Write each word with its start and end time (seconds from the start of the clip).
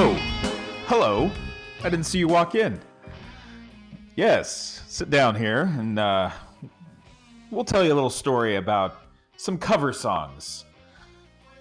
Oh, 0.00 0.14
hello. 0.86 1.28
I 1.82 1.90
didn't 1.90 2.06
see 2.06 2.20
you 2.20 2.28
walk 2.28 2.54
in. 2.54 2.78
Yes, 4.14 4.84
sit 4.86 5.10
down 5.10 5.34
here 5.34 5.62
and 5.76 5.98
uh, 5.98 6.30
we'll 7.50 7.64
tell 7.64 7.82
you 7.84 7.92
a 7.92 7.96
little 7.96 8.08
story 8.08 8.54
about 8.54 9.00
some 9.38 9.58
cover 9.58 9.92
songs. 9.92 10.66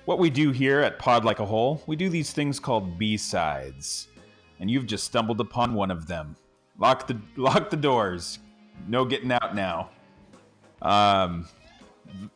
What 0.05 0.19
we 0.19 0.29
do 0.29 0.51
here 0.51 0.81
at 0.81 0.99
Pod 0.99 1.25
Like 1.25 1.39
a 1.39 1.45
Hole, 1.47 1.81
we 1.87 1.95
do 1.95 2.09
these 2.09 2.31
things 2.31 2.59
called 2.59 2.99
B-sides. 2.99 4.07
And 4.59 4.69
you've 4.69 4.85
just 4.85 5.05
stumbled 5.05 5.41
upon 5.41 5.73
one 5.73 5.89
of 5.89 6.05
them. 6.05 6.35
Lock 6.77 7.07
the 7.07 7.19
lock 7.37 7.71
the 7.71 7.75
doors. 7.75 8.37
No 8.87 9.03
getting 9.03 9.31
out 9.31 9.55
now. 9.55 9.89
Um, 10.83 11.47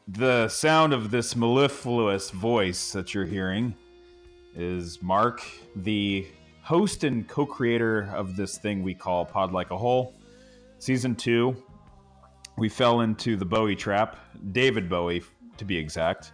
the 0.07 0.47
sound 0.47 0.93
of 0.93 1.11
this 1.11 1.35
mellifluous 1.35 2.31
voice 2.31 2.91
that 2.93 3.13
you're 3.13 3.25
hearing 3.25 3.75
is 4.55 5.01
Mark, 5.01 5.41
the 5.75 6.27
host 6.61 7.03
and 7.03 7.27
co 7.27 7.45
creator 7.45 8.09
of 8.13 8.35
this 8.35 8.57
thing 8.57 8.83
we 8.83 8.93
call 8.93 9.25
Pod 9.25 9.51
Like 9.51 9.71
a 9.71 9.77
Hole. 9.77 10.13
Season 10.79 11.15
two, 11.15 11.55
we 12.57 12.69
fell 12.69 13.01
into 13.01 13.35
the 13.35 13.45
Bowie 13.45 13.75
trap, 13.75 14.17
David 14.51 14.89
Bowie 14.89 15.23
to 15.57 15.65
be 15.65 15.77
exact. 15.77 16.31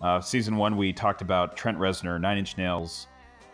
Uh, 0.00 0.20
season 0.20 0.56
one, 0.56 0.76
we 0.76 0.92
talked 0.92 1.22
about 1.22 1.56
Trent 1.56 1.78
Reznor, 1.78 2.20
Nine 2.20 2.38
Inch 2.38 2.56
Nails, 2.56 3.08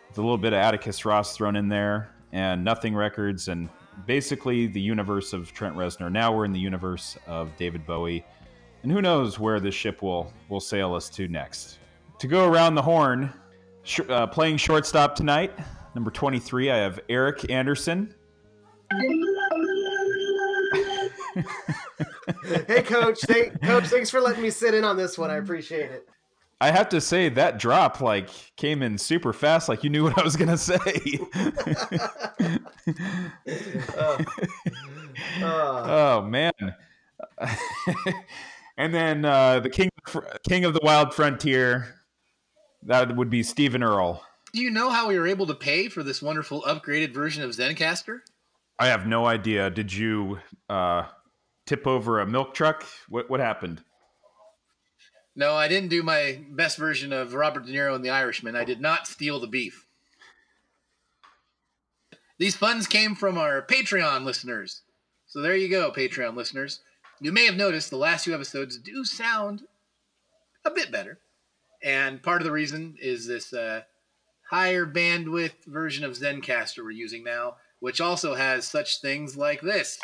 with 0.09 0.17
a 0.17 0.21
little 0.21 0.37
bit 0.37 0.53
of 0.53 0.57
Atticus 0.57 1.05
Ross 1.05 1.35
thrown 1.35 1.55
in 1.55 1.67
there, 1.67 2.11
and 2.31 2.63
Nothing 2.63 2.95
Records, 2.95 3.47
and 3.47 3.69
basically 4.05 4.67
the 4.67 4.81
universe 4.81 5.33
of 5.33 5.51
Trent 5.53 5.75
Reznor. 5.75 6.11
Now 6.11 6.35
we're 6.35 6.45
in 6.45 6.53
the 6.53 6.59
universe 6.59 7.17
of 7.27 7.55
David 7.57 7.85
Bowie, 7.85 8.23
and 8.83 8.91
who 8.91 9.01
knows 9.01 9.39
where 9.39 9.59
this 9.59 9.73
ship 9.73 10.01
will 10.01 10.31
will 10.49 10.59
sail 10.59 10.93
us 10.93 11.09
to 11.09 11.27
next. 11.27 11.79
To 12.19 12.27
go 12.27 12.47
around 12.47 12.75
the 12.75 12.81
horn, 12.81 13.33
sh- 13.85 14.01
uh, 14.09 14.27
playing 14.27 14.57
shortstop 14.57 15.15
tonight, 15.15 15.57
number 15.95 16.11
twenty 16.11 16.39
three, 16.39 16.69
I 16.69 16.77
have 16.77 16.99
Eric 17.07 17.49
Anderson. 17.49 18.13
hey, 22.67 22.81
coach. 22.83 23.21
Thank, 23.21 23.61
coach, 23.61 23.85
thanks 23.85 24.09
for 24.09 24.19
letting 24.19 24.41
me 24.41 24.49
sit 24.49 24.73
in 24.73 24.83
on 24.83 24.97
this 24.97 25.17
one. 25.17 25.31
I 25.31 25.35
appreciate 25.37 25.91
it. 25.91 26.09
I 26.61 26.71
have 26.71 26.89
to 26.89 27.01
say 27.01 27.29
that 27.29 27.59
drop 27.59 27.99
like 27.99 28.29
came 28.55 28.81
in 28.81 28.97
super 28.97 29.33
fast, 29.33 29.67
like 29.67 29.83
you 29.83 29.89
knew 29.89 30.03
what 30.03 30.17
I 30.17 30.23
was 30.23 30.35
gonna 30.35 30.57
say. 30.57 31.19
Uh, 33.97 34.17
uh, 35.41 35.83
oh 35.87 36.21
man! 36.27 36.53
and 38.77 38.93
then 38.93 39.25
uh, 39.25 39.59
the 39.59 39.69
king, 39.69 39.89
king 40.47 40.63
of 40.63 40.73
the 40.73 40.79
wild 40.81 41.13
frontier, 41.13 41.94
that 42.85 43.15
would 43.15 43.29
be 43.29 43.43
Stephen 43.43 43.83
Earle. 43.83 44.23
Do 44.53 44.61
you 44.61 44.71
know 44.71 44.89
how 44.89 45.07
we 45.07 45.19
were 45.19 45.27
able 45.27 45.47
to 45.47 45.53
pay 45.53 45.89
for 45.89 46.01
this 46.01 46.21
wonderful 46.21 46.61
upgraded 46.61 47.13
version 47.13 47.43
of 47.43 47.51
Zencastr? 47.51 48.21
I 48.79 48.87
have 48.87 49.05
no 49.05 49.25
idea. 49.25 49.69
Did 49.69 49.91
you 49.91 50.39
uh, 50.69 51.03
tip 51.65 51.87
over 51.87 52.19
a 52.19 52.25
milk 52.25 52.53
truck? 52.53 52.85
What 53.09 53.29
what 53.29 53.39
happened? 53.39 53.81
No, 55.35 55.53
I 55.53 55.67
didn't 55.67 55.89
do 55.89 56.01
my 56.01 56.39
best 56.49 56.77
version 56.77 57.11
of 57.11 57.33
Robert 57.33 57.65
De 57.65 57.71
Niro 57.73 57.93
and 57.93 58.05
The 58.05 58.09
Irishman. 58.09 58.55
I 58.55 58.63
did 58.63 58.79
not 58.79 59.07
steal 59.07 59.39
the 59.39 59.47
beef. 59.47 59.85
These 62.37 62.55
funds 62.55 62.87
came 62.87 63.15
from 63.15 63.37
our 63.37 63.61
Patreon 63.61 64.23
listeners. 64.23 64.81
So 65.27 65.41
there 65.41 65.55
you 65.55 65.67
go, 65.67 65.91
Patreon 65.91 66.35
listeners. 66.35 66.79
You 67.19 67.33
may 67.33 67.45
have 67.45 67.55
noticed 67.55 67.89
the 67.89 67.97
last 67.97 68.23
two 68.23 68.33
episodes 68.33 68.77
do 68.77 69.03
sound 69.03 69.63
a 70.63 70.71
bit 70.71 70.91
better. 70.91 71.19
And 71.85 72.21
part 72.23 72.41
of 72.41 72.45
the 72.45 72.51
reason 72.51 72.95
is 72.99 73.27
this 73.27 73.53
uh, 73.53 73.81
higher 74.49 74.87
bandwidth 74.87 75.63
version 75.67 76.03
of 76.03 76.13
Zencastr 76.13 76.83
we're 76.83 76.89
using 76.89 77.23
now, 77.23 77.57
which 77.79 78.01
also 78.01 78.33
has 78.33 78.67
such 78.67 79.01
things 79.01 79.37
like 79.37 79.61
this. 79.61 79.99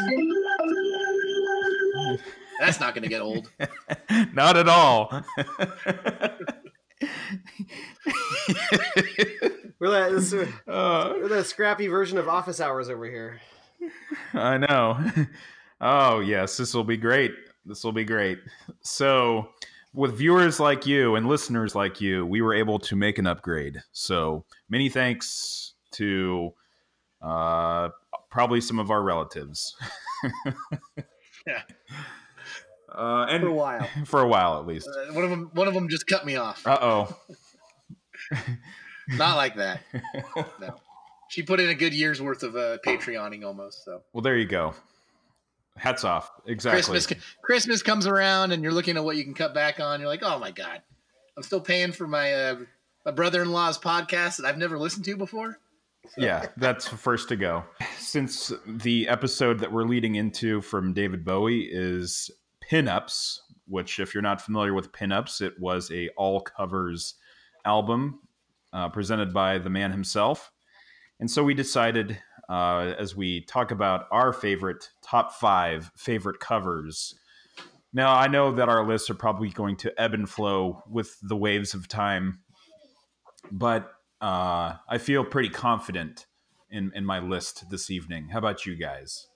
That's 2.59 2.79
not 2.79 2.93
going 2.93 3.01
to 3.01 3.09
get 3.09 3.21
old. 3.21 3.49
Not 4.33 4.57
at 4.57 4.69
all. 4.69 5.09
we're, 9.79 9.89
that, 9.89 10.11
this, 10.11 10.33
Uh, 10.67 11.13
we're 11.15 11.29
the 11.29 11.43
scrappy 11.43 11.87
version 11.87 12.19
of 12.19 12.29
office 12.29 12.61
hours 12.61 12.89
over 12.89 13.05
here. 13.05 13.41
I 14.33 14.59
know. 14.59 15.03
Oh, 15.81 16.19
yes, 16.19 16.57
this 16.57 16.75
will 16.75 16.83
be 16.83 16.97
great. 16.97 17.31
This 17.65 17.83
will 17.83 17.91
be 17.91 18.05
great. 18.05 18.37
So, 18.81 19.49
with 19.93 20.17
viewers 20.17 20.59
like 20.59 20.85
you 20.85 21.15
and 21.15 21.27
listeners 21.27 21.75
like 21.75 21.99
you, 22.01 22.25
we 22.25 22.41
were 22.41 22.53
able 22.53 22.79
to 22.79 22.95
make 22.95 23.17
an 23.17 23.27
upgrade. 23.27 23.81
So, 23.91 24.45
many 24.69 24.89
thanks 24.89 25.73
to 25.93 26.53
uh, 27.21 27.89
probably 28.29 28.61
some 28.61 28.79
of 28.79 28.89
our 28.91 29.01
relatives. 29.01 29.75
Yeah. 31.47 31.61
Uh, 32.93 33.25
and 33.29 33.41
For 33.41 33.47
a 33.47 33.53
while. 33.53 33.89
for 34.05 34.21
a 34.21 34.27
while 34.27 34.59
at 34.59 34.67
least. 34.67 34.85
Uh, 34.85 35.13
one 35.13 35.23
of 35.23 35.29
them, 35.29 35.49
one 35.53 35.65
of 35.69 35.73
them 35.73 35.87
just 35.87 36.05
cut 36.07 36.25
me 36.25 36.35
off. 36.35 36.67
Uh 36.67 36.77
oh. 36.81 37.17
Not 39.07 39.37
like 39.37 39.55
that. 39.55 39.79
No. 40.59 40.75
She 41.29 41.41
put 41.41 41.61
in 41.61 41.69
a 41.69 41.73
good 41.73 41.93
year's 41.93 42.21
worth 42.21 42.43
of 42.43 42.57
uh, 42.57 42.79
Patreoning 42.85 43.45
almost. 43.45 43.85
So 43.85 44.01
Well, 44.11 44.21
there 44.21 44.35
you 44.35 44.45
go. 44.45 44.73
Hats 45.77 46.03
off. 46.03 46.29
Exactly. 46.45 46.81
Christmas, 46.81 47.21
Christmas 47.41 47.81
comes 47.81 48.05
around, 48.05 48.51
and 48.51 48.61
you're 48.61 48.73
looking 48.73 48.97
at 48.97 49.03
what 49.03 49.17
you 49.17 49.23
can 49.23 49.33
cut 49.33 49.53
back 49.53 49.79
on. 49.79 49.99
You're 49.99 50.09
like, 50.09 50.23
oh 50.23 50.37
my 50.37 50.51
god, 50.51 50.81
I'm 51.35 51.43
still 51.43 51.61
paying 51.61 51.91
for 51.91 52.07
my 52.07 52.33
uh, 52.33 52.55
my 53.05 53.11
brother-in-law's 53.11 53.79
podcast 53.79 54.37
that 54.37 54.45
I've 54.45 54.57
never 54.57 54.77
listened 54.77 55.05
to 55.05 55.15
before. 55.15 55.57
Yeah, 56.17 56.47
that's 56.57 56.87
first 56.87 57.29
to 57.29 57.35
go. 57.35 57.63
Since 57.97 58.51
the 58.67 59.07
episode 59.07 59.59
that 59.59 59.71
we're 59.71 59.85
leading 59.85 60.15
into 60.15 60.61
from 60.61 60.93
David 60.93 61.23
Bowie 61.23 61.69
is 61.71 62.29
Pinups, 62.69 63.39
which, 63.67 63.99
if 63.99 64.13
you're 64.13 64.21
not 64.21 64.41
familiar 64.41 64.73
with 64.73 64.91
Pinups, 64.91 65.41
it 65.41 65.53
was 65.59 65.91
a 65.91 66.09
all 66.17 66.41
covers 66.41 67.15
album 67.65 68.19
uh, 68.73 68.89
presented 68.89 69.33
by 69.33 69.57
the 69.57 69.69
man 69.69 69.91
himself. 69.91 70.51
And 71.19 71.29
so 71.29 71.43
we 71.43 71.53
decided, 71.53 72.17
uh, 72.49 72.93
as 72.97 73.15
we 73.15 73.41
talk 73.41 73.71
about 73.71 74.07
our 74.11 74.33
favorite 74.33 74.89
top 75.01 75.33
five 75.33 75.91
favorite 75.95 76.39
covers. 76.39 77.15
Now, 77.93 78.13
I 78.13 78.27
know 78.27 78.53
that 78.53 78.69
our 78.69 78.85
lists 78.85 79.09
are 79.09 79.15
probably 79.15 79.49
going 79.49 79.75
to 79.77 80.01
ebb 80.01 80.13
and 80.13 80.29
flow 80.29 80.83
with 80.89 81.17
the 81.21 81.35
waves 81.35 81.73
of 81.73 81.87
time, 81.87 82.39
but 83.51 83.91
uh, 84.21 84.75
I 84.87 84.97
feel 84.97 85.25
pretty 85.25 85.49
confident 85.49 86.25
in, 86.69 86.91
in 86.95 87.05
my 87.05 87.19
list 87.19 87.69
this 87.69 87.89
evening. 87.89 88.29
How 88.29 88.39
about 88.39 88.65
you 88.65 88.75
guys? 88.75 89.27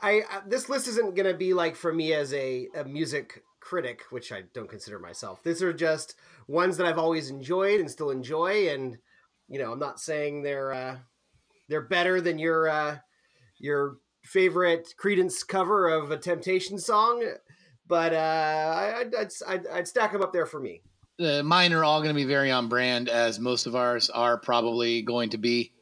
I 0.00 0.22
uh, 0.32 0.40
this 0.46 0.68
list 0.68 0.88
isn't 0.88 1.14
gonna 1.14 1.34
be 1.34 1.52
like 1.52 1.76
for 1.76 1.92
me 1.92 2.14
as 2.14 2.32
a, 2.32 2.68
a 2.74 2.84
music 2.84 3.44
critic, 3.60 4.02
which 4.10 4.32
I 4.32 4.44
don't 4.54 4.68
consider 4.68 4.98
myself. 4.98 5.42
These 5.42 5.62
are 5.62 5.72
just 5.72 6.14
ones 6.48 6.78
that 6.78 6.86
I've 6.86 6.98
always 6.98 7.28
enjoyed 7.30 7.80
and 7.80 7.90
still 7.90 8.10
enjoy, 8.10 8.68
and 8.70 8.96
you 9.48 9.58
know, 9.58 9.72
I'm 9.72 9.78
not 9.78 10.00
saying 10.00 10.42
they're 10.42 10.72
uh, 10.72 10.98
they're 11.70 11.80
better 11.80 12.20
than 12.20 12.38
your 12.38 12.68
uh, 12.68 12.98
your 13.58 13.96
favorite 14.24 14.92
Creedence 15.02 15.46
cover 15.46 15.88
of 15.88 16.10
a 16.10 16.18
Temptation 16.18 16.78
song, 16.78 17.24
but 17.86 18.12
uh, 18.12 18.16
I, 18.16 19.00
I'd, 19.00 19.14
I'd, 19.14 19.28
I'd, 19.46 19.66
I'd 19.68 19.88
stack 19.88 20.12
them 20.12 20.22
up 20.22 20.32
there 20.32 20.46
for 20.46 20.60
me. 20.60 20.82
Uh, 21.18 21.42
mine 21.42 21.72
are 21.72 21.84
all 21.84 22.00
going 22.00 22.14
to 22.14 22.20
be 22.20 22.24
very 22.24 22.50
on 22.50 22.68
brand, 22.68 23.08
as 23.08 23.38
most 23.38 23.66
of 23.66 23.76
ours 23.76 24.10
are 24.10 24.36
probably 24.36 25.02
going 25.02 25.30
to 25.30 25.38
be, 25.38 25.72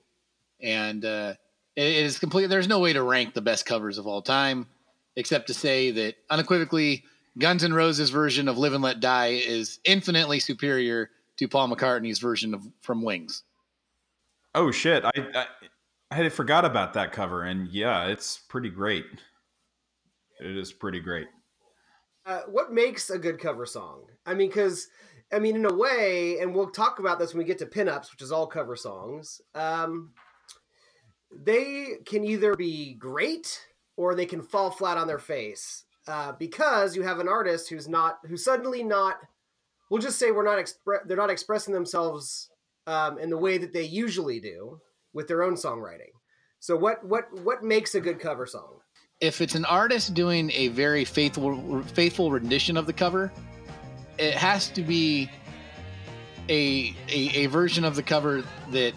and 0.61 1.05
uh, 1.05 1.35
it, 1.75 1.85
it 1.85 2.05
is 2.05 2.19
complete. 2.19 2.47
There's 2.47 2.69
no 2.69 2.81
way 2.81 2.93
to 2.93 3.03
rank 3.03 3.35
the 3.35 3.41
best 3.41 3.67
covers 3.67 3.99
of 3.99 4.07
all 4.07 4.23
time, 4.23 4.67
except 5.17 5.47
to 5.49 5.55
say 5.55 5.91
that 5.93 6.17
unequivocally, 6.31 7.05
Guns 7.39 7.65
N' 7.65 7.73
Roses' 7.73 8.11
version 8.11 8.49
of 8.49 8.59
"Live 8.59 8.75
and 8.75 8.83
Let 8.83 9.01
Die" 9.01 9.41
is 9.47 9.81
infinitely 9.85 10.41
superior 10.41 11.11
to 11.39 11.49
Paul 11.49 11.69
McCartney's 11.69 12.19
version 12.19 12.53
of 12.53 12.63
"From 12.83 13.03
Wings." 13.03 13.45
Oh 14.55 14.73
shit! 14.73 15.05
I, 15.05 15.13
I 15.35 15.47
I 16.11 16.15
had 16.15 16.33
forgot 16.33 16.65
about 16.65 16.95
that 16.95 17.13
cover, 17.13 17.45
and 17.45 17.69
yeah, 17.69 18.07
it's 18.07 18.39
pretty 18.39 18.71
great. 18.71 19.05
It 20.41 20.57
is 20.57 20.73
pretty 20.73 21.01
great. 21.01 21.27
Uh, 22.25 22.43
what 22.49 22.73
makes 22.73 23.11
a 23.11 23.19
good 23.19 23.39
cover 23.39 23.67
song? 23.67 24.05
I 24.25 24.35
mean, 24.35 24.49
because 24.49 24.89
I 25.33 25.39
mean, 25.39 25.57
in 25.57 25.67
a 25.67 25.75
way, 25.75 26.39
and 26.41 26.55
we'll 26.55 26.71
talk 26.71 26.99
about 26.99 27.19
this 27.19 27.35
when 27.35 27.39
we 27.39 27.45
get 27.45 27.59
to 27.59 27.67
pinups, 27.67 28.11
which 28.11 28.23
is 28.23 28.33
all 28.33 28.47
cover 28.47 28.77
songs. 28.77 29.41
Um, 29.55 30.13
they 31.31 31.97
can 32.07 32.25
either 32.25 32.55
be 32.55 32.95
great 32.95 33.61
or 33.97 34.15
they 34.15 34.27
can 34.27 34.43
fall 34.43 34.71
flat 34.71 34.97
on 34.97 35.07
their 35.07 35.19
face 35.19 35.85
uh, 36.07 36.33
because 36.33 36.97
you 36.97 37.03
have 37.03 37.19
an 37.19 37.29
artist 37.29 37.69
who's 37.69 37.89
not, 37.89 38.19
who's 38.27 38.45
suddenly 38.45 38.83
not. 38.83 39.19
We'll 39.91 40.01
just 40.01 40.19
say 40.19 40.31
we're 40.31 40.45
not 40.45 40.59
expre- 40.59 41.07
they're 41.07 41.17
not 41.17 41.31
expressing 41.31 41.75
themselves 41.75 42.51
um, 42.87 43.19
in 43.19 43.29
the 43.29 43.37
way 43.37 43.59
that 43.59 43.75
they 43.75 43.83
usually 43.83 44.41
do 44.41 44.81
with 45.13 45.29
their 45.29 45.43
own 45.43 45.55
songwriting. 45.55 46.13
So 46.61 46.77
what 46.77 47.05
what 47.05 47.25
what 47.43 47.63
makes 47.63 47.95
a 47.95 48.01
good 48.01 48.21
cover 48.21 48.47
song? 48.47 48.79
if 49.21 49.41
it's 49.41 49.55
an 49.55 49.65
artist 49.65 50.15
doing 50.15 50.51
a 50.53 50.69
very 50.69 51.05
faithful 51.05 51.83
faithful 51.83 52.31
rendition 52.31 52.77
of 52.77 52.87
the 52.87 52.93
cover, 52.93 53.33
it 54.19 54.35
has 54.35 54.69
to 54.71 54.83
be 54.83 55.31
a 56.49 56.95
a, 57.09 57.31
a 57.35 57.47
version 57.47 57.85
of 57.85 57.97
the 57.97 58.03
cover 58.03 58.45
that 58.71 58.95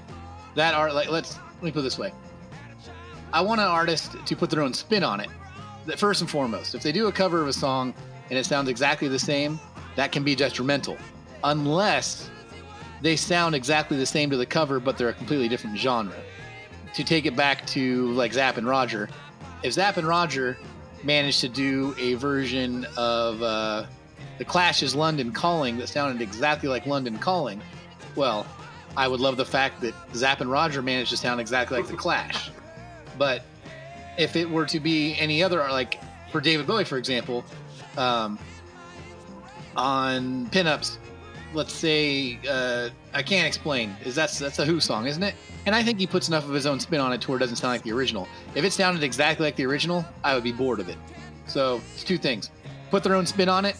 that 0.56 0.74
art 0.74 0.94
like 0.94 1.10
let's 1.10 1.38
let 1.56 1.64
me 1.64 1.72
put 1.72 1.80
it 1.80 1.84
this 1.84 1.98
way. 1.98 2.12
I 3.34 3.42
want 3.42 3.62
an 3.62 3.68
artist 3.68 4.16
to 4.26 4.36
put 4.36 4.50
their 4.50 4.62
own 4.62 4.74
spin 4.74 5.04
on 5.04 5.22
it. 5.22 5.30
First 5.98 6.22
and 6.22 6.30
foremost, 6.30 6.76
if 6.76 6.84
they 6.84 6.92
do 6.92 7.08
a 7.08 7.12
cover 7.12 7.42
of 7.42 7.48
a 7.48 7.54
song 7.54 7.94
and 8.30 8.38
it 8.38 8.46
sounds 8.46 8.70
exactly 8.70 9.08
the 9.08 9.20
same, 9.20 9.60
that 9.96 10.12
can 10.12 10.24
be 10.24 10.36
detrimental. 10.36 10.98
Unless 11.44 12.30
they 13.02 13.16
sound 13.16 13.56
exactly 13.56 13.98
the 13.98 14.06
same 14.06 14.30
to 14.30 14.38
the 14.38 14.46
cover, 14.46 14.80
but 14.80 14.98
they're 14.98 15.10
a 15.10 15.14
completely 15.14 15.48
different 15.48 15.78
genre. 15.78 16.16
To 16.94 17.04
take 17.04 17.26
it 17.26 17.36
back 17.36 17.66
to 17.68 18.12
like 18.12 18.34
Zapp 18.34 18.58
and 18.58 18.68
Roger, 18.68 19.10
if 19.64 19.74
Zapp 19.74 19.98
and 19.98 20.08
Roger 20.08 20.58
managed 21.04 21.42
to 21.42 21.50
do 21.50 21.96
a 21.98 22.16
version 22.16 22.86
of 22.98 23.42
uh, 23.42 23.86
the 24.38 24.46
Clash's 24.46 24.94
London 24.94 25.32
Calling 25.32 25.78
that 25.78 25.88
sounded 25.88 26.22
exactly 26.22 26.70
like 26.70 26.86
London 26.86 27.18
Calling, 27.18 27.62
well, 28.16 28.46
I 28.98 29.08
would 29.08 29.20
love 29.20 29.38
the 29.38 29.46
fact 29.46 29.82
that 29.82 29.94
Zapp 30.14 30.42
and 30.42 30.52
Roger 30.52 30.82
managed 30.82 31.12
to 31.12 31.18
sound 31.18 31.40
exactly 31.40 31.78
like 31.78 31.88
the 31.88 31.96
Clash. 31.96 32.52
But 33.18 33.44
if 34.18 34.36
it 34.36 34.50
were 34.50 34.66
to 34.66 34.80
be 34.80 35.16
any 35.18 35.42
other, 35.42 35.60
like 35.70 36.00
for 36.32 36.42
David 36.42 36.68
Bowie, 36.68 36.84
for 36.84 36.98
example, 36.98 37.46
um, 37.98 38.38
on 39.76 40.48
pinups, 40.48 40.98
let's 41.54 41.74
say 41.74 42.40
uh, 42.50 42.90
I 43.14 43.24
can't 43.24 43.48
explain 43.48 43.96
is 44.06 44.16
that's 44.16 44.40
that's 44.40 44.60
a 44.60 44.66
Who 44.66 44.80
song, 44.80 45.08
isn't 45.08 45.24
it? 45.24 45.36
And 45.66 45.76
I 45.76 45.84
think 45.84 46.00
he 46.00 46.08
puts 46.08 46.28
enough 46.28 46.46
of 46.46 46.52
his 46.52 46.66
own 46.66 46.80
spin 46.80 47.00
on 47.00 47.14
it 47.14 47.22
to 47.22 47.30
where 47.30 47.38
it 47.38 47.40
doesn't 47.40 47.58
sound 47.58 47.74
like 47.74 47.84
the 47.84 47.92
original. 47.92 48.28
If 48.56 48.64
it 48.64 48.72
sounded 48.72 49.04
exactly 49.04 49.46
like 49.46 49.56
the 49.56 49.66
original, 49.66 50.06
I 50.24 50.34
would 50.34 50.44
be 50.44 50.52
bored 50.52 50.80
of 50.80 50.90
it. 50.90 50.98
So 51.48 51.82
it's 51.94 52.04
two 52.04 52.18
things: 52.18 52.52
put 52.90 53.04
their 53.04 53.16
own 53.16 53.26
spin 53.26 53.50
on 53.50 53.66
it, 53.66 53.76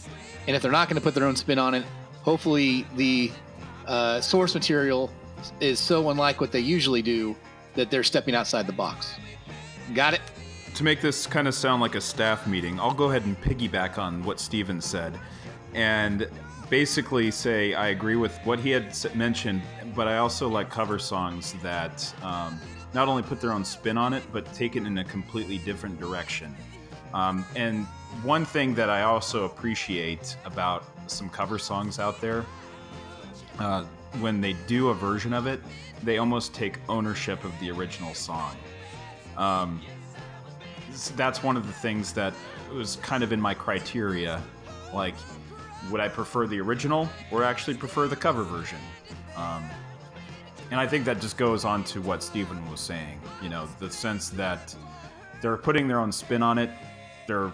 and 0.48 0.56
if 0.56 0.62
they're 0.62 0.72
not 0.72 0.88
going 0.88 0.96
to 0.96 1.02
put 1.02 1.16
their 1.16 1.26
own 1.26 1.36
spin 1.36 1.60
on 1.60 1.74
it, 1.74 1.86
hopefully 2.22 2.86
the 2.96 3.32
uh, 3.88 4.22
source 4.22 4.54
material 4.54 5.12
is 5.60 5.80
so 5.80 6.10
unlike 6.10 6.40
what 6.40 6.52
they 6.52 6.60
usually 6.60 7.02
do 7.02 7.36
that 7.74 7.90
they're 7.90 8.04
stepping 8.04 8.36
outside 8.36 8.68
the 8.68 8.74
box. 8.74 9.16
Got 9.94 10.14
it? 10.14 10.22
To 10.76 10.84
make 10.84 11.02
this 11.02 11.26
kind 11.26 11.48
of 11.48 11.56
sound 11.56 11.82
like 11.82 11.96
a 11.96 12.02
staff 12.02 12.48
meeting, 12.48 12.80
I'll 12.80 12.94
go 12.94 13.10
ahead 13.10 13.26
and 13.26 13.40
piggyback 13.42 13.98
on 13.98 14.24
what 14.24 14.40
Steven 14.40 14.80
said 14.80 15.20
and 15.74 16.28
basically 16.72 17.30
say 17.30 17.74
I 17.74 17.90
agree 17.90 18.16
with 18.16 18.36
what 18.46 18.58
he 18.58 18.70
had 18.70 18.96
mentioned, 19.14 19.62
but 19.94 20.08
I 20.08 20.18
also 20.18 20.48
like 20.48 20.70
cover 20.70 20.98
songs 20.98 21.54
that 21.62 22.16
um, 22.24 22.58
not 22.94 23.10
only 23.10 23.24
put 23.24 23.42
their 23.42 23.52
own 23.52 23.66
spin 23.66 23.98
on 23.98 24.14
it, 24.14 24.24
but 24.32 24.52
take 24.54 24.78
it 24.78 24.86
in 24.86 24.98
a 24.98 25.04
completely 25.04 25.58
different 25.60 26.00
direction. 26.00 26.56
Um, 27.14 27.46
and 27.58 27.86
one 28.24 28.46
thing 28.46 28.74
that 28.76 28.90
I 28.90 29.02
also 29.02 29.44
appreciate 29.44 30.38
about 30.46 30.86
some 31.08 31.30
cover 31.30 31.60
songs 31.60 32.00
out 32.00 32.22
there, 32.22 32.46
uh, 33.60 33.84
when 34.22 34.40
they 34.40 34.54
do 34.66 34.90
a 34.90 34.94
version 34.94 35.34
of 35.34 35.48
it, 35.48 35.60
they 36.04 36.20
almost 36.20 36.54
take 36.54 36.80
ownership 36.88 37.44
of 37.44 37.52
the 37.60 37.70
original 37.70 38.14
song. 38.14 38.56
Um, 39.36 39.82
that's 41.18 41.44
one 41.44 41.58
of 41.58 41.68
the 41.68 41.74
things 41.74 42.14
that 42.14 42.34
was 42.72 42.96
kind 42.98 43.24
of 43.24 43.34
in 43.34 43.42
my 43.42 43.54
criteria. 43.54 44.42
Like, 44.94 45.16
would 45.90 46.02
I 46.02 46.08
prefer 46.08 46.48
the 46.48 46.60
original 46.62 47.10
or 47.32 47.44
actually 47.44 47.76
prefer 47.76 48.08
the 48.08 48.16
cover 48.16 48.44
version? 48.44 48.78
Um, 49.36 49.64
and 50.70 50.80
I 50.80 50.88
think 50.88 51.06
that 51.06 51.20
just 51.20 51.38
goes 51.38 51.66
on 51.66 51.84
to 51.86 52.02
what 52.02 52.24
Stephen 52.24 52.70
was 52.70 52.80
saying. 52.80 53.20
You 53.42 53.50
know, 53.50 53.68
the 53.80 53.90
sense 53.90 54.30
that 54.30 54.76
they're 55.42 55.58
putting 55.58 55.88
their 55.88 56.00
own 56.00 56.12
spin 56.12 56.44
on 56.44 56.58
it, 56.58 56.70
they're 57.28 57.52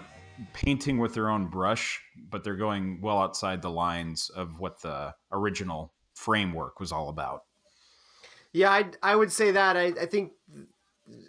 painting 0.52 0.98
with 0.98 1.14
their 1.14 1.30
own 1.30 1.46
brush, 1.46 2.00
but 2.30 2.44
they're 2.44 2.56
going 2.56 3.00
well 3.00 3.18
outside 3.18 3.62
the 3.62 3.70
lines 3.70 4.30
of 4.30 4.60
what 4.60 4.80
the 4.82 5.14
original 5.32 5.92
framework 6.14 6.78
was 6.78 6.92
all 6.92 7.08
about. 7.08 7.44
Yeah, 8.52 8.70
I, 8.70 8.86
I 9.02 9.16
would 9.16 9.32
say 9.32 9.50
that. 9.50 9.76
I, 9.76 9.86
I 10.00 10.06
think 10.06 10.32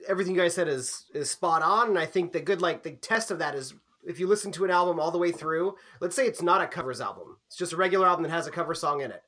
everything 0.07 0.35
you 0.35 0.41
guys 0.41 0.53
said 0.53 0.67
is 0.67 1.05
is 1.13 1.29
spot 1.29 1.61
on, 1.61 1.89
and 1.89 1.99
I 1.99 2.05
think 2.05 2.33
the 2.33 2.39
good 2.39 2.61
like 2.61 2.83
the 2.83 2.91
test 2.91 3.31
of 3.31 3.39
that 3.39 3.55
is 3.55 3.73
if 4.05 4.19
you 4.19 4.27
listen 4.27 4.51
to 4.53 4.65
an 4.65 4.71
album 4.71 4.99
all 4.99 5.11
the 5.11 5.17
way 5.17 5.31
through, 5.31 5.75
let's 5.99 6.15
say 6.15 6.25
it's 6.25 6.41
not 6.41 6.61
a 6.61 6.67
covers 6.67 7.01
album, 7.01 7.37
it's 7.47 7.57
just 7.57 7.73
a 7.73 7.77
regular 7.77 8.07
album 8.07 8.23
that 8.23 8.31
has 8.31 8.47
a 8.47 8.51
cover 8.51 8.73
song 8.73 9.01
in 9.01 9.11
it. 9.11 9.21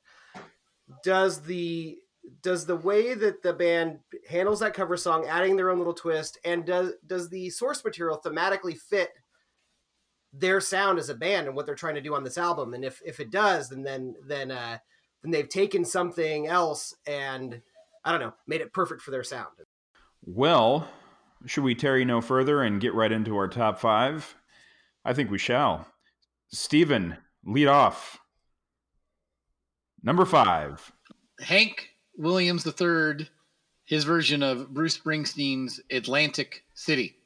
Does 1.04 1.42
the 1.42 1.98
does 2.42 2.66
the 2.66 2.76
way 2.76 3.14
that 3.14 3.42
the 3.42 3.52
band 3.52 3.98
handles 4.28 4.60
that 4.60 4.74
cover 4.74 4.96
song, 4.96 5.26
adding 5.26 5.56
their 5.56 5.70
own 5.70 5.78
little 5.78 5.94
twist, 5.94 6.38
and 6.44 6.64
does 6.64 6.92
does 7.06 7.28
the 7.28 7.50
source 7.50 7.84
material 7.84 8.20
thematically 8.24 8.78
fit 8.78 9.10
their 10.32 10.60
sound 10.60 10.98
as 10.98 11.08
a 11.08 11.14
band 11.14 11.46
and 11.46 11.54
what 11.54 11.66
they're 11.66 11.74
trying 11.74 11.94
to 11.94 12.00
do 12.00 12.14
on 12.14 12.24
this 12.24 12.38
album? 12.38 12.74
And 12.74 12.84
if 12.84 13.00
if 13.04 13.20
it 13.20 13.30
does, 13.30 13.68
then 13.68 13.82
then 13.82 14.14
then 14.26 14.50
uh, 14.50 14.78
then 15.22 15.30
they've 15.30 15.48
taken 15.48 15.84
something 15.84 16.46
else 16.46 16.94
and 17.06 17.60
I 18.04 18.10
don't 18.10 18.20
know, 18.20 18.34
made 18.46 18.60
it 18.60 18.72
perfect 18.72 19.02
for 19.02 19.10
their 19.10 19.24
sound. 19.24 19.48
Well, 20.24 20.88
should 21.46 21.64
we 21.64 21.74
tarry 21.74 22.04
no 22.04 22.20
further 22.20 22.62
and 22.62 22.80
get 22.80 22.94
right 22.94 23.12
into 23.12 23.36
our 23.36 23.48
top 23.48 23.78
five? 23.78 24.36
I 25.04 25.12
think 25.12 25.30
we 25.30 25.38
shall. 25.38 25.86
Stephen, 26.48 27.16
lead 27.44 27.66
off. 27.66 28.18
Number 30.02 30.24
five. 30.24 30.92
Hank 31.40 31.90
Williams 32.16 32.66
III, 32.66 33.28
his 33.84 34.04
version 34.04 34.42
of 34.42 34.72
Bruce 34.72 34.98
Springsteen's 34.98 35.80
Atlantic 35.90 36.64
City. 36.74 37.16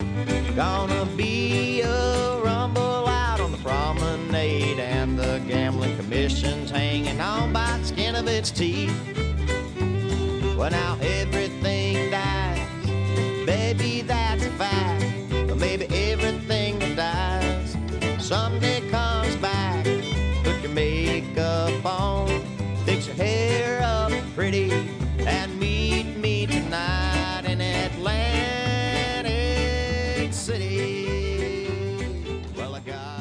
Gonna 0.54 1.06
be 1.16 1.82
a 1.82 2.40
rumble 2.42 3.06
out 3.08 3.40
on 3.40 3.52
the 3.52 3.58
promenade, 3.58 4.78
and 4.78 5.18
the 5.18 5.42
gambling 5.46 5.96
commission's 5.96 6.70
hanging 6.70 7.20
on 7.20 7.52
by 7.52 7.76
the 7.78 7.84
skin 7.84 8.14
of 8.14 8.26
its 8.26 8.50
teeth. 8.50 8.94
Well, 10.56 10.70
now 10.70 10.94
everything 11.02 11.35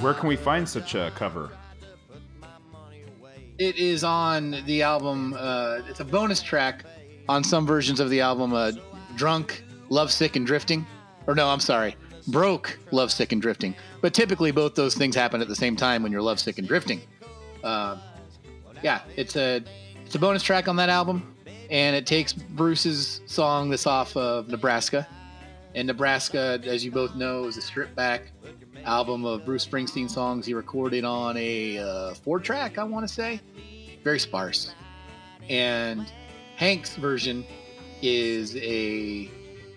Where 0.06 0.14
can 0.14 0.30
we 0.30 0.36
find 0.36 0.70
such 0.70 0.94
a 0.94 1.12
cover? 1.16 1.50
It 3.58 3.76
is 3.76 4.04
on 4.04 4.52
the 4.68 4.84
album. 4.84 5.36
Uh, 5.36 5.80
it's 5.90 6.00
a 6.00 6.06
bonus 6.06 6.44
track 6.44 6.86
on 7.28 7.44
some 7.44 7.66
versions 7.66 8.00
of 8.00 8.12
the 8.12 8.22
album. 8.22 8.54
Uh, 8.54 8.74
Drunk, 9.16 9.64
Lovesick, 9.90 10.36
and 10.36 10.46
Drifting. 10.46 10.86
Or 11.26 11.34
no, 11.34 11.50
I'm 11.50 11.60
sorry. 11.60 11.96
Broke, 12.28 12.78
Lovesick, 12.92 13.32
and 13.32 13.42
Drifting. 13.42 13.74
But 14.02 14.14
typically, 14.14 14.52
both 14.52 14.76
those 14.76 14.94
things 14.94 15.16
happen 15.16 15.42
at 15.42 15.48
the 15.48 15.56
same 15.56 15.76
time 15.76 16.04
when 16.04 16.12
you're 16.12 16.22
lovesick 16.22 16.60
and 16.60 16.68
drifting. 16.68 17.02
Uh, 17.64 17.98
yeah, 18.84 19.02
it's 19.16 19.36
a 19.36 19.64
it's 20.06 20.14
a 20.14 20.20
bonus 20.20 20.44
track 20.44 20.68
on 20.68 20.76
that 20.76 20.90
album, 20.90 21.36
and 21.72 21.96
it 21.96 22.06
takes 22.06 22.32
Bruce's 22.32 23.22
song 23.26 23.72
that's 23.72 23.88
off 23.88 24.16
of 24.16 24.50
Nebraska. 24.50 25.08
And 25.74 25.88
Nebraska, 25.88 26.62
as 26.64 26.86
you 26.86 26.92
both 26.92 27.16
know, 27.16 27.46
is 27.46 27.58
a 27.58 27.62
stripped 27.62 27.96
back 27.96 28.32
album 28.86 29.26
of 29.26 29.46
Bruce 29.46 29.66
Springsteen 29.66 30.10
songs 30.10 30.46
he 30.46 30.54
recorded 30.54 31.04
on 31.04 31.36
a 31.38 31.78
uh, 31.80 32.14
four 32.16 32.40
track, 32.40 32.78
I 32.78 32.84
want 32.84 33.08
to 33.08 33.14
say. 33.14 33.42
Very 34.04 34.20
sparse. 34.20 34.74
And 35.50 36.12
Hank's 36.56 36.96
version 36.96 37.46
is 38.02 38.56
a 38.58 39.30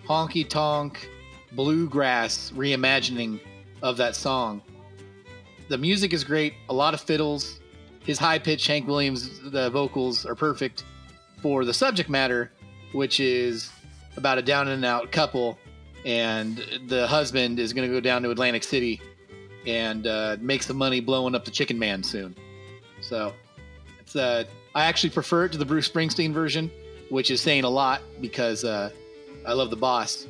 honky 0.07 0.47
tonk 0.47 1.09
bluegrass 1.51 2.51
reimagining 2.51 3.39
of 3.81 3.97
that 3.97 4.15
song. 4.15 4.61
The 5.67 5.77
music 5.77 6.13
is 6.13 6.23
great, 6.23 6.53
a 6.69 6.73
lot 6.73 6.93
of 6.93 7.01
fiddles. 7.01 7.59
His 8.03 8.17
high 8.17 8.39
pitched 8.39 8.67
Hank 8.67 8.87
Williams 8.87 9.39
the 9.51 9.69
vocals 9.69 10.25
are 10.25 10.35
perfect 10.35 10.83
for 11.41 11.65
the 11.65 11.73
subject 11.73 12.09
matter, 12.09 12.51
which 12.91 13.19
is 13.19 13.71
about 14.17 14.37
a 14.37 14.41
down 14.41 14.67
and 14.67 14.83
out 14.83 15.11
couple, 15.11 15.57
and 16.05 16.63
the 16.87 17.07
husband 17.07 17.59
is 17.59 17.73
going 17.73 17.87
to 17.87 17.93
go 17.93 17.99
down 17.99 18.21
to 18.23 18.31
Atlantic 18.31 18.63
City 18.63 19.01
and 19.65 20.07
uh, 20.07 20.37
make 20.39 20.63
some 20.63 20.77
money 20.77 20.99
blowing 20.99 21.35
up 21.35 21.45
the 21.45 21.51
Chicken 21.51 21.77
Man 21.77 22.03
soon. 22.03 22.35
So, 23.01 23.33
it's 23.99 24.15
uh, 24.15 24.45
I 24.75 24.85
actually 24.85 25.09
prefer 25.11 25.45
it 25.45 25.51
to 25.53 25.57
the 25.57 25.65
Bruce 25.65 25.89
Springsteen 25.89 26.33
version, 26.33 26.71
which 27.09 27.31
is 27.31 27.41
saying 27.41 27.63
a 27.63 27.69
lot 27.69 28.01
because 28.21 28.63
uh, 28.63 28.91
I 29.45 29.53
love 29.53 29.69
the 29.69 29.75
boss. 29.75 30.27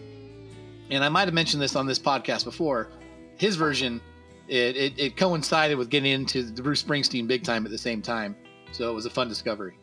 And 0.89 1.03
I 1.03 1.09
might 1.09 1.25
have 1.25 1.33
mentioned 1.33 1.61
this 1.61 1.75
on 1.75 1.85
this 1.85 1.99
podcast 1.99 2.45
before. 2.45 2.89
His 3.37 3.55
version, 3.55 4.01
it, 4.47 4.75
it, 4.75 4.99
it 4.99 5.17
coincided 5.17 5.77
with 5.77 5.89
getting 5.89 6.11
into 6.11 6.43
the 6.43 6.61
Bruce 6.61 6.83
Springsteen 6.83 7.27
big 7.27 7.43
time 7.43 7.65
at 7.65 7.71
the 7.71 7.77
same 7.77 8.01
time, 8.01 8.35
so 8.71 8.89
it 8.89 8.93
was 8.93 9.05
a 9.05 9.09
fun 9.09 9.29
discovery. 9.29 9.77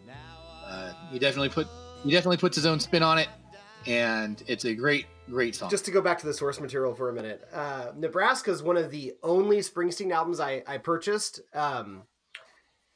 Uh, 0.66 0.92
he 1.10 1.18
definitely 1.18 1.48
put 1.48 1.68
he 2.02 2.10
definitely 2.10 2.36
puts 2.36 2.56
his 2.56 2.66
own 2.66 2.80
spin 2.80 3.02
on 3.02 3.18
it, 3.18 3.28
and 3.86 4.42
it's 4.46 4.64
a 4.64 4.74
great 4.74 5.06
great 5.30 5.54
song. 5.54 5.70
Just 5.70 5.84
to 5.86 5.90
go 5.90 6.00
back 6.00 6.18
to 6.18 6.26
the 6.26 6.34
source 6.34 6.60
material 6.60 6.94
for 6.94 7.08
a 7.08 7.12
minute, 7.12 7.46
uh, 7.52 7.92
Nebraska 7.96 8.50
is 8.50 8.62
one 8.62 8.76
of 8.76 8.90
the 8.90 9.14
only 9.22 9.58
Springsteen 9.58 10.12
albums 10.12 10.40
I, 10.40 10.62
I 10.66 10.78
purchased, 10.78 11.40
um, 11.54 12.02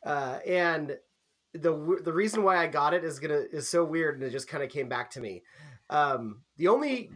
uh, 0.05 0.39
and 0.47 0.97
the 1.53 2.01
the 2.03 2.13
reason 2.13 2.43
why 2.43 2.57
I 2.57 2.67
got 2.67 2.95
it 2.95 3.05
is 3.05 3.19
gonna 3.19 3.43
is 3.53 3.69
so 3.69 3.85
weird, 3.85 4.17
and 4.17 4.25
it 4.25 4.31
just 4.31 4.49
kind 4.49 4.63
of 4.63 4.71
came 4.71 4.89
back 4.89 5.11
to 5.13 5.21
me. 5.21 5.43
Um, 5.89 6.43
the 6.57 6.69
only 6.69 7.11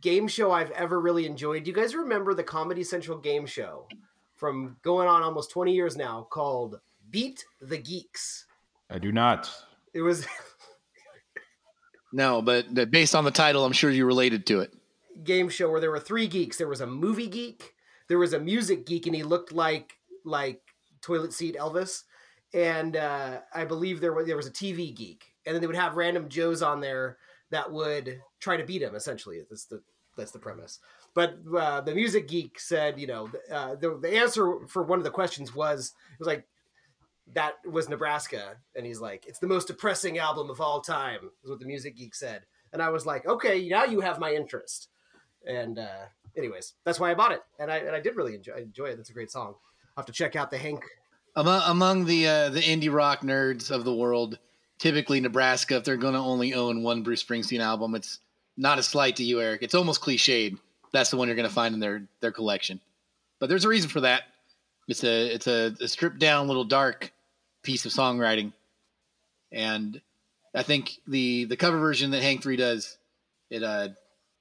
game 0.00 0.28
show 0.28 0.52
I've 0.52 0.70
ever 0.72 1.00
really 1.00 1.26
enjoyed. 1.26 1.64
Do 1.64 1.70
you 1.70 1.76
guys 1.76 1.94
remember 1.94 2.34
the 2.34 2.44
Comedy 2.44 2.84
Central 2.84 3.18
game 3.18 3.46
show 3.46 3.86
from 4.36 4.76
going 4.82 5.08
on 5.08 5.22
almost 5.22 5.50
twenty 5.50 5.74
years 5.74 5.96
now 5.96 6.26
called 6.30 6.80
Beat 7.10 7.44
the 7.60 7.78
Geeks? 7.78 8.46
I 8.90 8.98
do 8.98 9.12
not. 9.12 9.50
It 9.94 10.02
was 10.02 10.26
No, 12.12 12.40
but 12.42 12.90
based 12.90 13.14
on 13.14 13.24
the 13.24 13.30
title, 13.30 13.64
I'm 13.64 13.72
sure 13.72 13.90
you 13.90 14.06
related 14.06 14.46
to 14.46 14.60
it. 14.60 14.72
game 15.24 15.48
show 15.48 15.70
where 15.70 15.80
there 15.80 15.90
were 15.90 16.00
three 16.00 16.26
geeks. 16.26 16.56
There 16.56 16.68
was 16.68 16.80
a 16.80 16.86
movie 16.86 17.28
geek, 17.28 17.74
there 18.08 18.18
was 18.18 18.32
a 18.32 18.38
music 18.40 18.86
geek, 18.86 19.06
and 19.06 19.14
he 19.14 19.22
looked 19.22 19.52
like 19.52 19.94
like 20.24 20.60
toilet 21.02 21.32
seat 21.32 21.56
Elvis, 21.58 22.04
and 22.54 22.96
uh, 22.96 23.40
I 23.54 23.64
believe 23.64 24.00
there 24.00 24.12
was 24.12 24.26
there 24.26 24.36
was 24.36 24.46
a 24.46 24.52
TV 24.52 24.94
geek, 24.94 25.24
and 25.44 25.54
then 25.54 25.60
they 25.60 25.66
would 25.66 25.76
have 25.76 25.96
random 25.96 26.28
Joes 26.28 26.62
on 26.62 26.80
there 26.80 27.18
that 27.50 27.70
would 27.70 28.20
try 28.40 28.56
to 28.56 28.64
beat 28.64 28.82
him. 28.82 28.94
Essentially, 28.94 29.40
that's 29.48 29.66
the 29.66 29.82
that's 30.16 30.32
the 30.32 30.38
premise. 30.38 30.80
But 31.14 31.38
uh, 31.56 31.80
the 31.80 31.94
music 31.94 32.28
geek 32.28 32.58
said, 32.60 32.98
you 32.98 33.06
know, 33.06 33.30
uh, 33.52 33.74
the 33.74 33.98
the 34.00 34.16
answer 34.16 34.66
for 34.66 34.82
one 34.82 34.98
of 34.98 35.04
the 35.04 35.10
questions 35.10 35.54
was 35.54 35.92
it 36.12 36.18
was 36.18 36.26
like 36.28 36.46
that 37.34 37.54
was 37.70 37.88
Nebraska, 37.88 38.56
and 38.74 38.86
he's 38.86 39.00
like, 39.00 39.26
it's 39.26 39.38
the 39.38 39.46
most 39.46 39.66
depressing 39.66 40.18
album 40.18 40.50
of 40.50 40.60
all 40.60 40.80
time, 40.80 41.30
is 41.44 41.50
what 41.50 41.60
the 41.60 41.66
music 41.66 41.96
geek 41.96 42.14
said. 42.14 42.42
And 42.72 42.82
I 42.82 42.90
was 42.90 43.06
like, 43.06 43.26
okay, 43.26 43.66
now 43.68 43.84
you 43.84 44.00
have 44.00 44.18
my 44.18 44.32
interest. 44.32 44.88
And 45.46 45.78
uh, 45.78 46.06
anyways, 46.36 46.74
that's 46.84 47.00
why 47.00 47.10
I 47.10 47.14
bought 47.14 47.32
it, 47.32 47.42
and 47.58 47.70
I 47.70 47.78
and 47.78 47.94
I 47.94 48.00
did 48.00 48.16
really 48.16 48.34
enjoy 48.34 48.54
enjoy 48.54 48.86
it. 48.86 48.96
That's 48.96 49.10
a 49.10 49.14
great 49.14 49.30
song. 49.30 49.54
I'll 49.96 50.02
have 50.02 50.06
to 50.06 50.12
check 50.12 50.36
out 50.36 50.50
the 50.50 50.58
Hank. 50.58 50.84
Among 51.36 51.62
among 51.66 52.04
the 52.06 52.26
uh, 52.26 52.48
the 52.50 52.60
indie 52.60 52.92
rock 52.92 53.20
nerds 53.20 53.70
of 53.70 53.84
the 53.84 53.94
world, 53.94 54.38
typically 54.78 55.20
Nebraska, 55.20 55.76
if 55.76 55.84
they're 55.84 55.96
going 55.96 56.14
to 56.14 56.20
only 56.20 56.54
own 56.54 56.82
one 56.82 57.02
Bruce 57.02 57.22
Springsteen 57.22 57.60
album, 57.60 57.94
it's 57.94 58.20
not 58.56 58.78
a 58.78 58.82
slight 58.82 59.16
to 59.16 59.24
you, 59.24 59.40
Eric. 59.40 59.62
It's 59.62 59.74
almost 59.74 60.02
cliched. 60.02 60.58
That's 60.92 61.10
the 61.10 61.16
one 61.16 61.28
you're 61.28 61.36
going 61.36 61.48
to 61.48 61.54
find 61.54 61.74
in 61.74 61.80
their 61.80 62.02
their 62.20 62.32
collection. 62.32 62.80
But 63.38 63.48
there's 63.48 63.64
a 63.64 63.68
reason 63.68 63.88
for 63.88 64.00
that. 64.00 64.22
It's 64.88 65.04
a 65.04 65.34
it's 65.34 65.46
a, 65.46 65.74
a 65.80 65.88
stripped 65.88 66.18
down, 66.18 66.48
little 66.48 66.64
dark 66.64 67.12
piece 67.62 67.86
of 67.86 67.92
songwriting, 67.92 68.52
and 69.52 70.00
I 70.54 70.62
think 70.62 70.92
the 71.06 71.44
the 71.44 71.56
cover 71.56 71.78
version 71.78 72.10
that 72.12 72.22
Hank 72.22 72.42
Three 72.42 72.56
does 72.56 72.98
it 73.50 73.62
uh 73.62 73.88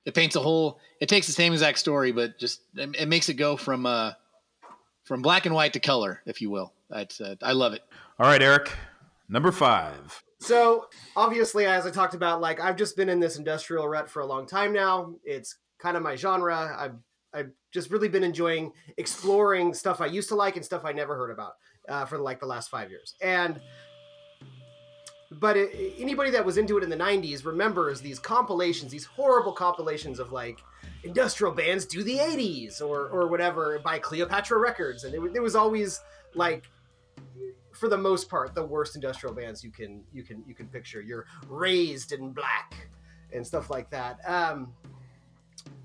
it 0.06 0.14
paints 0.14 0.36
a 0.36 0.40
whole. 0.40 0.80
It 1.02 1.10
takes 1.10 1.28
the 1.28 1.34
same 1.34 1.54
exact 1.54 1.80
story, 1.80 2.12
but 2.12 2.40
just 2.40 2.62
it, 2.76 2.96
it 2.98 3.08
makes 3.08 3.30
it 3.30 3.36
go 3.36 3.58
from 3.58 3.86
uh 3.86 4.14
from 5.04 5.22
black 5.22 5.46
and 5.46 5.56
white 5.56 5.74
to 5.74 5.80
color, 5.80 6.22
if 6.26 6.42
you 6.42 6.50
will. 6.50 6.74
That's 6.90 7.20
uh, 7.22 7.36
I 7.42 7.54
love 7.54 7.74
it. 7.74 7.82
All 8.20 8.28
right, 8.28 8.42
Eric. 8.42 8.72
Number 9.30 9.52
five. 9.52 10.24
So 10.40 10.88
obviously, 11.16 11.66
as 11.66 11.86
I 11.86 11.92
talked 11.92 12.14
about, 12.14 12.42
like 12.42 12.62
I've 12.62 12.78
just 12.78 12.96
been 12.96 13.10
in 13.10 13.20
this 13.20 13.38
industrial 13.38 13.88
rut 13.88 14.10
for 14.10 14.22
a 14.22 14.26
long 14.26 14.46
time 14.46 14.72
now. 14.72 15.16
It's 15.24 15.58
kind 15.80 15.98
of 15.98 16.04
my 16.04 16.16
genre. 16.16 16.76
I've 16.78 16.96
I've 17.34 17.52
just 17.74 17.92
really 17.92 18.08
been 18.08 18.24
enjoying 18.24 18.72
exploring 18.98 19.74
stuff 19.74 20.00
I 20.02 20.06
used 20.06 20.30
to 20.30 20.36
like 20.36 20.56
and 20.56 20.64
stuff 20.64 20.84
I 20.86 20.94
never 20.94 21.16
heard 21.18 21.32
about 21.32 21.54
uh, 21.88 22.06
for 22.06 22.17
like 22.17 22.39
the 22.39 22.46
last 22.46 22.70
five 22.70 22.89
years. 22.89 23.15
And 23.22 23.60
but 25.32 25.58
it, 25.58 25.96
anybody 26.00 26.32
that 26.32 26.46
was 26.46 26.58
into 26.58 26.77
it 26.77 26.84
in 26.84 26.89
the 26.89 26.96
90s 26.96 27.46
remembers 27.46 28.00
these 28.00 28.17
compilations 28.17 28.91
these 28.94 29.03
horrible 29.03 29.51
compilations 29.51 30.20
of 30.20 30.32
like 30.32 30.60
industrial 31.03 31.53
bands 31.53 31.86
do 31.86 32.01
the 32.01 32.17
80s 32.17 32.82
or 32.82 33.10
or 33.10 33.27
whatever 33.27 33.77
by 33.84 34.00
cleopatra 34.00 34.58
records 34.58 35.03
and 35.03 35.13
it, 35.13 35.36
it 35.36 35.41
was 35.41 35.53
always 35.53 36.00
like 36.34 36.63
for 37.74 37.89
the 37.89 37.98
most 37.98 38.29
part 38.29 38.56
the 38.56 38.63
worst 38.63 38.96
industrial 38.96 39.36
bands 39.36 39.65
you 39.65 39.70
can 39.70 40.01
you 40.13 40.24
can 40.24 40.41
you 40.48 40.56
can 40.56 40.65
picture 40.67 41.01
you're 41.01 41.25
Razed 41.50 42.13
in 42.13 42.32
Black 42.32 42.89
and 43.34 43.46
stuff 43.46 43.70
like 43.70 43.89
that 43.89 44.20
um 44.25 44.74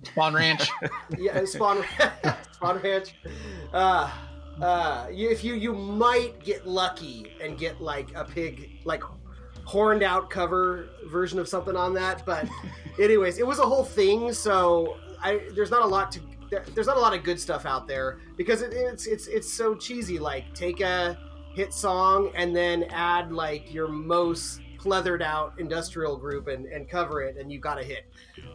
Spahn 0.05 0.35
Ranch. 0.35 0.69
yeah, 1.19 1.41
Spahn, 1.41 1.83
Spahn 2.61 2.83
Ranch. 2.83 3.15
Uh, 3.73 4.11
uh, 4.61 5.07
you- 5.11 5.31
if 5.31 5.43
you 5.45 5.55
you 5.55 5.73
might 5.73 6.39
get 6.45 6.67
lucky 6.67 7.33
and 7.43 7.59
get 7.59 7.81
like 7.81 8.09
a 8.15 8.25
pig 8.25 8.71
like 8.85 9.03
horned 9.65 10.03
out 10.03 10.29
cover 10.29 10.89
version 11.07 11.39
of 11.39 11.49
something 11.49 11.77
on 11.77 11.95
that, 11.95 12.25
but 12.27 12.47
anyways, 12.99 13.39
it 13.39 13.47
was 13.47 13.59
a 13.59 13.67
whole 13.67 13.85
thing. 13.85 14.33
So 14.33 14.97
I 15.21 15.41
there's 15.55 15.71
not 15.71 15.83
a 15.83 15.87
lot 15.87 16.13
to 16.13 16.21
there, 16.51 16.65
there's 16.75 16.87
not 16.87 16.97
a 16.97 17.01
lot 17.01 17.15
of 17.17 17.23
good 17.25 17.41
stuff 17.41 17.65
out 17.65 17.87
there 17.89 18.19
because 18.37 18.61
it, 18.63 18.73
it's 18.75 19.07
it's 19.07 19.27
it's 19.27 19.51
so 19.51 19.75
cheesy. 19.75 20.19
Like 20.19 20.53
take 20.55 20.81
a 20.81 21.19
hit 21.55 21.73
song 21.73 22.31
and 22.35 22.55
then 22.55 22.85
add 22.91 23.33
like 23.33 23.73
your 23.73 23.89
most 23.89 24.61
pleathered 24.79 25.23
out 25.23 25.55
industrial 25.59 26.17
group 26.17 26.49
and, 26.49 26.67
and 26.67 26.89
cover 26.89 27.23
it, 27.23 27.37
and 27.37 27.53
you've 27.53 27.63
got 27.63 27.79
a 27.81 27.85
hit. 27.85 28.05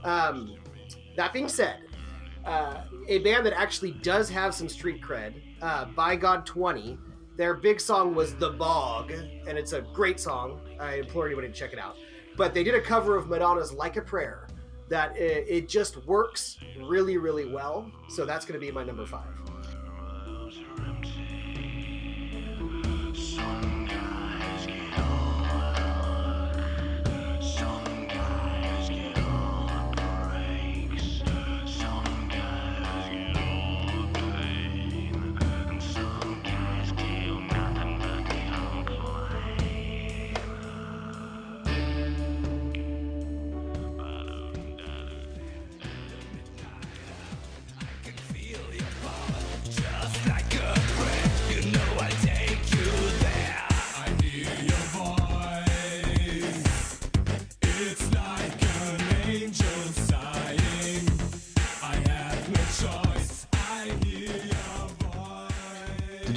Um, 0.04 0.56
that 1.16 1.32
being 1.32 1.48
said, 1.48 1.78
uh, 2.46 2.82
a 3.08 3.20
band 3.20 3.46
that 3.46 3.54
actually 3.58 3.92
does 3.92 4.30
have 4.30 4.54
some 4.54 4.68
street 4.68 5.02
cred, 5.02 5.34
uh, 5.62 5.86
Bigod 5.86 6.46
20, 6.46 6.98
their 7.36 7.54
big 7.54 7.80
song 7.80 8.16
was 8.16 8.36
The 8.36 8.52
Bog, 8.52 9.12
and 9.12 9.58
it's 9.58 9.74
a 9.74 9.82
great 9.82 10.20
song. 10.20 10.60
I 10.80 10.96
implore 10.96 11.26
anybody 11.28 11.48
to 11.48 11.54
check 11.54 11.74
it 11.74 11.80
out. 11.80 11.96
But 12.36 12.54
they 12.54 12.64
did 12.64 12.76
a 12.76 12.82
cover 12.82 13.16
of 13.16 13.30
Madonna's 13.30 13.72
Like 13.74 13.98
a 13.98 14.02
Prayer 14.02 14.48
that 14.90 15.16
it, 15.18 15.46
it 15.48 15.70
just 15.70 16.06
works 16.06 16.58
really, 16.84 17.18
really 17.18 17.46
well. 17.46 17.92
So 18.10 18.26
that's 18.26 18.46
going 18.46 18.60
to 18.60 18.66
be 18.66 18.72
my 18.72 18.84
number 18.84 19.06
five. 19.06 19.28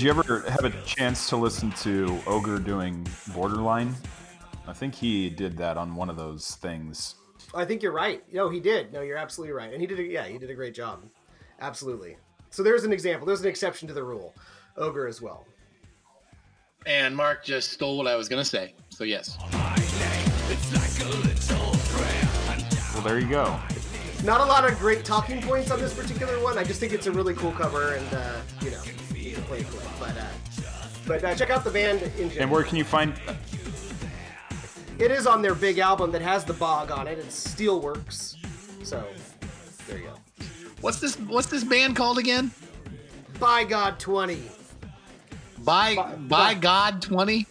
Did 0.01 0.07
you 0.07 0.19
ever 0.19 0.41
have 0.49 0.65
a 0.65 0.71
chance 0.87 1.29
to 1.29 1.37
listen 1.37 1.73
to 1.73 2.19
Ogre 2.27 2.59
doing 2.59 3.07
Borderline? 3.35 3.95
I 4.67 4.73
think 4.73 4.95
he 4.95 5.29
did 5.29 5.59
that 5.59 5.77
on 5.77 5.95
one 5.95 6.09
of 6.09 6.17
those 6.17 6.55
things. 6.55 7.17
I 7.55 7.67
think 7.67 7.83
you're 7.83 7.93
right. 7.93 8.25
No, 8.33 8.49
he 8.49 8.61
did. 8.61 8.95
No, 8.95 9.03
you're 9.03 9.19
absolutely 9.19 9.53
right. 9.53 9.71
And 9.71 9.79
he 9.79 9.87
did, 9.87 10.01
a, 10.01 10.03
yeah, 10.03 10.27
he 10.27 10.39
did 10.39 10.49
a 10.49 10.55
great 10.55 10.73
job. 10.73 11.05
Absolutely. 11.61 12.17
So 12.49 12.63
there's 12.63 12.85
an 12.85 12.95
example. 12.95 13.27
There's 13.27 13.43
an 13.43 13.49
exception 13.49 13.89
to 13.89 13.93
the 13.93 14.03
rule. 14.03 14.35
Ogre 14.79 15.07
as 15.07 15.21
well. 15.21 15.45
and 16.87 17.15
Mark 17.15 17.45
just 17.45 17.71
stole 17.71 17.99
what 17.99 18.07
I 18.07 18.17
was 18.17 18.27
going 18.27 18.43
to 18.43 18.49
say. 18.49 18.73
So 18.89 19.05
yes. 19.05 19.37
Well, 22.95 23.03
there 23.05 23.19
you 23.19 23.29
go. 23.29 23.61
Not 24.25 24.41
a 24.41 24.47
lot 24.47 24.67
of 24.67 24.79
great 24.79 25.05
talking 25.05 25.43
points 25.43 25.71
on 25.71 25.79
this 25.79 25.93
particular 25.93 26.43
one. 26.43 26.57
I 26.57 26.65
just 26.65 26.81
think 26.81 26.95
it's 26.95 27.07
a 27.07 27.13
really 27.13 27.35
cool 27.35 27.53
cover, 27.53 27.97
and 27.97 28.15
uh, 28.15 28.41
you 28.63 28.71
know, 28.71 28.83
you 29.41 29.47
can 29.47 29.49
play 29.49 29.59
it 29.61 29.67
cool. 29.71 29.81
But 29.99 30.17
uh, 30.17 30.25
but 31.07 31.25
uh, 31.25 31.35
check 31.35 31.51
out 31.51 31.65
the 31.65 31.71
band 31.71 32.03
in 32.03 32.11
general. 32.29 32.43
And 32.43 32.51
where 32.51 32.63
can 32.63 32.77
you 32.77 32.85
find? 32.85 33.15
It 34.99 35.11
is 35.11 35.27
on 35.27 35.41
their 35.41 35.55
big 35.55 35.79
album 35.79 36.11
that 36.13 36.21
has 36.23 36.45
the 36.45 36.53
bog 36.53 36.91
on 36.91 37.07
it. 37.09 37.19
It's 37.19 37.55
Steelworks. 37.55 38.37
So 38.85 39.03
there 39.89 39.99
you 39.99 40.05
go. 40.05 40.45
What's 40.81 41.01
this? 41.01 41.19
What's 41.19 41.49
this 41.49 41.65
band 41.65 41.97
called 41.97 42.19
again? 42.19 42.51
Bigod 43.35 43.99
20. 43.99 44.43
By 45.65 45.95
By- 46.29 46.55
Bigod 46.55 47.01
twenty. 47.01 47.47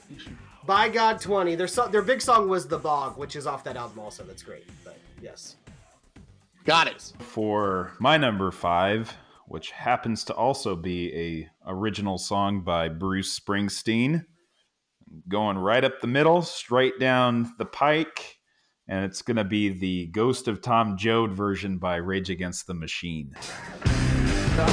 Bigod 0.67 1.19
20. 1.21 1.55
Their 1.55 1.67
so- 1.67 1.87
their 1.87 2.01
big 2.03 2.21
song 2.21 2.47
was 2.49 2.67
The 2.67 2.77
Bog, 2.77 3.17
which 3.17 3.35
is 3.35 3.47
off 3.47 3.63
that 3.63 3.75
album 3.75 3.99
also. 3.99 4.23
That's 4.23 4.43
great. 4.43 4.67
But 4.83 4.97
yes. 5.21 5.55
Got 6.65 6.87
it. 6.87 7.13
for 7.19 7.93
my 7.99 8.17
number 8.17 8.51
five, 8.51 9.11
which 9.49 9.71
happens 9.71 10.23
to 10.23 10.33
also 10.33 10.75
be 10.75 11.11
a 11.15 11.49
original 11.67 12.19
song 12.19 12.61
by 12.61 12.87
Bruce 12.87 13.37
Springsteen, 13.37 14.23
going 15.27 15.57
right 15.57 15.83
up 15.83 16.01
the 16.01 16.07
middle, 16.07 16.43
straight 16.43 16.99
down 16.99 17.51
the 17.57 17.65
pike, 17.65 18.37
and 18.87 19.03
it's 19.05 19.23
going 19.23 19.37
to 19.37 19.43
be 19.43 19.69
the 19.69 20.05
Ghost 20.07 20.47
of 20.47 20.61
Tom 20.61 20.97
Joad 20.97 21.31
version 21.31 21.79
by 21.79 21.95
Rage 21.95 22.29
Against 22.29 22.67
the 22.67 22.75
Machine. 22.75 23.33
The 24.55 24.65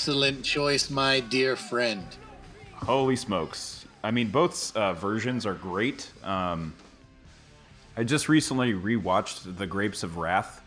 excellent 0.00 0.42
choice, 0.42 0.88
my 0.88 1.20
dear 1.20 1.54
friend. 1.54 2.02
Holy 2.72 3.16
smokes! 3.16 3.84
I 4.02 4.10
mean, 4.10 4.28
both 4.28 4.74
uh, 4.74 4.94
versions 4.94 5.44
are 5.44 5.52
great. 5.52 6.10
Um, 6.24 6.72
I 7.98 8.04
just 8.04 8.26
recently 8.26 8.72
rewatched 8.72 9.58
The 9.58 9.66
Grapes 9.66 10.02
of 10.02 10.16
Wrath, 10.16 10.62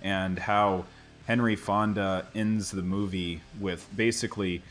and 0.00 0.38
how 0.38 0.84
Henry 1.26 1.56
Fonda 1.56 2.24
ends 2.36 2.70
the 2.70 2.82
movie 2.82 3.40
with 3.58 3.84
basically 3.96 4.62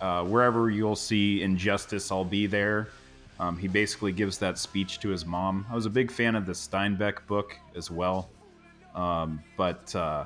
uh, 0.00 0.24
wherever 0.24 0.68
you'll 0.68 0.96
see 0.96 1.40
injustice, 1.40 2.10
I'll 2.10 2.24
be 2.24 2.48
there. 2.48 2.88
Um, 3.38 3.56
he 3.56 3.68
basically 3.68 4.10
gives 4.10 4.36
that 4.38 4.58
speech 4.58 4.98
to 4.98 5.10
his 5.10 5.24
mom. 5.24 5.64
I 5.70 5.76
was 5.76 5.86
a 5.86 5.90
big 5.90 6.10
fan 6.10 6.34
of 6.34 6.44
the 6.44 6.54
Steinbeck 6.54 7.24
book 7.28 7.56
as 7.76 7.88
well, 7.88 8.30
um, 8.96 9.40
but 9.56 9.94
uh, 9.94 10.24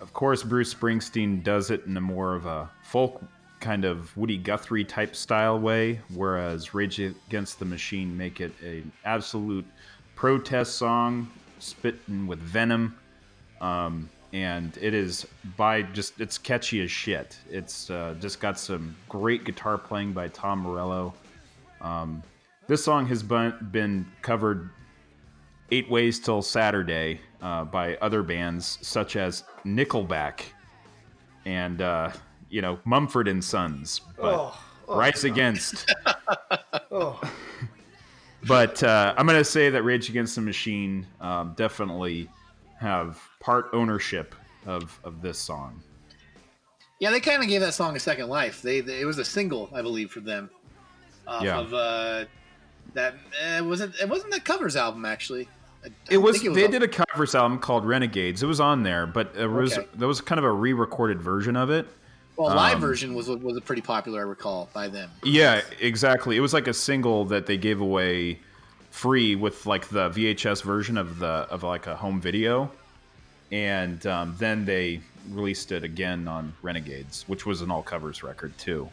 of 0.00 0.12
course, 0.12 0.42
Bruce 0.42 0.72
Springsteen 0.72 1.42
does 1.42 1.70
it 1.70 1.84
in 1.86 1.96
a 1.96 2.00
more 2.00 2.34
of 2.34 2.46
a 2.46 2.70
folk 2.82 3.22
kind 3.60 3.84
of 3.84 4.16
Woody 4.16 4.38
Guthrie 4.38 4.84
type 4.84 5.14
style 5.14 5.58
way, 5.58 6.00
whereas 6.14 6.72
Rage 6.74 6.98
Against 6.98 7.58
the 7.58 7.64
Machine 7.66 8.16
make 8.16 8.40
it 8.40 8.52
an 8.62 8.90
absolute 9.04 9.66
protest 10.16 10.76
song, 10.76 11.30
spitting 11.58 12.26
with 12.26 12.38
venom. 12.38 12.96
Um, 13.60 14.08
and 14.32 14.76
it 14.80 14.94
is 14.94 15.26
by 15.56 15.82
just 15.82 16.20
it's 16.20 16.38
catchy 16.38 16.80
as 16.82 16.90
shit. 16.90 17.36
It's 17.50 17.90
uh, 17.90 18.14
just 18.20 18.40
got 18.40 18.58
some 18.58 18.96
great 19.08 19.44
guitar 19.44 19.76
playing 19.76 20.12
by 20.12 20.28
Tom 20.28 20.60
Morello. 20.60 21.12
Um, 21.80 22.22
this 22.68 22.84
song 22.84 23.06
has 23.06 23.22
been, 23.22 23.52
been 23.72 24.06
covered 24.22 24.70
eight 25.72 25.90
ways 25.90 26.20
till 26.20 26.42
Saturday 26.42 27.20
uh, 27.42 27.64
by 27.64 27.96
other 27.96 28.22
bands 28.22 28.78
such 28.82 29.16
as 29.16 29.44
Nickelback 29.64 30.42
and 31.44 31.80
uh, 31.82 32.10
you 32.48 32.62
know 32.62 32.78
Mumford 32.84 33.28
and 33.28 33.42
Sons, 33.42 34.00
but 34.16 34.34
Oh, 34.34 34.58
oh, 34.88 34.96
Rise 34.98 35.24
Against. 35.24 35.92
Oh, 36.92 37.20
But 38.46 38.82
uh, 38.82 39.14
I'm 39.16 39.26
gonna 39.26 39.44
say 39.44 39.70
that 39.70 39.82
Rage 39.82 40.08
Against 40.08 40.34
the 40.34 40.40
Machine 40.40 41.06
um, 41.20 41.54
definitely 41.56 42.28
have 42.80 43.20
part 43.38 43.68
ownership 43.72 44.34
of 44.66 44.98
of 45.04 45.22
this 45.22 45.38
song. 45.38 45.82
Yeah, 46.98 47.10
they 47.10 47.20
kind 47.20 47.42
of 47.42 47.48
gave 47.48 47.60
that 47.60 47.74
song 47.74 47.96
a 47.96 48.00
second 48.00 48.28
life. 48.28 48.60
They, 48.60 48.80
they 48.80 49.00
it 49.00 49.04
was 49.04 49.18
a 49.18 49.24
single, 49.24 49.70
I 49.74 49.82
believe, 49.82 50.10
for 50.10 50.20
them. 50.20 50.50
Off 51.26 51.44
Yeah. 51.44 51.60
Of 51.60 51.72
uh, 51.72 52.24
that 52.94 53.14
uh, 53.42 53.64
was 53.64 53.80
it. 53.80 53.92
It 54.00 54.08
wasn't 54.08 54.32
the 54.32 54.40
covers 54.40 54.74
album 54.74 55.04
actually. 55.04 55.48
I- 55.84 55.88
I 55.88 55.90
It 56.10 56.16
was, 56.18 56.40
they 56.42 56.48
off- 56.64 56.70
did 56.70 56.82
a 56.82 56.88
covers 56.88 57.34
album 57.34 57.58
called 57.58 57.84
Renegades. 57.86 58.42
It 58.42 58.46
was 58.46 58.60
on 58.60 58.82
there, 58.82 59.06
but 59.06 59.34
it 59.36 59.46
was 59.46 59.76
Okay. 59.78 59.86
there 59.94 60.08
was 60.08 60.20
kind 60.20 60.38
of 60.38 60.44
a 60.44 60.50
re-recorded 60.52 61.20
version 61.22 61.56
of 61.56 61.70
it. 61.70 61.86
Well, 62.36 62.54
live 62.54 62.76
um, 62.76 62.80
version 62.80 63.14
was 63.14 63.28
was 63.28 63.56
a 63.56 63.60
pretty 63.60 63.82
popular, 63.82 64.20
I 64.20 64.24
recall, 64.24 64.68
by 64.72 64.88
them. 64.88 65.10
Yeah, 65.24 65.60
exactly. 65.78 66.36
It 66.36 66.40
was 66.40 66.54
like 66.54 66.68
a 66.68 66.74
single 66.74 67.24
that 67.26 67.46
they 67.46 67.56
gave 67.58 67.80
away 67.80 68.38
free 68.90 69.36
with 69.36 69.66
like 69.66 69.88
the 69.88 70.08
VHS 70.10 70.62
version 70.62 70.96
of 70.96 71.18
the 71.18 71.26
of 71.50 71.62
like 71.62 71.86
a 71.86 71.96
home 71.96 72.20
video, 72.20 72.70
and 73.52 74.04
um, 74.06 74.34
then 74.38 74.64
they 74.64 75.00
released 75.30 75.70
it 75.72 75.84
again 75.84 76.26
on 76.28 76.54
Renegades, 76.62 77.24
which 77.26 77.44
was 77.44 77.60
an 77.60 77.70
all 77.70 77.82
covers 77.82 78.22
record 78.22 78.56
too. 78.58 78.88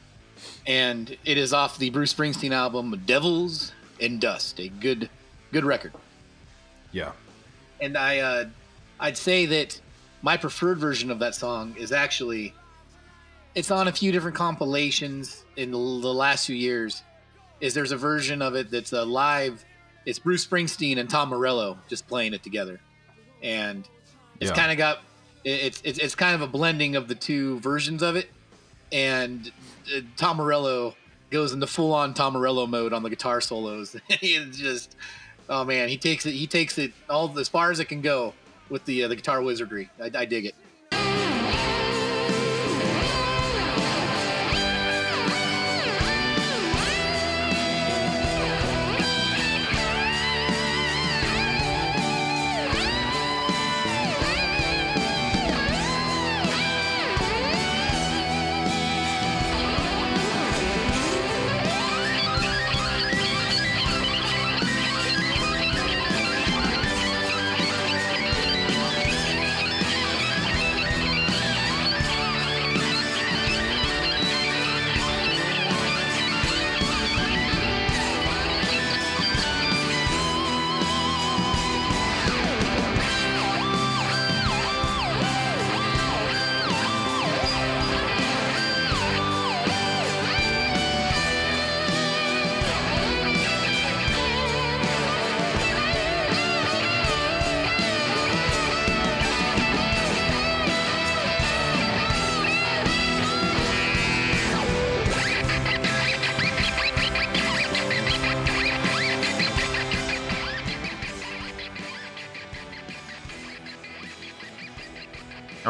and 0.67 1.17
it 1.25 1.37
is 1.37 1.51
off 1.53 1.77
the 1.79 1.89
Bruce 1.89 2.13
Springsteen 2.13 2.51
album 2.51 3.01
"Devils 3.05 3.71
and 4.01 4.19
Dust," 4.19 4.59
a 4.59 4.67
good 4.67 5.09
good 5.53 5.63
record. 5.65 5.93
Yeah, 6.91 7.11
And 7.81 7.97
I 7.97 8.19
uh, 8.19 8.45
I'd 8.99 9.17
say 9.17 9.45
that 9.47 9.79
my 10.21 10.37
preferred 10.37 10.79
version 10.79 11.11
of 11.11 11.19
that 11.19 11.35
song 11.35 11.75
is 11.77 11.91
actually 11.91 12.53
it's 13.55 13.71
on 13.71 13.87
a 13.87 13.91
few 13.91 14.11
different 14.11 14.35
compilations 14.37 15.43
in 15.55 15.71
the, 15.71 15.77
the 15.77 16.13
last 16.13 16.45
few 16.45 16.55
years. 16.55 17.03
Is 17.59 17.73
there's 17.73 17.91
a 17.91 17.97
version 17.97 18.41
of 18.41 18.55
it 18.55 18.69
that's 18.69 18.93
a 18.93 19.03
live. 19.03 19.65
It's 20.05 20.19
Bruce 20.19 20.45
Springsteen 20.45 20.97
and 20.99 21.09
Tom 21.09 21.29
Morello 21.29 21.77
just 21.89 22.07
playing 22.07 22.33
it 22.33 22.43
together, 22.43 22.79
and 23.41 23.87
it's 24.39 24.51
Yeah. 24.51 24.55
kind 24.55 24.71
of 24.71 24.77
got 24.77 24.99
it's, 25.43 25.81
it's 25.83 25.97
it's 25.99 26.15
kind 26.15 26.35
of 26.35 26.41
a 26.41 26.47
blending 26.47 26.95
of 26.95 27.07
the 27.07 27.15
two 27.15 27.59
versions 27.59 28.03
of 28.03 28.15
it, 28.15 28.29
and 28.91 29.51
uh, 29.95 30.01
Tom 30.17 30.37
Morello 30.37 30.95
goes 31.31 31.51
into 31.51 31.65
full 31.67 31.93
on 31.93 32.13
Tom 32.13 32.33
Morello 32.33 32.67
mode 32.67 32.93
on 32.93 33.01
the 33.03 33.09
guitar 33.09 33.41
solos. 33.41 33.95
He's 34.21 34.57
just 34.57 34.95
oh 35.49 35.63
man, 35.63 35.89
he 35.89 35.97
takes 35.97 36.25
it 36.25 36.33
he 36.33 36.47
takes 36.47 36.77
it 36.77 36.93
all 37.09 37.37
as 37.39 37.49
far 37.49 37.71
as 37.71 37.79
it 37.79 37.85
can 37.85 38.01
go 38.01 38.33
with 38.69 38.85
the 38.85 39.03
uh, 39.03 39.07
the 39.07 39.15
guitar 39.15 39.41
wizardry. 39.41 39.89
I, 40.01 40.11
I 40.13 40.25
dig 40.25 40.45
it. 40.45 40.55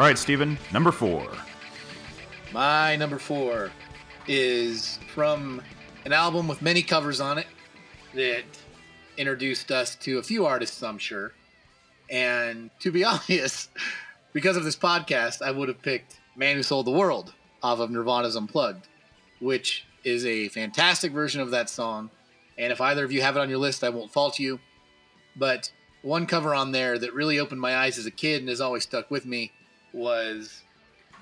Right, 0.08 0.16
Steven, 0.16 0.56
number 0.72 0.90
four. 0.90 1.28
My 2.50 2.96
number 2.96 3.18
four 3.18 3.70
is 4.26 4.98
from 5.12 5.60
an 6.06 6.14
album 6.14 6.48
with 6.48 6.62
many 6.62 6.80
covers 6.80 7.20
on 7.20 7.36
it 7.36 7.46
that 8.14 8.44
introduced 9.18 9.70
us 9.70 9.94
to 9.96 10.16
a 10.16 10.22
few 10.22 10.46
artists, 10.46 10.82
I'm 10.82 10.96
sure. 10.96 11.32
And 12.08 12.70
to 12.80 12.90
be 12.90 13.04
honest, 13.28 13.68
because 14.32 14.56
of 14.56 14.64
this 14.64 14.76
podcast, 14.76 15.42
I 15.42 15.50
would 15.50 15.68
have 15.68 15.82
picked 15.82 16.18
Man 16.36 16.56
Who 16.56 16.62
Sold 16.62 16.86
the 16.86 16.90
World 16.90 17.34
off 17.62 17.78
of 17.78 17.90
Nirvana's 17.90 18.34
Unplugged, 18.34 18.88
which 19.40 19.84
is 20.04 20.24
a 20.24 20.48
fantastic 20.48 21.12
version 21.12 21.42
of 21.42 21.50
that 21.50 21.68
song. 21.68 22.08
And 22.56 22.72
if 22.72 22.80
either 22.80 23.04
of 23.04 23.12
you 23.12 23.20
have 23.20 23.36
it 23.36 23.40
on 23.40 23.50
your 23.50 23.58
list, 23.58 23.84
I 23.84 23.90
won't 23.90 24.14
fault 24.14 24.38
you. 24.38 24.58
But 25.36 25.70
one 26.00 26.24
cover 26.24 26.54
on 26.54 26.72
there 26.72 26.98
that 26.98 27.12
really 27.12 27.38
opened 27.38 27.60
my 27.60 27.76
eyes 27.76 27.98
as 27.98 28.06
a 28.06 28.10
kid 28.10 28.40
and 28.40 28.48
has 28.48 28.62
always 28.62 28.84
stuck 28.84 29.10
with 29.10 29.26
me 29.26 29.52
was 29.92 30.62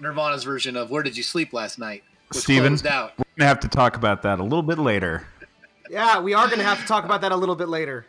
Nirvana's 0.01 0.45
version 0.45 0.77
of 0.77 0.91
"Where 0.91 1.03
Did 1.03 1.17
You 1.17 1.23
Sleep 1.23 1.53
Last 1.53 1.79
Night?" 1.79 2.03
which 2.29 2.43
Steven? 2.43 2.75
out. 2.87 3.13
We're 3.19 3.25
gonna 3.39 3.49
have 3.49 3.61
to 3.61 3.69
talk 3.69 3.97
about 3.97 4.23
that 4.23 4.41
a 4.41 4.43
little 4.43 4.63
bit 4.63 4.79
later. 4.79 5.27
yeah, 5.91 6.21
we 6.21 6.35
are 6.35 6.47
going 6.47 6.59
to 6.59 6.65
have 6.65 6.81
to 6.81 6.87
talk 6.87 7.05
about 7.05 7.21
that 7.21 7.31
a 7.33 7.37
little 7.37 7.55
bit 7.55 7.69
later. 7.69 8.07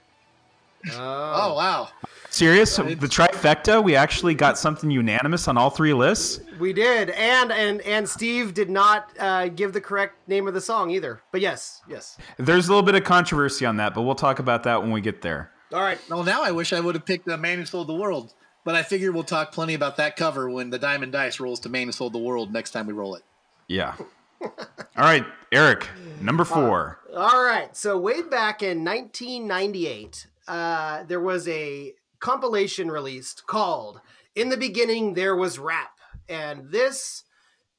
Oh 0.93 1.53
wow! 1.55 1.89
Serious? 2.29 2.75
The 2.75 2.83
trifecta? 2.83 3.83
We 3.83 3.95
actually 3.95 4.35
got 4.35 4.57
something 4.57 4.91
unanimous 4.91 5.47
on 5.47 5.57
all 5.57 5.69
three 5.69 5.93
lists. 5.93 6.39
We 6.59 6.71
did, 6.71 7.09
and 7.11 7.51
and 7.51 7.81
and 7.81 8.07
Steve 8.07 8.53
did 8.53 8.69
not 8.69 9.11
uh, 9.19 9.47
give 9.49 9.73
the 9.73 9.81
correct 9.81 10.15
name 10.27 10.47
of 10.47 10.53
the 10.53 10.61
song 10.61 10.91
either. 10.91 11.21
But 11.31 11.41
yes, 11.41 11.81
yes. 11.89 12.17
There's 12.37 12.67
a 12.67 12.71
little 12.71 12.83
bit 12.83 12.95
of 12.95 13.03
controversy 13.03 13.65
on 13.65 13.77
that, 13.77 13.93
but 13.95 14.03
we'll 14.03 14.15
talk 14.15 14.39
about 14.39 14.63
that 14.63 14.81
when 14.81 14.91
we 14.91 15.01
get 15.01 15.21
there. 15.21 15.51
All 15.73 15.81
right. 15.81 15.99
Well, 16.09 16.23
now 16.23 16.43
I 16.43 16.51
wish 16.51 16.71
I 16.73 16.79
would 16.79 16.95
have 16.95 17.05
picked 17.05 17.25
the 17.25 17.37
Man 17.37 17.57
Who 17.57 17.65
Sold 17.65 17.87
the 17.87 17.95
World, 17.95 18.33
but 18.67 18.75
I 18.75 18.83
figure 18.83 19.13
we'll 19.13 19.23
talk 19.23 19.53
plenty 19.53 19.75
about 19.75 19.95
that 19.95 20.17
cover 20.17 20.49
when 20.49 20.71
the 20.71 20.77
Diamond 20.77 21.13
Dice 21.13 21.39
rolls 21.39 21.61
to 21.61 21.69
Man 21.69 21.87
Who 21.87 21.93
Sold 21.93 22.11
the 22.11 22.17
World 22.17 22.51
next 22.51 22.71
time 22.71 22.85
we 22.85 22.91
roll 22.91 23.15
it. 23.15 23.23
Yeah. 23.69 23.95
All 24.41 24.51
right, 24.97 25.25
Eric, 25.53 25.87
number 26.19 26.43
four. 26.43 26.99
All 27.15 27.41
right. 27.41 27.73
So 27.77 27.97
way 27.97 28.23
back 28.23 28.61
in 28.61 28.83
1998, 28.83 30.27
uh, 30.49 31.03
there 31.05 31.21
was 31.21 31.47
a 31.47 31.93
compilation 32.19 32.91
released 32.91 33.47
called 33.47 34.01
"In 34.35 34.49
the 34.49 34.57
Beginning 34.57 35.13
There 35.13 35.37
Was 35.37 35.57
Rap," 35.57 35.97
and 36.27 36.69
this 36.69 37.23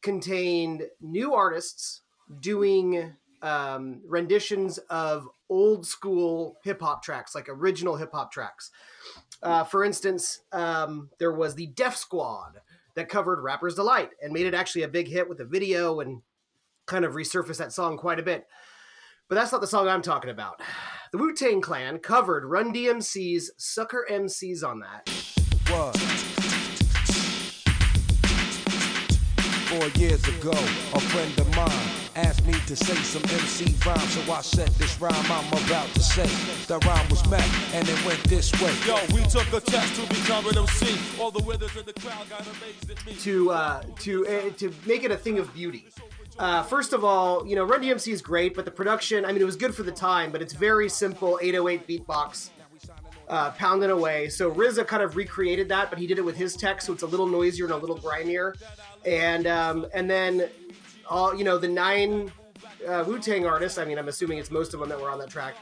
contained 0.01 0.85
new 1.03 1.35
artists 1.35 2.01
doing 2.40 3.12
um, 3.42 4.01
renditions 4.07 4.79
of 4.88 5.29
old 5.51 5.87
school 5.87 6.57
hip 6.64 6.81
hop 6.81 7.03
tracks, 7.03 7.35
like 7.35 7.51
original 7.51 7.96
hip 7.96 8.12
hop 8.12 8.33
tracks. 8.33 8.70
Uh, 9.42 9.64
for 9.64 9.85
instance, 9.85 10.40
um, 10.53 11.11
there 11.18 11.33
was 11.33 11.55
the 11.55 11.66
Def 11.66 11.96
Squad 11.96 12.61
that 12.94 13.09
covered 13.09 13.42
Rapper's 13.42 13.77
Delight 13.77 14.11
and 14.22 14.33
made 14.33 14.46
it 14.46 14.55
actually 14.55 14.83
a 14.83 14.88
big 14.88 15.09
hit 15.09 15.29
with 15.29 15.40
a 15.40 15.44
video 15.44 16.01
and 16.01 16.22
kind 16.87 17.05
of 17.05 17.12
resurfaced 17.12 17.59
that 17.59 17.72
song 17.72 17.96
quite 17.96 18.18
a 18.18 18.22
bit. 18.22 18.46
But 19.29 19.37
that's 19.37 19.53
not 19.53 19.61
the 19.61 19.66
song 19.66 19.88
I'm 19.88 20.03
talking 20.03 20.31
about. 20.31 20.61
The 21.12 21.18
Wu 21.18 21.35
Tang 21.35 21.61
Clan 21.61 21.98
covered 21.98 22.44
Run 22.44 22.72
DMC's 22.72 23.53
Sucker 23.57 24.07
MCs 24.11 24.64
on 24.66 24.81
that. 24.81 25.09
What? 25.68 25.96
Four 29.68 29.88
years 30.01 30.27
ago, 30.27 30.51
a 30.51 31.01
friend 31.01 31.38
of 31.38 31.55
mine 31.55 32.08
asked 32.18 32.44
me 32.46 32.54
to 32.66 32.74
say 32.74 32.94
some 32.96 33.22
MC 33.31 33.74
rhyme, 33.87 33.98
so 33.98 34.33
I 34.33 34.40
said 34.40 34.68
this 34.70 35.00
rhyme 35.00 35.14
I'm 35.31 35.46
about 35.48 35.88
to 35.94 36.02
say. 36.02 36.26
The 36.66 36.78
rhyme 36.81 37.09
was 37.09 37.26
met, 37.28 37.48
and 37.74 37.88
it 37.88 38.04
went 38.04 38.22
this 38.24 38.52
way. 38.61 38.74
Yo, 38.87 38.96
we 39.14 39.22
took 39.28 39.52
a 39.52 39.61
test 39.61 39.94
to 40.00 40.09
become 40.09 40.46
an 40.48 40.59
MC. 40.59 40.98
All 41.20 41.31
the 41.31 41.42
withers 41.44 41.76
in 41.76 41.87
the 41.87 41.92
crowd 41.92 42.28
got 42.28 42.42
amazed 42.42 42.90
at 42.90 43.07
me. 43.07 43.14
to 43.14 43.50
uh, 43.50 43.83
to 44.00 44.26
uh, 44.26 44.50
to 44.59 44.74
make 44.87 45.04
it 45.04 45.11
a 45.11 45.16
thing 45.16 45.38
of 45.38 45.52
beauty. 45.54 45.87
Uh, 46.38 46.62
first 46.62 46.92
of 46.92 47.04
all, 47.04 47.46
you 47.46 47.57
know, 47.57 47.64
Run 47.64 47.83
DMC 47.83 48.12
is 48.12 48.22
great, 48.22 48.54
but 48.54 48.64
the 48.64 48.70
production, 48.70 49.24
I 49.24 49.33
mean, 49.33 49.42
it 49.42 49.44
was 49.44 49.57
good 49.57 49.74
for 49.74 49.83
the 49.83 49.92
time, 49.92 50.31
but 50.31 50.40
it's 50.40 50.52
very 50.52 50.88
simple 50.88 51.38
808 51.42 51.88
beatbox, 51.88 52.50
uh, 53.28 53.50
pounding 53.52 53.90
away. 53.90 54.28
So 54.28 54.52
RZA 54.52 54.87
kind 54.87 55.02
of 55.02 55.16
recreated 55.16 55.68
that, 55.70 55.90
but 55.90 55.98
he 55.98 56.07
did 56.07 56.18
it 56.18 56.24
with 56.24 56.37
his 56.37 56.54
tech, 56.54 56.81
so 56.81 56.92
it's 56.92 57.02
a 57.02 57.07
little 57.07 57.26
noisier 57.26 57.64
and 57.64 57.74
a 57.74 57.76
little 57.76 57.98
grimier. 57.98 58.54
And 59.04 59.48
um, 59.48 59.87
and 59.92 60.09
then, 60.09 60.48
all 61.09 61.35
you 61.35 61.44
know, 61.44 61.59
the 61.59 61.68
nine 61.68 62.33
uh, 62.87 63.05
Wu 63.07 63.18
Tang 63.18 63.47
artists, 63.47 63.79
I 63.79 63.85
mean, 63.85 63.99
I'm 63.99 64.09
assuming 64.09 64.38
it's 64.38 64.51
most 64.51 64.75
of 64.75 64.81
them 64.81 64.88
that 64.88 65.01
were 65.01 65.11
on 65.11 65.18
that 65.18 65.31
track. 65.31 65.55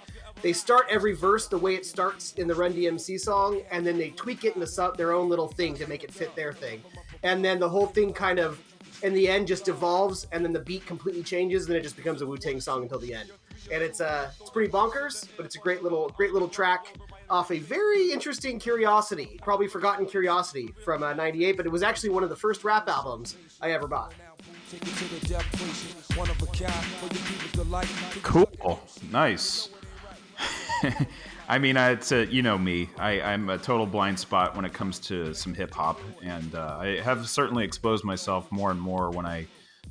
They 0.42 0.52
start 0.52 0.86
every 0.90 1.14
verse 1.14 1.48
the 1.48 1.56
way 1.58 1.74
it 1.74 1.86
starts 1.86 2.34
in 2.34 2.46
the 2.46 2.54
Run 2.54 2.72
DMC 2.72 3.18
song, 3.18 3.62
and 3.70 3.86
then 3.86 3.96
they 3.96 4.10
tweak 4.10 4.44
it 4.44 4.54
into 4.54 4.66
some, 4.66 4.92
their 4.96 5.12
own 5.12 5.28
little 5.28 5.48
thing 5.48 5.74
to 5.76 5.86
make 5.86 6.04
it 6.04 6.12
fit 6.12 6.34
their 6.36 6.52
thing. 6.52 6.82
And 7.22 7.44
then 7.44 7.58
the 7.58 7.68
whole 7.68 7.86
thing 7.86 8.12
kind 8.12 8.38
of, 8.38 8.62
in 9.02 9.14
the 9.14 9.28
end, 9.28 9.46
just 9.46 9.68
evolves, 9.68 10.26
and 10.32 10.44
then 10.44 10.52
the 10.52 10.60
beat 10.60 10.84
completely 10.86 11.22
changes, 11.22 11.64
and 11.64 11.72
then 11.72 11.80
it 11.80 11.84
just 11.84 11.96
becomes 11.96 12.20
a 12.20 12.26
Wu 12.26 12.36
Tang 12.36 12.60
song 12.60 12.82
until 12.82 12.98
the 12.98 13.14
end. 13.14 13.30
And 13.72 13.82
it's 13.82 14.00
uh, 14.00 14.30
it's 14.40 14.50
pretty 14.50 14.70
bonkers, 14.70 15.26
but 15.36 15.44
it's 15.44 15.56
a 15.56 15.58
great 15.58 15.82
little 15.82 16.08
great 16.10 16.32
little 16.32 16.48
track 16.48 16.94
off 17.28 17.50
a 17.50 17.58
very 17.58 18.12
interesting 18.12 18.60
Curiosity, 18.60 19.40
probably 19.42 19.66
forgotten 19.66 20.06
Curiosity 20.06 20.72
from 20.84 21.02
uh, 21.02 21.14
'98, 21.14 21.56
but 21.56 21.66
it 21.66 21.70
was 21.70 21.82
actually 21.82 22.10
one 22.10 22.22
of 22.22 22.28
the 22.28 22.36
first 22.36 22.62
rap 22.62 22.88
albums 22.88 23.36
I 23.60 23.72
ever 23.72 23.88
bought. 23.88 24.14
Cool. 28.22 28.80
Nice. 29.12 29.68
I 31.48 31.58
mean, 31.58 31.76
I- 31.76 31.90
it's 31.90 32.10
a, 32.12 32.26
you 32.26 32.42
know 32.42 32.58
me. 32.58 32.90
I, 32.98 33.20
I'm 33.20 33.48
a 33.50 33.58
total 33.58 33.86
blind 33.86 34.18
spot 34.18 34.56
when 34.56 34.64
it 34.64 34.72
comes 34.72 34.98
to 35.00 35.32
some 35.34 35.54
hip 35.54 35.72
hop, 35.72 36.00
and 36.22 36.54
uh, 36.54 36.78
I 36.80 37.00
have 37.00 37.28
certainly 37.28 37.64
exposed 37.64 38.04
myself 38.04 38.50
more 38.50 38.70
and 38.70 38.80
more 38.80 39.10
when 39.10 39.24
I 39.26 39.46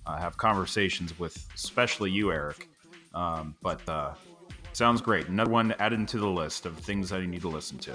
uh, 0.06 0.18
have 0.18 0.38
conversations 0.38 1.18
with, 1.18 1.48
especially 1.56 2.12
you, 2.12 2.32
Eric. 2.32 2.68
Um, 3.14 3.56
but 3.62 3.88
uh, 3.88 4.14
sounds 4.74 5.02
great. 5.02 5.28
Another 5.30 5.50
one 5.52 5.74
added 5.80 6.06
to 6.10 6.18
the 6.18 6.28
list 6.28 6.66
of 6.66 6.78
things 6.78 7.10
that 7.10 7.22
I 7.22 7.26
need 7.26 7.42
to 7.42 7.50
listen 7.50 7.78
to. 7.80 7.94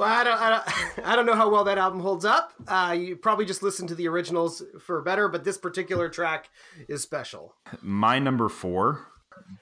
Well, 0.00 0.08
I 0.08 0.24
don't, 0.24 0.40
I 0.40 0.48
don't, 0.48 1.06
I 1.08 1.14
don't 1.14 1.26
know 1.26 1.34
how 1.34 1.50
well 1.50 1.64
that 1.64 1.76
album 1.76 2.00
holds 2.00 2.24
up. 2.24 2.54
Uh, 2.66 2.96
you 2.98 3.16
probably 3.16 3.44
just 3.44 3.62
listen 3.62 3.86
to 3.88 3.94
the 3.94 4.08
originals 4.08 4.62
for 4.80 5.02
better, 5.02 5.28
but 5.28 5.44
this 5.44 5.58
particular 5.58 6.08
track 6.08 6.48
is 6.88 7.02
special. 7.02 7.54
My 7.82 8.18
number 8.18 8.48
four 8.48 9.08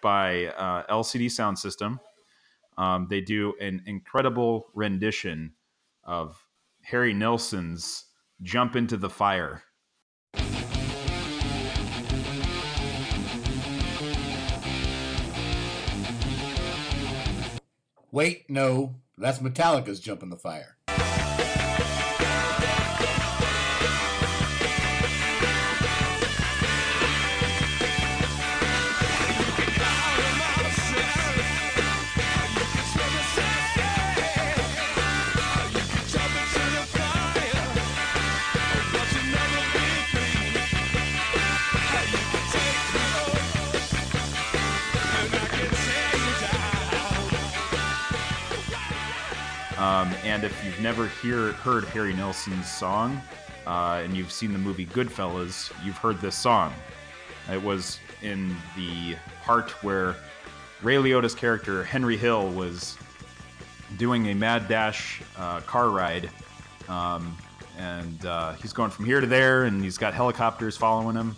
by 0.01 0.47
uh, 0.47 0.87
LCD 0.87 1.29
Sound 1.29 1.59
System. 1.59 1.99
Um, 2.77 3.09
they 3.11 3.21
do 3.21 3.55
an 3.61 3.83
incredible 3.87 4.69
rendition 4.75 5.55
of 6.05 6.41
Harry 6.83 7.13
Nilsson's 7.13 8.05
"Jump 8.41 8.77
into 8.77 8.97
the 8.97 9.11
Fire." 9.11 9.65
Wait, 18.13 18.49
no, 18.49 18.95
that's 19.19 19.41
Metallica's 19.41 20.01
Jump 20.01 20.23
in 20.23 20.31
the 20.31 20.37
Fire. 20.37 20.78
Um, 49.89 50.15
and 50.23 50.45
if 50.45 50.63
you've 50.67 50.79
never 50.81 51.07
hear, 51.07 51.53
heard 51.53 51.85
Harry 51.85 52.13
Nilsson's 52.13 52.71
song 52.71 53.23
uh, 53.67 54.03
and 54.05 54.15
you've 54.15 54.31
seen 54.31 54.53
the 54.53 54.59
movie 54.59 54.85
Goodfellas, 54.85 55.73
you've 55.83 55.97
heard 55.97 56.21
this 56.21 56.37
song. 56.37 56.75
It 57.51 57.63
was 57.63 57.99
in 58.21 58.55
the 58.77 59.17
part 59.45 59.71
where 59.83 60.15
Ray 60.83 60.97
Liotta's 60.97 61.35
character, 61.35 61.85
Henry 61.85 62.19
Hill, 62.19 62.51
was 62.51 62.99
doing 63.97 64.27
a 64.27 64.35
mad 64.35 64.69
dash 64.69 65.23
uh, 65.39 65.61
car 65.61 65.89
ride. 65.89 66.29
Um, 66.91 67.35
and 67.79 68.27
uh, 68.27 68.53
he's 68.55 68.75
going 68.75 68.91
from 68.91 69.07
here 69.07 69.23
to 69.23 69.27
there, 69.27 69.65
and 69.65 69.83
he's 69.83 69.97
got 69.97 70.13
helicopters 70.13 70.77
following 70.77 71.17
him. 71.17 71.35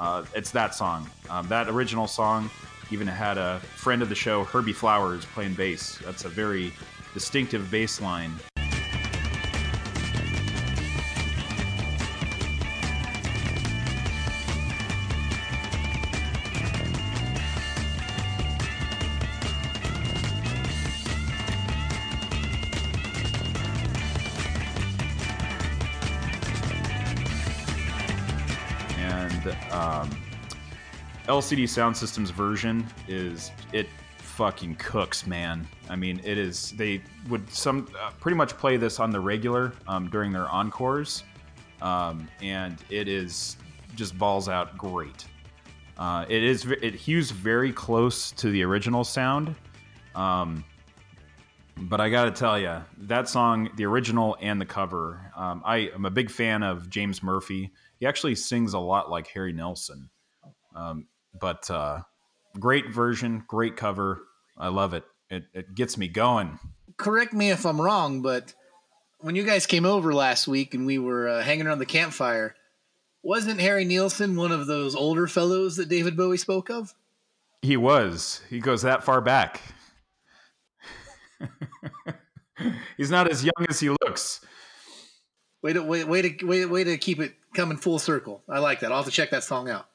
Uh, 0.00 0.24
it's 0.34 0.50
that 0.50 0.74
song. 0.74 1.08
Um, 1.30 1.46
that 1.46 1.68
original 1.68 2.08
song 2.08 2.50
even 2.90 3.06
had 3.06 3.38
a 3.38 3.60
friend 3.60 4.02
of 4.02 4.08
the 4.08 4.14
show, 4.16 4.42
Herbie 4.42 4.72
Flowers, 4.72 5.24
playing 5.26 5.54
bass. 5.54 5.98
That's 6.04 6.24
a 6.24 6.28
very 6.28 6.72
distinctive 7.14 7.70
bass 7.70 8.00
line. 8.00 8.32
and 28.98 29.48
um, 29.70 30.10
LCD 31.28 31.68
Sound 31.68 31.96
System's 31.96 32.30
version 32.30 32.86
is 33.08 33.50
it 33.72 33.88
fucking 34.36 34.74
cooks, 34.76 35.26
man. 35.26 35.66
I 35.88 35.96
mean, 35.96 36.20
it 36.24 36.38
is. 36.38 36.72
They 36.72 37.02
would 37.28 37.48
some 37.50 37.88
uh, 38.00 38.10
pretty 38.20 38.36
much 38.36 38.56
play 38.56 38.76
this 38.76 38.98
on 38.98 39.10
the 39.10 39.20
regular 39.20 39.72
um, 39.86 40.08
during 40.10 40.32
their 40.32 40.48
encores, 40.48 41.22
um, 41.80 42.28
and 42.42 42.76
it 42.90 43.08
is 43.08 43.56
just 43.94 44.18
balls 44.18 44.48
out 44.48 44.76
great. 44.76 45.26
Uh, 45.98 46.24
it 46.28 46.42
is. 46.42 46.66
It 46.82 46.94
hews 46.94 47.30
very 47.30 47.72
close 47.72 48.32
to 48.32 48.50
the 48.50 48.62
original 48.62 49.04
sound. 49.04 49.54
Um, 50.14 50.64
but 51.76 52.00
I 52.00 52.08
gotta 52.08 52.30
tell 52.30 52.58
you, 52.58 52.76
that 52.98 53.28
song, 53.28 53.68
the 53.76 53.84
original 53.84 54.36
and 54.40 54.60
the 54.60 54.66
cover, 54.66 55.32
um, 55.36 55.62
I 55.64 55.90
am 55.94 56.04
a 56.04 56.10
big 56.10 56.30
fan 56.30 56.62
of 56.62 56.88
James 56.88 57.22
Murphy. 57.22 57.72
He 57.98 58.06
actually 58.06 58.34
sings 58.36 58.74
a 58.74 58.78
lot 58.78 59.10
like 59.10 59.26
Harry 59.28 59.52
Nilsson. 59.52 60.08
Um, 60.74 61.06
but 61.40 61.68
uh, 61.70 62.00
great 62.58 62.90
version, 62.90 63.44
great 63.46 63.76
cover. 63.76 64.22
I 64.56 64.68
love 64.68 64.94
it. 64.94 65.04
It, 65.30 65.44
it 65.52 65.74
gets 65.74 65.96
me 65.98 66.08
going. 66.08 66.58
correct 66.96 67.32
me 67.32 67.50
if 67.50 67.64
I'm 67.66 67.80
wrong, 67.80 68.22
but 68.22 68.54
when 69.18 69.34
you 69.36 69.42
guys 69.44 69.66
came 69.66 69.86
over 69.86 70.12
last 70.12 70.46
week 70.46 70.74
and 70.74 70.86
we 70.86 70.98
were 70.98 71.28
uh, 71.28 71.42
hanging 71.42 71.66
around 71.66 71.78
the 71.78 71.86
campfire, 71.86 72.54
wasn't 73.22 73.60
Harry 73.60 73.84
Nilsson 73.84 74.36
one 74.36 74.52
of 74.52 74.66
those 74.66 74.94
older 74.94 75.26
fellows 75.26 75.76
that 75.76 75.88
David 75.88 76.16
Bowie 76.16 76.36
spoke 76.36 76.70
of? 76.70 76.94
He 77.62 77.76
was. 77.78 78.42
He 78.50 78.60
goes 78.60 78.82
that 78.82 79.02
far 79.02 79.22
back. 79.22 79.62
He's 82.96 83.10
not 83.10 83.30
as 83.30 83.42
young 83.42 83.66
as 83.68 83.80
he 83.80 83.88
looks. 83.88 84.40
Way 85.62 85.72
to 85.72 85.82
way, 85.82 86.04
way 86.04 86.22
to 86.22 86.46
way, 86.46 86.66
way 86.66 86.84
to 86.84 86.98
keep 86.98 87.18
it 87.20 87.34
coming 87.54 87.78
full 87.78 87.98
circle. 87.98 88.42
I 88.48 88.58
like 88.58 88.80
that. 88.80 88.92
I'll 88.92 88.98
have 88.98 89.06
to 89.06 89.10
check 89.10 89.30
that 89.30 89.44
song 89.44 89.70
out. 89.70 89.86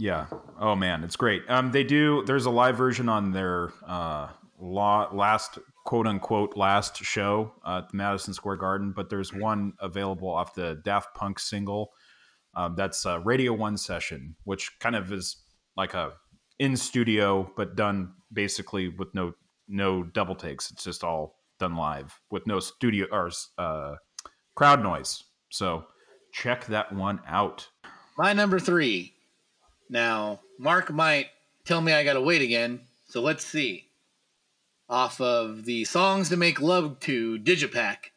Yeah. 0.00 0.26
Oh 0.58 0.74
man, 0.74 1.04
it's 1.04 1.16
great. 1.16 1.42
Um, 1.48 1.72
they 1.72 1.84
do. 1.84 2.24
There's 2.26 2.46
a 2.46 2.50
live 2.50 2.76
version 2.76 3.08
on 3.08 3.32
their 3.32 3.70
uh, 3.86 4.28
last 4.58 5.58
quote 5.84 6.06
unquote 6.06 6.56
last 6.56 6.96
show 6.96 7.52
uh, 7.66 7.82
at 7.84 7.90
the 7.90 7.96
Madison 7.96 8.32
Square 8.32 8.56
Garden, 8.56 8.92
but 8.96 9.10
there's 9.10 9.32
one 9.32 9.74
available 9.78 10.28
off 10.28 10.54
the 10.54 10.80
Daft 10.84 11.14
Punk 11.14 11.38
single 11.38 11.92
Um, 12.54 12.74
that's 12.76 13.04
a 13.04 13.20
Radio 13.20 13.52
One 13.52 13.76
session, 13.76 14.36
which 14.44 14.78
kind 14.80 14.96
of 14.96 15.12
is 15.12 15.36
like 15.76 15.92
a 15.92 16.14
in 16.58 16.76
studio, 16.76 17.50
but 17.56 17.76
done 17.76 18.14
basically 18.32 18.88
with 18.88 19.14
no 19.14 19.34
no 19.68 20.02
double 20.02 20.34
takes. 20.34 20.70
It's 20.70 20.84
just 20.84 21.04
all 21.04 21.36
done 21.58 21.76
live 21.76 22.18
with 22.30 22.46
no 22.46 22.58
studio 22.58 23.06
or 23.12 23.30
uh, 23.58 23.96
crowd 24.54 24.82
noise. 24.82 25.24
So 25.50 25.84
check 26.32 26.66
that 26.66 26.90
one 26.90 27.20
out. 27.26 27.68
My 28.16 28.32
number 28.32 28.58
three. 28.58 29.14
Now, 29.90 30.38
Mark 30.56 30.92
might 30.92 31.26
tell 31.64 31.80
me 31.80 31.92
I 31.92 32.04
gotta 32.04 32.20
wait 32.20 32.42
again, 32.42 32.82
so 33.08 33.20
let's 33.20 33.44
see. 33.44 33.88
Off 34.88 35.20
of 35.20 35.64
the 35.64 35.84
Songs 35.84 36.28
to 36.28 36.36
Make 36.36 36.60
Love 36.60 37.00
to 37.00 37.38
Digipack 37.40 38.12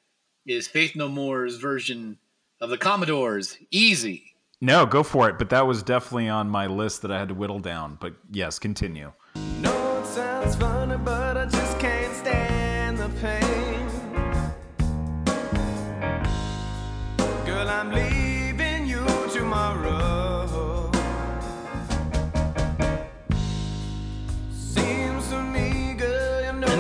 is 0.46 0.68
Faith 0.68 0.96
No 0.96 1.10
More's 1.10 1.58
version 1.58 2.20
of 2.62 2.70
the 2.70 2.78
Commodores, 2.78 3.58
Easy. 3.72 4.36
No, 4.62 4.86
go 4.86 5.04
for 5.04 5.28
it. 5.30 5.38
But 5.38 5.50
that 5.50 5.68
was 5.68 5.84
definitely 5.84 6.30
on 6.30 6.48
my 6.48 6.68
list 6.68 7.02
that 7.02 7.12
I 7.12 7.20
had 7.20 7.28
to 7.30 7.34
whittle 7.34 7.60
down. 7.60 7.98
But 8.00 8.14
yes, 8.32 8.60
continue. 8.60 9.12
No, 9.60 10.00
it 10.00 10.06
sounds 10.06 10.56
funny, 10.56 10.98
but 11.04 11.36
I 11.38 11.46
just 11.46 11.80
can't 11.80 12.16
stand 12.16 12.98
the 13.00 13.10
pain. 13.20 13.63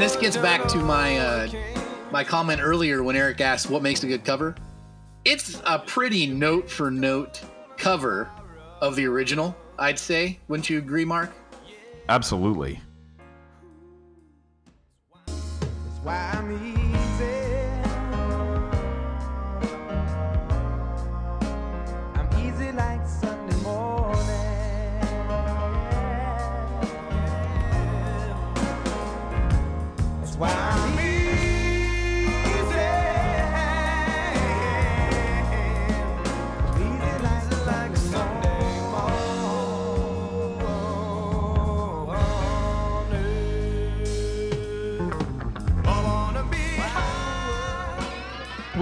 This 0.04 0.18
gets 0.18 0.36
back 0.36 0.68
to 0.68 0.80
my 0.80 1.18
uh, 1.18 1.48
my 2.12 2.26
comment 2.26 2.60
earlier 2.62 3.02
when 3.04 3.16
Eric 3.16 3.40
asked 3.40 3.70
what 3.70 3.82
makes 3.82 4.04
a 4.04 4.08
good 4.08 4.26
cover. 4.26 4.54
It's 5.24 5.62
a 5.66 5.80
pretty 5.80 6.28
note 6.28 6.70
for 6.70 6.92
note 6.92 7.42
cover 7.78 8.30
of 8.82 8.98
the 8.98 9.06
original, 9.06 9.56
I'd 9.80 9.98
say. 9.98 10.40
Wouldn't 10.50 10.70
you 10.70 10.78
agree, 10.78 11.06
Mark? 11.06 11.32
Absolutely. 12.10 12.82
why 16.02 16.32
I'm 16.34 16.52
easy. 16.52 16.83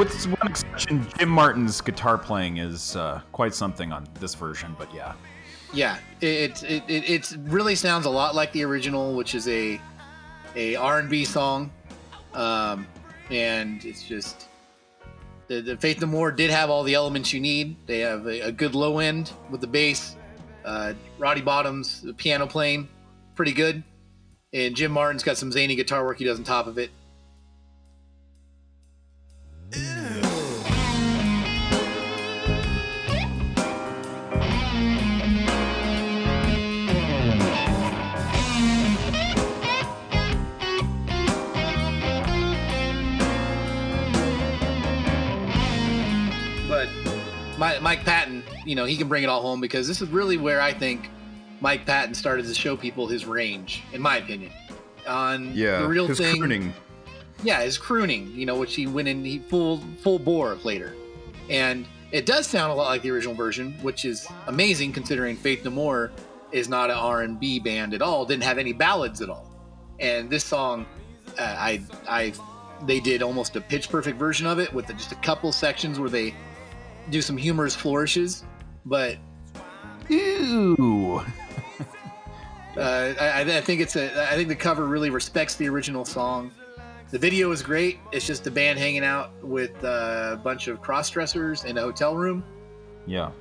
With 0.01 0.25
one 0.25 0.49
exception, 0.49 1.07
Jim 1.15 1.29
Martin's 1.29 1.79
guitar 1.79 2.17
playing 2.17 2.57
is 2.57 2.95
uh, 2.95 3.21
quite 3.31 3.53
something 3.53 3.91
on 3.91 4.07
this 4.19 4.33
version. 4.33 4.75
But 4.79 4.91
yeah, 4.91 5.13
Yeah, 5.73 5.99
it 6.21 6.63
it, 6.63 6.83
it 6.87 7.07
it 7.07 7.37
really 7.41 7.75
sounds 7.75 8.07
a 8.07 8.09
lot 8.09 8.33
like 8.33 8.51
the 8.51 8.63
original, 8.63 9.13
which 9.13 9.35
is 9.35 9.47
a 9.47 9.79
a 10.55 10.75
R 10.75 10.97
and 10.97 11.07
B 11.07 11.23
song, 11.23 11.69
um, 12.33 12.87
and 13.29 13.85
it's 13.85 14.01
just 14.01 14.47
the, 15.45 15.61
the 15.61 15.77
Faith 15.77 16.01
No 16.01 16.07
More 16.07 16.31
did 16.31 16.49
have 16.49 16.71
all 16.71 16.81
the 16.81 16.95
elements 16.95 17.31
you 17.31 17.39
need. 17.39 17.75
They 17.85 17.99
have 17.99 18.25
a, 18.25 18.47
a 18.47 18.51
good 18.51 18.73
low 18.73 18.97
end 18.97 19.31
with 19.51 19.61
the 19.61 19.67
bass, 19.67 20.15
uh, 20.65 20.93
Roddy 21.19 21.43
Bottum's 21.43 22.01
the 22.01 22.15
piano 22.15 22.47
playing, 22.47 22.89
pretty 23.35 23.53
good, 23.53 23.83
and 24.51 24.75
Jim 24.75 24.91
Martin's 24.91 25.21
got 25.21 25.37
some 25.37 25.51
zany 25.51 25.75
guitar 25.75 26.03
work 26.03 26.17
he 26.17 26.25
does 26.25 26.39
on 26.39 26.43
top 26.43 26.65
of 26.65 26.79
it. 26.79 26.89
But 47.61 47.81
Mike 47.81 48.03
Patton, 48.03 48.43
you 48.65 48.75
know, 48.75 48.85
he 48.85 48.97
can 48.97 49.07
bring 49.07 49.23
it 49.23 49.29
all 49.29 49.41
home 49.41 49.61
because 49.61 49.87
this 49.87 50.01
is 50.01 50.09
really 50.09 50.35
where 50.35 50.59
I 50.59 50.73
think 50.73 51.09
Mike 51.61 51.85
Patton 51.85 52.13
started 52.15 52.45
to 52.47 52.53
show 52.53 52.75
people 52.75 53.07
his 53.07 53.25
range, 53.25 53.83
in 53.93 54.01
my 54.01 54.17
opinion. 54.17 54.51
On 55.07 55.55
the 55.81 55.87
real 55.87 56.07
his 56.07 56.17
thing, 56.17 56.39
crooning. 56.39 56.73
Yeah, 57.43 57.61
his 57.61 57.77
crooning, 57.77 58.31
you 58.33 58.45
know, 58.45 58.55
which 58.55 58.75
he 58.75 58.87
went 58.87 59.07
in 59.07 59.23
he 59.23 59.39
full 59.39 59.81
full 60.01 60.19
bore 60.19 60.55
later, 60.63 60.95
and 61.49 61.87
it 62.11 62.25
does 62.25 62.47
sound 62.47 62.71
a 62.71 62.75
lot 62.75 62.87
like 62.87 63.01
the 63.01 63.11
original 63.11 63.33
version, 63.33 63.73
which 63.81 64.05
is 64.05 64.27
amazing 64.47 64.91
considering 64.93 65.35
Faith 65.35 65.63
No 65.63 65.71
More 65.71 66.11
is 66.51 66.67
not 66.67 66.89
an 66.89 66.97
R 66.97 67.21
and 67.21 67.39
B 67.39 67.59
band 67.59 67.93
at 67.93 68.01
all, 68.01 68.25
didn't 68.25 68.43
have 68.43 68.57
any 68.57 68.73
ballads 68.73 69.21
at 69.21 69.29
all, 69.29 69.49
and 69.99 70.29
this 70.29 70.43
song, 70.43 70.85
uh, 71.39 71.55
I 71.57 71.81
I 72.07 72.33
they 72.85 72.99
did 72.99 73.21
almost 73.21 73.55
a 73.55 73.61
pitch 73.61 73.89
perfect 73.89 74.17
version 74.17 74.47
of 74.47 74.59
it 74.59 74.73
with 74.73 74.87
just 74.87 75.11
a 75.11 75.15
couple 75.15 75.51
sections 75.51 75.99
where 75.99 76.09
they 76.09 76.33
do 77.09 77.21
some 77.21 77.37
humorous 77.37 77.75
flourishes, 77.75 78.43
but 78.85 79.17
Ew. 80.09 81.21
uh, 82.77 82.79
I, 82.79 83.41
I 83.41 83.61
think 83.61 83.81
it's 83.81 83.95
a 83.95 84.31
I 84.31 84.35
think 84.35 84.49
the 84.49 84.55
cover 84.55 84.85
really 84.85 85.09
respects 85.09 85.55
the 85.55 85.69
original 85.69 86.05
song. 86.05 86.51
The 87.11 87.19
video 87.19 87.51
is 87.51 87.61
great. 87.61 87.99
It's 88.13 88.25
just 88.25 88.45
the 88.45 88.51
band 88.51 88.79
hanging 88.79 89.03
out 89.03 89.31
with 89.43 89.83
a 89.83 90.39
bunch 90.41 90.69
of 90.69 90.79
cross 90.81 91.09
dressers 91.09 91.65
in 91.65 91.77
a 91.77 91.81
hotel 91.81 92.15
room. 92.15 92.41
Yeah. 93.05 93.31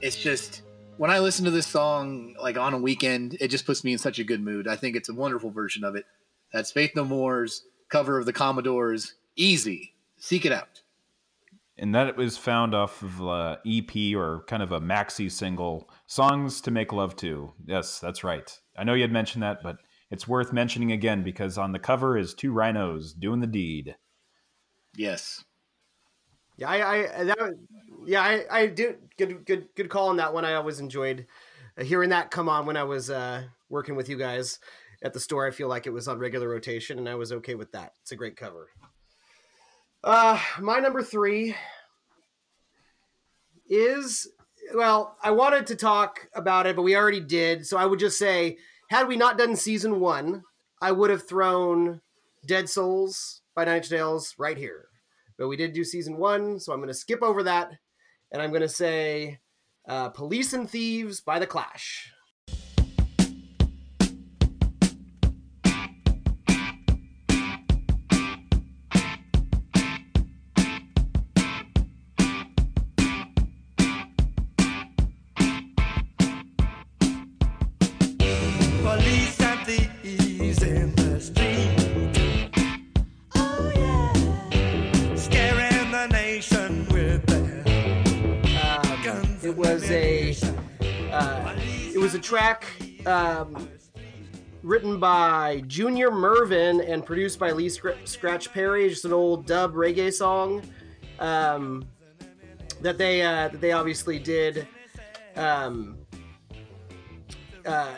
It's 0.00 0.14
just 0.16 0.62
when 0.96 1.10
I 1.10 1.18
listen 1.18 1.44
to 1.46 1.50
this 1.50 1.66
song 1.66 2.36
like 2.40 2.56
on 2.56 2.74
a 2.74 2.78
weekend, 2.78 3.36
it 3.40 3.48
just 3.48 3.66
puts 3.66 3.82
me 3.82 3.90
in 3.90 3.98
such 3.98 4.20
a 4.20 4.24
good 4.24 4.40
mood. 4.40 4.68
I 4.68 4.76
think 4.76 4.94
it's 4.94 5.08
a 5.08 5.14
wonderful 5.14 5.50
version 5.50 5.82
of 5.82 5.96
it. 5.96 6.04
That's 6.52 6.70
Faith 6.70 6.92
No 6.94 7.04
More's 7.04 7.64
cover 7.88 8.20
of 8.20 8.24
the 8.24 8.32
Commodores. 8.32 9.14
Easy. 9.34 9.94
Seek 10.18 10.46
it 10.46 10.52
out. 10.52 10.82
And 11.76 11.92
that 11.96 12.16
was 12.16 12.36
found 12.36 12.72
off 12.72 13.02
of 13.02 13.20
uh, 13.20 13.56
EP 13.66 14.14
or 14.14 14.44
kind 14.46 14.62
of 14.62 14.70
a 14.70 14.80
maxi 14.80 15.30
single, 15.30 15.90
Songs 16.06 16.60
to 16.60 16.70
Make 16.70 16.92
Love 16.92 17.16
To. 17.16 17.52
Yes, 17.66 17.98
that's 17.98 18.22
right. 18.22 18.48
I 18.78 18.84
know 18.84 18.94
you 18.94 19.02
had 19.02 19.12
mentioned 19.12 19.42
that, 19.42 19.60
but 19.60 19.78
it's 20.10 20.28
worth 20.28 20.52
mentioning 20.52 20.92
again 20.92 21.22
because 21.22 21.58
on 21.58 21.72
the 21.72 21.78
cover 21.78 22.16
is 22.16 22.34
two 22.34 22.52
rhinos 22.52 23.12
doing 23.12 23.40
the 23.40 23.46
deed. 23.46 23.96
Yes. 24.96 25.44
Yeah, 26.56 26.70
I, 26.70 27.20
I 27.20 27.24
that, 27.24 27.58
yeah, 28.06 28.22
I, 28.22 28.44
I 28.50 28.66
do 28.66 28.96
good, 29.18 29.44
good, 29.44 29.68
good 29.74 29.88
call 29.90 30.08
on 30.08 30.16
that 30.16 30.32
one. 30.32 30.44
I 30.44 30.54
always 30.54 30.80
enjoyed 30.80 31.26
uh, 31.78 31.84
hearing 31.84 32.10
that 32.10 32.30
come 32.30 32.48
on 32.48 32.66
when 32.66 32.76
I 32.76 32.84
was 32.84 33.10
uh, 33.10 33.44
working 33.68 33.94
with 33.94 34.08
you 34.08 34.16
guys 34.16 34.58
at 35.02 35.12
the 35.12 35.20
store. 35.20 35.46
I 35.46 35.50
feel 35.50 35.68
like 35.68 35.86
it 35.86 35.92
was 35.92 36.08
on 36.08 36.18
regular 36.18 36.48
rotation, 36.48 36.98
and 36.98 37.08
I 37.08 37.14
was 37.14 37.32
okay 37.32 37.54
with 37.54 37.72
that. 37.72 37.92
It's 38.00 38.12
a 38.12 38.16
great 38.16 38.36
cover. 38.36 38.68
Uh, 40.02 40.40
my 40.60 40.78
number 40.78 41.02
three 41.02 41.54
is 43.68 44.28
well, 44.74 45.16
I 45.22 45.30
wanted 45.30 45.66
to 45.68 45.76
talk 45.76 46.28
about 46.34 46.66
it, 46.66 46.76
but 46.76 46.82
we 46.82 46.96
already 46.96 47.20
did. 47.20 47.66
So 47.66 47.76
I 47.76 47.86
would 47.86 47.98
just 47.98 48.18
say, 48.18 48.58
had 48.90 49.08
we 49.08 49.16
not 49.16 49.38
done 49.38 49.56
season 49.56 50.00
one, 50.00 50.42
I 50.80 50.92
would 50.92 51.10
have 51.10 51.26
thrown 51.26 52.00
Dead 52.46 52.68
Souls 52.68 53.42
by 53.54 53.64
Nine 53.64 53.82
Nails 53.90 54.34
right 54.38 54.56
here. 54.56 54.88
But 55.38 55.48
we 55.48 55.56
did 55.56 55.72
do 55.72 55.84
season 55.84 56.16
one, 56.18 56.60
so 56.60 56.72
I'm 56.72 56.78
going 56.78 56.88
to 56.88 56.94
skip 56.94 57.22
over 57.22 57.42
that, 57.42 57.70
and 58.32 58.40
I'm 58.40 58.50
going 58.50 58.62
to 58.62 58.68
say 58.68 59.38
uh, 59.88 60.10
Police 60.10 60.52
and 60.52 60.68
Thieves 60.68 61.20
by 61.20 61.38
The 61.38 61.46
Clash. 61.46 62.12
Track 92.26 92.66
um, 93.06 93.68
written 94.64 94.98
by 94.98 95.62
Junior 95.68 96.10
Murvin 96.10 96.84
and 96.92 97.06
produced 97.06 97.38
by 97.38 97.52
Lee 97.52 97.68
Scr- 97.68 97.90
Scratch 98.04 98.52
Perry. 98.52 98.88
Just 98.88 99.04
an 99.04 99.12
old 99.12 99.46
dub 99.46 99.74
reggae 99.74 100.12
song. 100.12 100.60
Um, 101.20 101.86
that 102.80 102.98
they 102.98 103.22
uh, 103.22 103.46
that 103.46 103.60
they 103.60 103.70
obviously 103.70 104.18
did 104.18 104.66
um, 105.36 105.98
uh, 107.64 107.94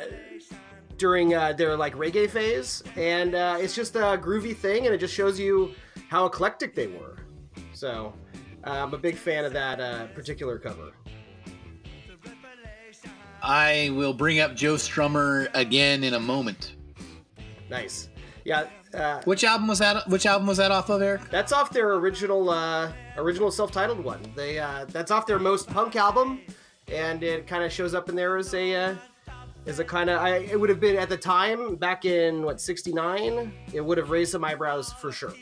during 0.98 1.34
uh, 1.34 1.54
their 1.54 1.74
like 1.74 1.94
reggae 1.94 2.28
phase, 2.28 2.82
and 2.96 3.34
uh, 3.34 3.56
it's 3.58 3.74
just 3.74 3.96
a 3.96 4.20
groovy 4.22 4.54
thing, 4.54 4.84
and 4.84 4.94
it 4.94 4.98
just 4.98 5.14
shows 5.14 5.40
you 5.40 5.72
how 6.10 6.26
eclectic 6.26 6.74
they 6.74 6.88
were. 6.88 7.16
So 7.72 8.12
uh, 8.66 8.72
I'm 8.72 8.92
a 8.92 8.98
big 8.98 9.16
fan 9.16 9.46
of 9.46 9.54
that 9.54 9.80
uh, 9.80 10.08
particular 10.08 10.58
cover. 10.58 10.92
I 13.42 13.90
will 13.94 14.12
bring 14.14 14.40
up 14.40 14.54
Joe 14.54 14.74
Strummer 14.74 15.48
again 15.54 16.04
in 16.04 16.14
a 16.14 16.20
moment. 16.20 16.74
Nice, 17.70 18.08
yeah. 18.44 18.66
Uh, 18.94 19.20
Which 19.24 19.44
album 19.44 19.68
was 19.68 19.78
that? 19.80 20.08
Which 20.08 20.24
album 20.24 20.46
was 20.46 20.56
that 20.56 20.70
off 20.70 20.88
of, 20.88 21.02
Eric? 21.02 21.22
That's 21.30 21.52
off 21.52 21.70
their 21.70 21.92
original 21.94 22.48
uh, 22.48 22.90
original 23.16 23.50
self-titled 23.50 24.02
one. 24.02 24.20
They 24.34 24.58
uh, 24.58 24.86
that's 24.86 25.10
off 25.10 25.26
their 25.26 25.38
most 25.38 25.68
punk 25.68 25.94
album, 25.94 26.40
and 26.90 27.22
it 27.22 27.46
kind 27.46 27.62
of 27.62 27.70
shows 27.72 27.94
up 27.94 28.08
in 28.08 28.16
there 28.16 28.38
as 28.38 28.54
a 28.54 28.74
uh, 28.74 28.94
as 29.66 29.78
a 29.78 29.84
kind 29.84 30.08
of 30.08 30.20
I 30.22 30.38
it 30.38 30.58
would 30.58 30.70
have 30.70 30.80
been 30.80 30.96
at 30.96 31.10
the 31.10 31.18
time 31.18 31.76
back 31.76 32.06
in 32.06 32.42
what 32.42 32.60
'69. 32.62 33.52
It 33.74 33.82
would 33.82 33.98
have 33.98 34.08
raised 34.08 34.32
some 34.32 34.42
eyebrows 34.44 34.92
for 34.94 35.12
sure. 35.12 35.34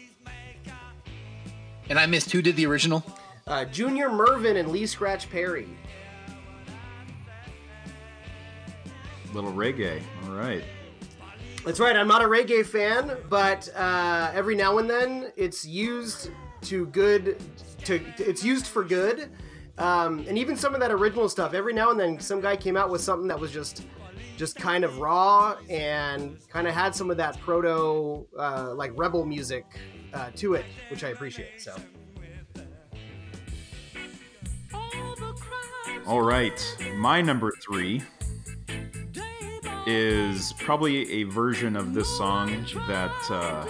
And 1.88 2.00
I 2.00 2.06
missed 2.06 2.32
who 2.32 2.42
did 2.42 2.56
the 2.56 2.66
original. 2.66 3.04
Uh, 3.46 3.64
Junior 3.64 4.08
Murvin 4.08 4.58
and 4.58 4.70
Lee 4.70 4.86
Scratch 4.86 5.30
Perry. 5.30 5.68
Little 9.34 9.52
reggae. 9.52 10.02
All 10.24 10.34
right. 10.34 10.64
That's 11.64 11.80
right. 11.80 11.96
I'm 11.96 12.06
not 12.06 12.22
a 12.22 12.26
reggae 12.26 12.64
fan, 12.64 13.16
but 13.28 13.68
uh, 13.74 14.30
every 14.32 14.54
now 14.54 14.78
and 14.78 14.88
then 14.88 15.32
it's 15.36 15.66
used 15.66 16.30
to 16.62 16.86
good. 16.86 17.42
To 17.84 18.00
it's 18.18 18.44
used 18.44 18.66
for 18.66 18.84
good, 18.84 19.30
um, 19.78 20.24
and 20.28 20.38
even 20.38 20.56
some 20.56 20.74
of 20.74 20.80
that 20.80 20.90
original 20.90 21.28
stuff. 21.28 21.54
Every 21.54 21.72
now 21.72 21.90
and 21.90 21.98
then, 21.98 22.20
some 22.20 22.40
guy 22.40 22.56
came 22.56 22.76
out 22.76 22.90
with 22.90 23.00
something 23.00 23.28
that 23.28 23.38
was 23.38 23.50
just, 23.50 23.84
just 24.36 24.56
kind 24.56 24.84
of 24.84 24.98
raw 24.98 25.56
and 25.68 26.38
kind 26.48 26.66
of 26.66 26.74
had 26.74 26.94
some 26.94 27.10
of 27.10 27.16
that 27.16 27.38
proto, 27.40 28.26
uh, 28.38 28.72
like 28.74 28.92
rebel 28.96 29.24
music 29.24 29.64
uh, 30.14 30.30
to 30.36 30.54
it, 30.54 30.64
which 30.90 31.04
I 31.04 31.08
appreciate. 31.08 31.60
So. 31.60 31.76
All 36.06 36.22
right. 36.22 36.76
My 36.94 37.20
number 37.20 37.52
three 37.60 38.02
is 39.86 40.52
probably 40.54 41.10
a 41.12 41.22
version 41.24 41.76
of 41.76 41.94
this 41.94 42.08
song 42.16 42.48
that 42.88 43.12
uh, 43.30 43.66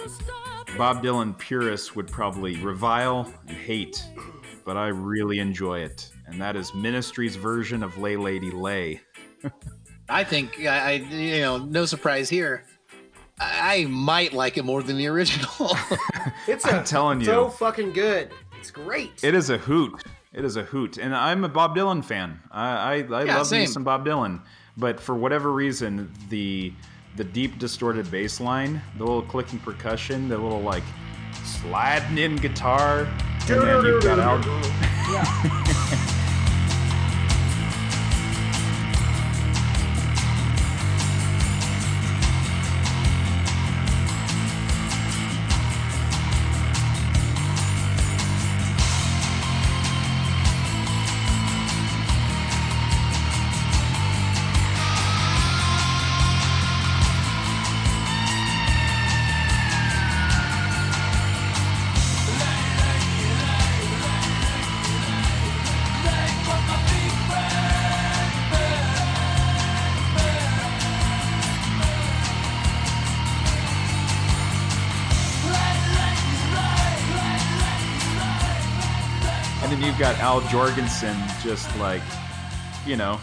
Bob 0.77 1.03
Dylan 1.03 1.37
purists 1.37 1.95
would 1.95 2.07
probably 2.07 2.55
revile 2.57 3.31
and 3.47 3.55
hate, 3.57 4.03
but 4.65 4.77
I 4.77 4.87
really 4.87 5.39
enjoy 5.39 5.79
it. 5.79 6.09
And 6.25 6.41
that 6.41 6.55
is 6.55 6.73
Ministry's 6.73 7.35
version 7.35 7.83
of 7.83 7.97
Lay 7.97 8.17
Lady 8.17 8.51
Lay. 8.51 9.01
I 10.09 10.23
think 10.23 10.59
I, 10.61 10.77
I 10.77 10.91
you 10.93 11.41
know, 11.41 11.57
no 11.57 11.85
surprise 11.85 12.29
here. 12.29 12.65
I 13.39 13.83
I 13.83 13.85
might 13.85 14.33
like 14.33 14.57
it 14.57 14.65
more 14.65 14.81
than 14.83 14.97
the 14.97 15.07
original. 15.07 15.75
It's 16.47 16.65
I'm 16.65 16.79
a- 16.81 16.83
telling 16.83 17.23
so 17.23 17.45
you. 17.45 17.51
fucking 17.51 17.91
good. 17.93 18.31
It's 18.59 18.71
great. 18.71 19.21
It 19.23 19.35
is 19.35 19.49
a 19.49 19.57
hoot. 19.57 20.01
It 20.33 20.45
is 20.45 20.55
a 20.55 20.63
hoot, 20.63 20.97
and 20.97 21.13
I'm 21.15 21.43
a 21.43 21.49
Bob 21.49 21.75
Dylan 21.75 22.03
fan. 22.03 22.39
I 22.51 22.69
I, 22.69 22.93
I 22.93 23.23
Yeah, 23.25 23.37
love 23.37 23.51
me 23.51 23.65
some 23.65 23.83
Bob 23.83 24.05
Dylan, 24.05 24.41
but 24.77 24.99
for 24.99 25.15
whatever 25.15 25.51
reason, 25.51 26.11
the 26.29 26.73
the 27.15 27.23
deep 27.23 27.57
distorted 27.57 28.09
bass 28.11 28.39
line, 28.39 28.81
the 28.97 29.03
little 29.03 29.23
clicking 29.23 29.59
percussion, 29.59 30.29
the 30.29 30.37
little 30.37 30.61
like 30.61 30.83
sliding 31.43 32.17
in 32.17 32.35
guitar, 32.35 33.07
and 33.49 33.61
then 33.61 33.85
you've 33.85 34.03
got 34.03 34.19
Al. 34.19 34.37
And 35.66 35.66
got 80.13 80.19
Al 80.19 80.41
Jourgensen 80.43 81.43
just 81.43 81.67
like, 81.79 82.01
you 82.85 82.95
know, 82.95 83.19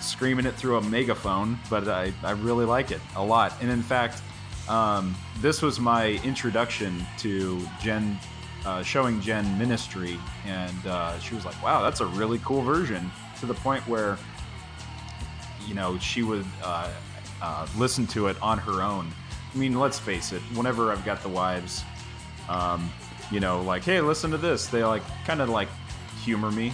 screaming 0.00 0.46
it 0.46 0.54
through 0.54 0.78
a 0.78 0.80
megaphone, 0.80 1.58
but 1.68 1.86
I, 1.88 2.10
I 2.22 2.30
really 2.30 2.64
like 2.64 2.90
it 2.90 3.00
a 3.16 3.22
lot. 3.22 3.52
And 3.60 3.70
in 3.70 3.82
fact, 3.82 4.22
um, 4.66 5.14
this 5.40 5.60
was 5.60 5.78
my 5.78 6.12
introduction 6.24 7.04
to 7.18 7.60
Jen, 7.82 8.18
uh, 8.64 8.82
showing 8.82 9.20
Jen 9.20 9.58
Ministry, 9.58 10.18
and 10.46 10.86
uh, 10.86 11.18
she 11.18 11.34
was 11.34 11.44
like, 11.44 11.62
wow, 11.62 11.82
that's 11.82 12.00
a 12.00 12.06
really 12.06 12.38
cool 12.38 12.62
version, 12.62 13.10
to 13.40 13.44
the 13.44 13.52
point 13.52 13.86
where, 13.86 14.16
you 15.66 15.74
know, 15.74 15.98
she 15.98 16.22
would 16.22 16.46
uh, 16.64 16.90
uh, 17.42 17.66
listen 17.76 18.06
to 18.06 18.28
it 18.28 18.40
on 18.40 18.56
her 18.56 18.80
own. 18.80 19.12
I 19.54 19.58
mean, 19.58 19.78
let's 19.78 19.98
face 19.98 20.32
it, 20.32 20.40
whenever 20.54 20.92
I've 20.92 21.04
got 21.04 21.22
the 21.22 21.28
wives, 21.28 21.84
um, 22.48 22.90
you 23.30 23.40
know, 23.40 23.60
like, 23.62 23.84
hey, 23.84 24.00
listen 24.00 24.30
to 24.30 24.38
this. 24.38 24.66
They 24.68 24.82
like 24.82 25.02
kind 25.26 25.42
of 25.42 25.50
like 25.50 25.68
humor 26.22 26.50
me, 26.50 26.72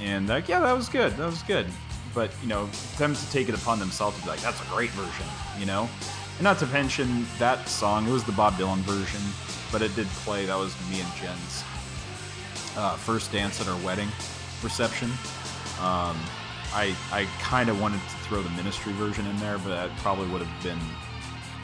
and 0.00 0.28
like, 0.28 0.48
yeah, 0.48 0.60
that 0.60 0.72
was 0.72 0.88
good, 0.88 1.12
that 1.12 1.26
was 1.26 1.42
good. 1.42 1.66
But 2.14 2.30
you 2.42 2.48
know, 2.48 2.66
them 2.98 3.14
to 3.14 3.30
take 3.30 3.48
it 3.48 3.54
upon 3.54 3.78
themselves 3.78 4.16
to 4.18 4.22
be 4.24 4.30
like, 4.30 4.40
that's 4.40 4.60
a 4.60 4.66
great 4.66 4.90
version, 4.90 5.26
you 5.58 5.66
know. 5.66 5.88
And 6.38 6.44
not 6.44 6.58
to 6.58 6.66
mention 6.66 7.26
that 7.38 7.68
song, 7.68 8.06
it 8.06 8.12
was 8.12 8.24
the 8.24 8.32
Bob 8.32 8.54
Dylan 8.54 8.78
version, 8.78 9.20
but 9.72 9.82
it 9.82 9.94
did 9.94 10.06
play. 10.08 10.46
That 10.46 10.58
was 10.58 10.74
me 10.90 11.00
and 11.00 11.14
Jen's 11.14 11.64
uh, 12.76 12.96
first 12.96 13.32
dance 13.32 13.60
at 13.60 13.68
our 13.68 13.80
wedding 13.84 14.08
reception. 14.62 15.10
Um, 15.80 16.16
I 16.72 16.94
I 17.12 17.26
kind 17.40 17.68
of 17.68 17.80
wanted 17.80 18.00
to 18.00 18.16
throw 18.28 18.42
the 18.42 18.50
ministry 18.50 18.92
version 18.94 19.26
in 19.26 19.36
there, 19.38 19.58
but 19.58 19.68
that 19.68 19.96
probably 19.98 20.26
would 20.28 20.42
have 20.42 20.62
been 20.62 20.78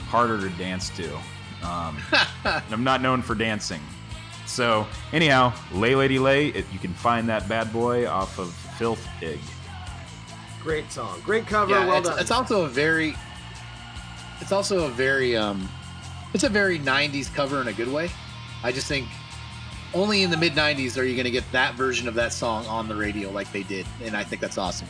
harder 0.08 0.40
to 0.40 0.48
dance 0.56 0.90
to. 0.90 1.14
Um, 1.62 1.96
and 2.44 2.64
I'm 2.70 2.84
not 2.84 3.00
known 3.00 3.22
for 3.22 3.34
dancing. 3.34 3.80
So, 4.52 4.86
anyhow, 5.14 5.54
Lay 5.72 5.94
Lady 5.94 6.18
Lay, 6.18 6.48
it, 6.48 6.66
you 6.70 6.78
can 6.78 6.92
find 6.92 7.26
that 7.30 7.48
bad 7.48 7.72
boy 7.72 8.06
off 8.06 8.38
of 8.38 8.52
Filth 8.52 9.08
Pig. 9.18 9.40
Great 10.62 10.92
song. 10.92 11.22
Great 11.24 11.46
cover. 11.46 11.72
yeah, 11.72 11.86
well 11.86 12.00
it's, 12.00 12.08
done. 12.10 12.18
it's 12.18 12.30
also 12.30 12.66
a 12.66 12.68
very, 12.68 13.14
it's 14.42 14.52
also 14.52 14.84
a 14.84 14.90
very, 14.90 15.34
um, 15.34 15.66
it's 16.34 16.44
a 16.44 16.50
very 16.50 16.78
'90s 16.78 17.32
cover 17.34 17.62
in 17.62 17.68
a 17.68 17.72
good 17.72 17.90
way. 17.90 18.10
I 18.62 18.72
just 18.72 18.88
think 18.88 19.08
only 19.94 20.22
in 20.22 20.30
the 20.30 20.36
mid 20.36 20.52
'90s 20.52 20.98
are 20.98 21.04
you 21.04 21.14
going 21.14 21.24
to 21.24 21.30
get 21.30 21.50
that 21.52 21.74
version 21.74 22.06
of 22.06 22.12
that 22.16 22.34
song 22.34 22.66
on 22.66 22.88
the 22.88 22.94
radio 22.94 23.30
like 23.30 23.50
they 23.52 23.62
did, 23.62 23.86
and 24.04 24.14
I 24.14 24.22
think 24.22 24.42
that's 24.42 24.58
awesome. 24.58 24.86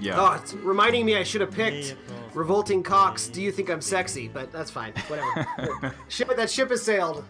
Yeah. 0.00 0.20
Oh, 0.20 0.34
it's 0.34 0.52
reminding 0.54 1.06
me 1.06 1.16
I 1.16 1.22
should 1.22 1.40
have 1.40 1.52
picked 1.52 1.96
Revolting 2.34 2.82
Cocks. 2.82 3.28
Do 3.28 3.40
you 3.40 3.50
think 3.50 3.70
I'm 3.70 3.80
sexy? 3.80 4.28
But 4.28 4.52
that's 4.52 4.70
fine. 4.70 4.92
Whatever. 5.08 5.94
ship 6.08 6.34
that 6.36 6.50
ship 6.50 6.70
has 6.70 6.82
sailed. 6.82 7.24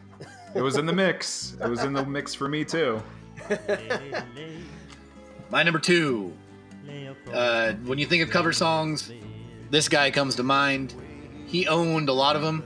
It 0.55 0.62
was 0.62 0.76
in 0.76 0.86
the 0.86 0.92
mix. 0.92 1.57
It 1.62 1.68
was 1.68 1.84
in 1.84 1.92
the 1.92 2.05
mix 2.05 2.34
for 2.34 2.49
me 2.49 2.64
too. 2.64 3.03
My 5.51 5.62
number 5.62 5.78
two. 5.78 6.32
Uh, 7.32 7.72
when 7.84 7.99
you 7.99 8.07
think 8.07 8.22
of 8.22 8.30
cover 8.30 8.53
songs, 8.53 9.12
this 9.70 9.88
guy 9.88 10.11
comes 10.11 10.34
to 10.36 10.42
mind. 10.42 10.94
He 11.47 11.66
owned 11.68 12.09
a 12.09 12.12
lot 12.12 12.36
of 12.36 12.42
them. 12.42 12.64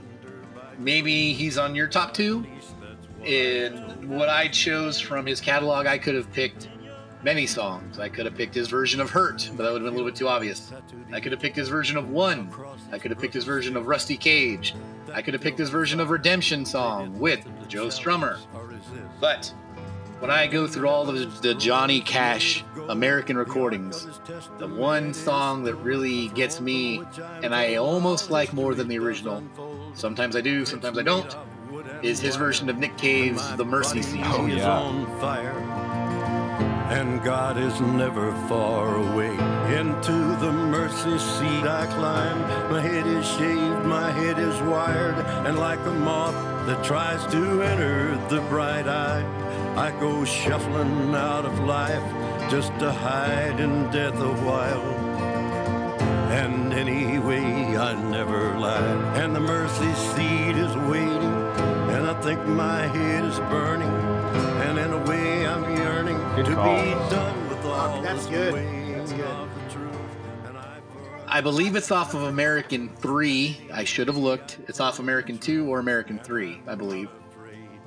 Maybe 0.79 1.33
he's 1.33 1.57
on 1.57 1.75
your 1.75 1.87
top 1.87 2.13
two. 2.13 2.45
In 3.23 4.09
what 4.09 4.29
I 4.29 4.47
chose 4.47 4.99
from 4.99 5.27
his 5.27 5.39
catalog, 5.39 5.85
I 5.85 5.99
could 5.99 6.15
have 6.15 6.31
picked 6.31 6.69
many 7.23 7.45
songs. 7.45 7.99
I 7.99 8.09
could 8.09 8.25
have 8.25 8.35
picked 8.35 8.55
his 8.55 8.67
version 8.67 8.99
of 8.99 9.09
Hurt, 9.09 9.49
but 9.55 9.63
that 9.63 9.71
would 9.71 9.81
have 9.81 9.91
been 9.91 9.93
a 9.93 9.97
little 9.97 10.05
bit 10.05 10.15
too 10.15 10.27
obvious. 10.27 10.71
I 11.11 11.19
could 11.19 11.31
have 11.31 11.41
picked 11.41 11.55
his 11.55 11.69
version 11.69 11.97
of 11.97 12.09
One. 12.09 12.51
I 12.91 12.97
could 12.97 13.11
have 13.11 13.19
picked 13.19 13.33
his 13.33 13.45
version 13.45 13.77
of 13.77 13.87
Rusty 13.87 14.17
Cage. 14.17 14.75
I 15.13 15.21
could 15.21 15.33
have 15.33 15.41
picked 15.41 15.59
his 15.59 15.69
version 15.69 15.99
of 15.99 16.09
Redemption 16.09 16.65
Song 16.65 17.19
with 17.19 17.45
Joe 17.67 17.87
Strummer. 17.87 18.39
But 19.19 19.53
when 20.19 20.29
I 20.29 20.47
go 20.47 20.67
through 20.67 20.87
all 20.87 21.03
the, 21.03 21.25
the 21.41 21.55
Johnny 21.55 21.99
Cash 21.99 22.63
American 22.89 23.37
recordings, 23.37 24.07
the 24.59 24.67
one 24.67 25.13
song 25.13 25.63
that 25.63 25.75
really 25.75 26.29
gets 26.29 26.61
me, 26.61 27.01
and 27.41 27.55
I 27.55 27.75
almost 27.75 28.29
like 28.29 28.53
more 28.53 28.75
than 28.75 28.87
the 28.87 28.99
original, 28.99 29.43
sometimes 29.95 30.35
I 30.35 30.41
do, 30.41 30.65
sometimes 30.65 30.97
I 30.97 31.03
don't, 31.03 31.35
is 32.03 32.19
his 32.19 32.35
version 32.35 32.69
of 32.69 32.77
Nick 32.77 32.97
Cave's 32.97 33.55
The 33.55 33.65
Mercy 33.65 34.01
Seat. 34.01 34.21
Oh, 34.25 34.45
is 34.45 34.57
yeah. 34.57 34.71
And 36.91 37.23
God 37.23 37.57
is 37.57 37.79
never 37.79 38.33
far 38.49 38.97
away. 38.97 39.31
Into 39.79 40.17
the 40.43 40.51
mercy 40.51 41.17
seat 41.17 41.65
I 41.65 41.85
climb. 41.85 42.41
My 42.69 42.81
head 42.81 43.07
is 43.07 43.25
shaved, 43.25 43.85
my 43.85 44.11
head 44.11 44.37
is 44.37 44.61
wired. 44.63 45.17
And 45.47 45.57
like 45.57 45.79
a 45.79 45.93
moth 45.93 46.35
that 46.67 46.83
tries 46.83 47.25
to 47.31 47.61
enter 47.63 48.17
the 48.27 48.41
bright 48.49 48.89
eye, 48.89 49.23
I 49.77 49.91
go 50.01 50.25
shuffling 50.25 51.15
out 51.15 51.45
of 51.45 51.57
life 51.59 52.03
just 52.51 52.77
to 52.79 52.91
hide 52.91 53.61
in 53.61 53.89
death 53.91 54.19
a 54.19 54.33
while. 54.45 54.91
And 56.41 56.73
anyway, 56.73 57.77
I 57.77 57.93
never 58.09 58.59
lied. 58.59 59.17
And 59.17 59.33
the 59.33 59.39
mercy 59.39 59.93
seat 59.93 60.57
is 60.57 60.75
waiting. 60.91 61.35
And 61.95 62.05
I 62.05 62.13
think 62.21 62.45
my 62.45 62.81
head 62.87 63.23
is 63.23 63.39
burning. 63.51 63.95
And 64.67 64.77
in 64.77 64.91
a 64.91 65.03
way, 65.05 65.30
Good 66.41 66.49
to 66.49 66.55
call. 66.55 66.75
be 66.75 66.89
done 67.11 67.49
with 67.49 67.65
all 67.65 68.01
that's 68.01 68.25
good. 68.25 68.55
That's 68.95 69.11
good. 69.11 69.19
the 69.19 69.71
truth. 69.71 69.95
And 70.47 70.57
I 70.57 70.79
I 71.27 71.39
believe 71.39 71.75
it's 71.75 71.91
off 71.91 72.15
of 72.15 72.23
American 72.23 72.89
3. 72.95 73.69
I 73.71 73.83
should 73.83 74.07
have 74.07 74.17
looked. 74.17 74.57
It's 74.67 74.79
off 74.79 74.97
American 74.97 75.37
2 75.37 75.71
or 75.71 75.77
American 75.77 76.17
3, 76.17 76.63
I 76.65 76.73
believe. 76.73 77.09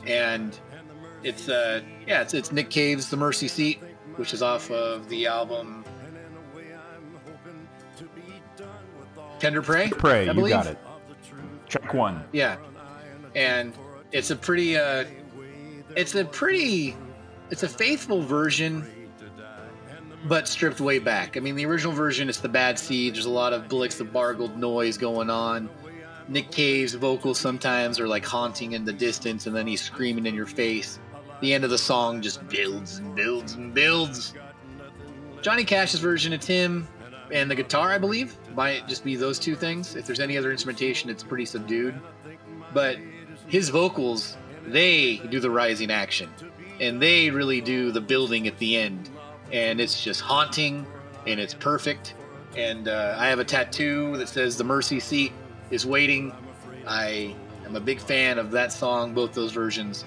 And 0.06 0.56
it's 1.24 1.48
uh 1.48 1.80
yeah, 2.06 2.20
it's 2.20 2.32
it's 2.32 2.52
Nick 2.52 2.70
Cave's 2.70 3.10
The 3.10 3.16
Mercy 3.16 3.48
Seat, 3.48 3.82
which 4.14 4.32
is 4.32 4.40
off 4.40 4.70
of 4.70 5.08
the 5.08 5.26
album 5.26 5.84
Tender 9.40 9.62
Prey. 9.62 9.88
Pray, 9.88 10.28
I 10.28 10.32
you 10.32 10.48
got 10.48 10.68
it. 10.68 10.78
Track 11.68 11.92
one. 11.92 12.22
Yeah. 12.30 12.58
And 13.34 13.74
it's 14.12 14.30
a 14.30 14.36
pretty 14.36 14.76
uh 14.76 15.06
it's 15.96 16.14
a 16.14 16.24
pretty 16.24 16.96
it's 17.50 17.62
a 17.62 17.68
faithful 17.68 18.22
version 18.22 18.90
but 20.26 20.48
stripped 20.48 20.80
way 20.80 20.98
back. 20.98 21.36
I 21.36 21.40
mean 21.40 21.54
the 21.54 21.66
original 21.66 21.92
version 21.92 22.28
is 22.28 22.40
the 22.40 22.48
bad 22.48 22.78
seed. 22.78 23.14
There's 23.14 23.26
a 23.26 23.30
lot 23.30 23.52
of 23.52 23.68
Blixa 23.68 24.10
Bargeld 24.10 24.56
noise 24.56 24.96
going 24.96 25.30
on. 25.30 25.68
Nick 26.28 26.50
Cave's 26.50 26.94
vocals 26.94 27.38
sometimes 27.38 28.00
are 28.00 28.08
like 28.08 28.24
haunting 28.24 28.72
in 28.72 28.84
the 28.84 28.92
distance 28.92 29.46
and 29.46 29.54
then 29.54 29.66
he's 29.66 29.82
screaming 29.82 30.26
in 30.26 30.34
your 30.34 30.46
face. 30.46 30.98
The 31.40 31.52
end 31.52 31.64
of 31.64 31.70
the 31.70 31.78
song 31.78 32.22
just 32.22 32.46
builds 32.48 32.98
and 32.98 33.14
builds 33.14 33.54
and 33.54 33.74
builds. 33.74 34.32
Johnny 35.42 35.64
Cash's 35.64 36.00
version, 36.00 36.32
it's 36.32 36.46
him 36.46 36.88
and 37.30 37.50
the 37.50 37.54
guitar, 37.54 37.90
I 37.92 37.98
believe. 37.98 38.36
Might 38.54 38.88
just 38.88 39.04
be 39.04 39.16
those 39.16 39.38
two 39.38 39.54
things. 39.54 39.96
If 39.96 40.06
there's 40.06 40.20
any 40.20 40.38
other 40.38 40.50
instrumentation, 40.50 41.10
it's 41.10 41.22
pretty 41.22 41.44
subdued. 41.44 42.00
But 42.72 42.98
his 43.46 43.68
vocals, 43.68 44.36
they 44.66 45.16
do 45.30 45.40
the 45.40 45.50
rising 45.50 45.90
action. 45.90 46.30
And 46.80 47.00
they 47.00 47.30
really 47.30 47.60
do 47.60 47.90
the 47.90 48.00
building 48.00 48.46
at 48.46 48.58
the 48.58 48.76
end. 48.76 49.10
And 49.52 49.80
it's 49.80 50.02
just 50.02 50.20
haunting 50.20 50.86
and 51.26 51.38
it's 51.38 51.54
perfect. 51.54 52.14
And 52.56 52.88
uh, 52.88 53.16
I 53.18 53.28
have 53.28 53.38
a 53.38 53.44
tattoo 53.44 54.16
that 54.16 54.28
says 54.28 54.56
The 54.56 54.64
Mercy 54.64 55.00
Seat 55.00 55.32
is 55.70 55.86
Waiting. 55.86 56.32
I 56.86 57.34
am 57.64 57.76
a 57.76 57.80
big 57.80 58.00
fan 58.00 58.38
of 58.38 58.50
that 58.52 58.72
song, 58.72 59.14
both 59.14 59.32
those 59.32 59.52
versions. 59.52 60.04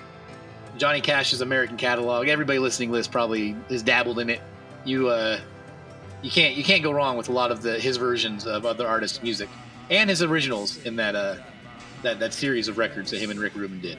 Johnny 0.78 1.02
Cash's 1.02 1.42
American 1.42 1.76
catalog. 1.76 2.28
Everybody 2.28 2.60
listening 2.60 2.90
to 2.92 2.98
this 2.98 3.08
probably 3.08 3.56
has 3.70 3.82
dabbled 3.82 4.20
in 4.20 4.30
it. 4.30 4.42
You 4.86 5.10
uh, 5.10 5.40
you 6.22 6.30
can't 6.30 6.56
you 6.56 6.64
can't 6.64 6.84
go 6.84 6.92
wrong 6.92 7.18
with 7.18 7.30
a 7.30 7.32
lot 7.32 7.52
of 7.52 7.62
the 7.62 7.80
his 7.80 7.98
versions 7.98 8.46
of 8.46 8.66
other 8.66 8.88
artists' 8.88 9.22
music 9.22 9.50
and 9.90 10.10
his 10.10 10.22
originals 10.22 10.84
in 10.86 10.96
that 10.98 11.16
uh 11.16 11.36
that 12.04 12.20
that 12.20 12.34
series 12.34 12.68
of 12.68 12.78
records 12.78 13.12
that 13.12 13.20
him 13.20 13.32
and 13.32 13.40
Rick 13.40 13.56
Rubin 13.56 13.82
did. 13.82 13.98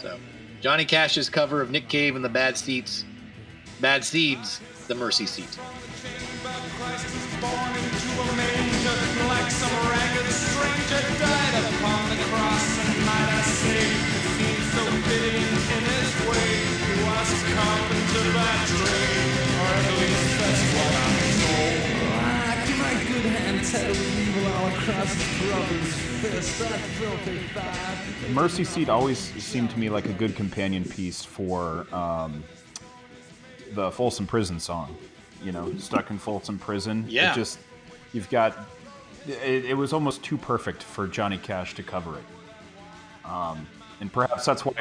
So 0.00 0.18
Johnny 0.60 0.84
Cash's 0.84 1.30
cover 1.30 1.62
of 1.62 1.70
Nick 1.70 1.88
Cave 1.88 2.16
and 2.16 2.24
the 2.24 2.28
Bad 2.28 2.56
Seats, 2.56 3.04
Bad 3.80 4.04
Seeds, 4.04 4.60
the 4.88 4.94
Mercy 4.94 5.24
Seat. 5.24 5.58
Evil 23.72 24.42
brother's 25.48 26.09
fist. 26.20 26.58
That 26.60 26.78
filthy 26.78 27.38
five. 27.54 28.30
Mercy 28.30 28.64
Seat 28.64 28.88
always 28.88 29.18
seemed 29.18 29.70
to 29.70 29.78
me 29.78 29.88
like 29.88 30.06
a 30.06 30.12
good 30.12 30.36
companion 30.36 30.84
piece 30.84 31.24
for 31.24 31.86
um, 31.94 32.44
the 33.72 33.90
Folsom 33.90 34.26
Prison 34.26 34.60
song. 34.60 34.96
You 35.42 35.52
know, 35.52 35.72
stuck 35.78 36.10
in 36.10 36.18
Folsom 36.18 36.58
Prison. 36.58 37.06
Yeah. 37.08 37.32
It 37.32 37.34
just 37.34 37.58
you've 38.12 38.28
got. 38.30 38.56
It, 39.26 39.64
it 39.66 39.76
was 39.76 39.92
almost 39.92 40.22
too 40.22 40.38
perfect 40.38 40.82
for 40.82 41.06
Johnny 41.06 41.38
Cash 41.38 41.74
to 41.74 41.82
cover 41.82 42.18
it. 42.18 42.24
Um, 43.28 43.66
and 44.00 44.10
perhaps 44.10 44.46
that's 44.46 44.64
why 44.64 44.72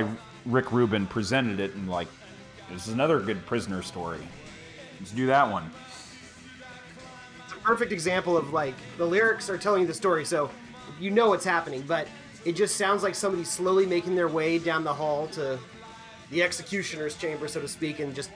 Rick 0.45 0.71
Rubin 0.71 1.05
presented 1.05 1.59
it 1.59 1.75
and 1.75 1.89
like, 1.89 2.07
this 2.71 2.87
is 2.87 2.93
another 2.93 3.19
good 3.19 3.45
prisoner 3.45 3.81
story. 3.81 4.21
Let's 4.97 5.11
do 5.11 5.25
that 5.27 5.51
one. 5.51 5.69
It's 7.43 7.53
a 7.53 7.57
perfect 7.57 7.91
example 7.91 8.37
of 8.37 8.53
like 8.53 8.75
the 8.97 9.05
lyrics 9.05 9.49
are 9.49 9.57
telling 9.57 9.81
you 9.81 9.87
the 9.87 9.93
story, 9.93 10.23
so 10.23 10.49
you 10.99 11.11
know 11.11 11.29
what's 11.29 11.45
happening, 11.45 11.83
but 11.87 12.07
it 12.45 12.53
just 12.53 12.75
sounds 12.75 13.03
like 13.03 13.15
somebody 13.15 13.43
slowly 13.43 13.85
making 13.85 14.15
their 14.15 14.27
way 14.27 14.59
down 14.59 14.83
the 14.83 14.93
hall 14.93 15.27
to 15.27 15.59
the 16.31 16.43
executioner's 16.43 17.15
chamber, 17.15 17.47
so 17.47 17.61
to 17.61 17.67
speak, 17.67 17.99
and 17.99 18.13
just 18.15 18.31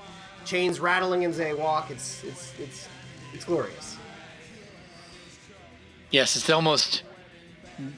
chains 0.46 0.80
rattling 0.80 1.26
as 1.26 1.38
they 1.38 1.54
walk. 1.54 1.92
It's 1.92 2.24
it's 2.24 2.54
it's 2.60 2.88
it's 3.34 3.46
glorious. 3.46 3.98
Yes, 6.12 6.36
it's 6.36 6.50
almost 6.50 7.04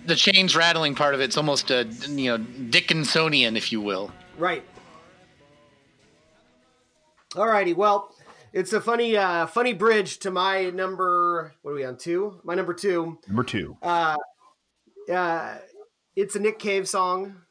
the 0.05 0.15
chains 0.15 0.55
rattling 0.55 0.95
part 0.95 1.13
of 1.13 1.21
it's 1.21 1.37
almost 1.37 1.71
a 1.71 1.87
you 2.07 2.37
know 2.37 2.43
Dickinsonian, 2.43 3.57
if 3.57 3.71
you 3.71 3.81
will. 3.81 4.11
Right. 4.37 4.63
Alrighty, 7.31 7.75
well, 7.75 8.15
it's 8.53 8.71
a 8.71 8.79
funny 8.79 9.17
uh 9.17 9.47
funny 9.47 9.73
bridge 9.73 10.19
to 10.19 10.31
my 10.31 10.69
number 10.69 11.53
what 11.61 11.71
are 11.71 11.75
we 11.75 11.83
on 11.83 11.97
two? 11.97 12.39
My 12.43 12.55
number 12.55 12.73
two. 12.73 13.17
Number 13.27 13.43
two. 13.43 13.77
Uh 13.81 14.15
it's 15.07 16.35
a 16.35 16.39
Nick 16.39 16.59
Cave 16.59 16.87
song. 16.87 17.41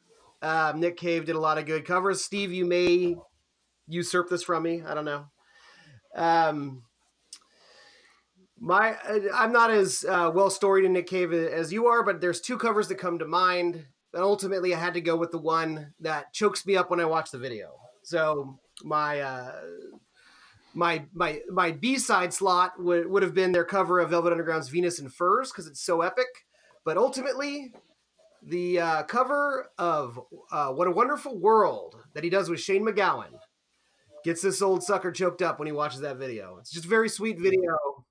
Um, 0.41 0.79
Nick 0.79 0.97
Cave 0.97 1.25
did 1.25 1.35
a 1.35 1.39
lot 1.39 1.57
of 1.57 1.65
good 1.65 1.85
covers. 1.85 2.23
Steve, 2.23 2.51
you 2.51 2.65
may 2.65 3.15
usurp 3.87 4.29
this 4.29 4.43
from 4.43 4.63
me. 4.63 4.83
I 4.85 4.93
don't 4.93 5.05
know. 5.05 5.25
Um, 6.15 6.83
my, 8.59 8.95
I'm 9.33 9.51
not 9.51 9.71
as 9.71 10.05
uh, 10.07 10.31
well 10.33 10.49
storied 10.49 10.85
in 10.85 10.93
Nick 10.93 11.07
Cave 11.07 11.33
as 11.33 11.73
you 11.73 11.87
are, 11.87 12.03
but 12.03 12.21
there's 12.21 12.41
two 12.41 12.57
covers 12.57 12.87
that 12.87 12.95
come 12.95 13.19
to 13.19 13.25
mind. 13.25 13.85
And 14.13 14.23
ultimately, 14.23 14.73
I 14.73 14.79
had 14.79 14.93
to 14.93 15.01
go 15.01 15.17
with 15.17 15.31
the 15.31 15.37
one 15.37 15.93
that 15.99 16.33
chokes 16.33 16.65
me 16.65 16.77
up 16.77 16.89
when 16.89 17.01
I 17.01 17.05
watch 17.05 17.31
the 17.31 17.37
video. 17.37 17.73
So 18.03 18.59
my 18.83 19.19
uh, 19.19 19.61
my 20.73 21.05
my 21.13 21.41
my 21.49 21.71
B 21.71 21.97
side 21.97 22.33
slot 22.33 22.73
would 22.79 23.07
would 23.09 23.23
have 23.23 23.33
been 23.33 23.51
their 23.51 23.65
cover 23.65 23.99
of 23.99 24.11
Velvet 24.11 24.31
Underground's 24.31 24.69
Venus 24.69 24.99
and 24.99 25.13
Furs 25.13 25.51
because 25.51 25.67
it's 25.67 25.81
so 25.81 26.01
epic. 26.01 26.27
But 26.85 26.97
ultimately, 26.97 27.73
the 28.43 28.79
uh, 28.79 29.03
cover 29.03 29.71
of 29.77 30.19
uh, 30.51 30.69
What 30.69 30.87
a 30.87 30.91
Wonderful 30.91 31.37
World 31.39 31.97
that 32.13 32.23
he 32.23 32.29
does 32.29 32.47
with 32.47 32.61
Shane 32.61 32.85
MacGowan 32.85 33.31
gets 34.23 34.41
this 34.41 34.61
old 34.61 34.83
sucker 34.83 35.11
choked 35.11 35.41
up 35.41 35.59
when 35.59 35.65
he 35.65 35.71
watches 35.71 36.01
that 36.01 36.17
video. 36.17 36.57
It's 36.59 36.71
just 36.71 36.85
a 36.85 36.89
very 36.89 37.09
sweet 37.09 37.39
video, 37.39 38.05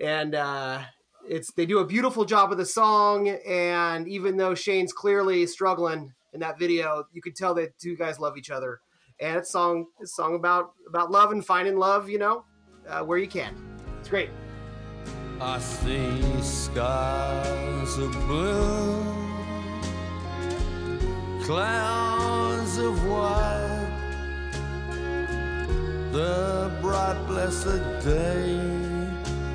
and 0.00 0.36
uh, 0.36 0.82
it's 1.28 1.52
they 1.52 1.66
do 1.66 1.80
a 1.80 1.86
beautiful 1.86 2.24
job 2.24 2.52
of 2.52 2.58
the 2.58 2.64
song. 2.64 3.28
And 3.28 4.06
even 4.06 4.36
though 4.36 4.54
Shane's 4.54 4.92
clearly 4.92 5.44
struggling 5.46 6.12
in 6.32 6.40
that 6.40 6.60
video, 6.60 7.04
you 7.12 7.20
could 7.20 7.34
tell 7.34 7.54
that 7.54 7.76
two 7.78 7.96
guys 7.96 8.20
love 8.20 8.38
each 8.38 8.50
other. 8.50 8.80
And 9.20 9.36
it's 9.36 9.50
song 9.50 9.86
it's 10.00 10.12
a 10.12 10.14
song 10.14 10.36
about 10.36 10.72
about 10.88 11.10
love 11.10 11.32
and 11.32 11.44
finding 11.44 11.76
love, 11.76 12.08
you 12.08 12.18
know, 12.18 12.44
uh, 12.88 13.02
where 13.02 13.18
you 13.18 13.26
can. 13.26 13.56
It's 13.98 14.08
great. 14.08 14.30
I 15.38 15.58
see 15.58 16.22
skies 16.40 17.98
of 17.98 18.12
blue, 18.26 19.04
clouds 21.44 22.78
of 22.78 23.06
white, 23.06 23.90
the 26.12 26.72
bright 26.80 27.22
blessed 27.26 27.82
day, 28.02 28.58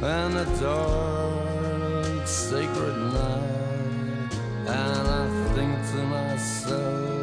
and 0.03 0.35
the 0.35 0.45
dark 0.61 2.27
sacred 2.27 2.97
night, 3.13 4.35
and 4.67 5.07
I 5.07 5.53
think 5.55 5.73
to 5.91 6.03
myself, 6.05 7.21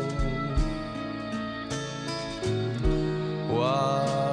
the 3.49 4.28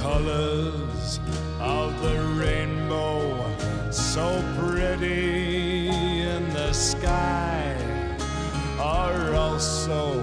colors 0.00 1.20
of 1.58 2.00
the 2.00 2.18
rainbow 2.38 3.36
so 3.90 4.42
pretty 4.58 5.88
in 5.88 6.48
the 6.54 6.72
sky 6.72 7.76
are 8.78 9.34
also 9.34 10.20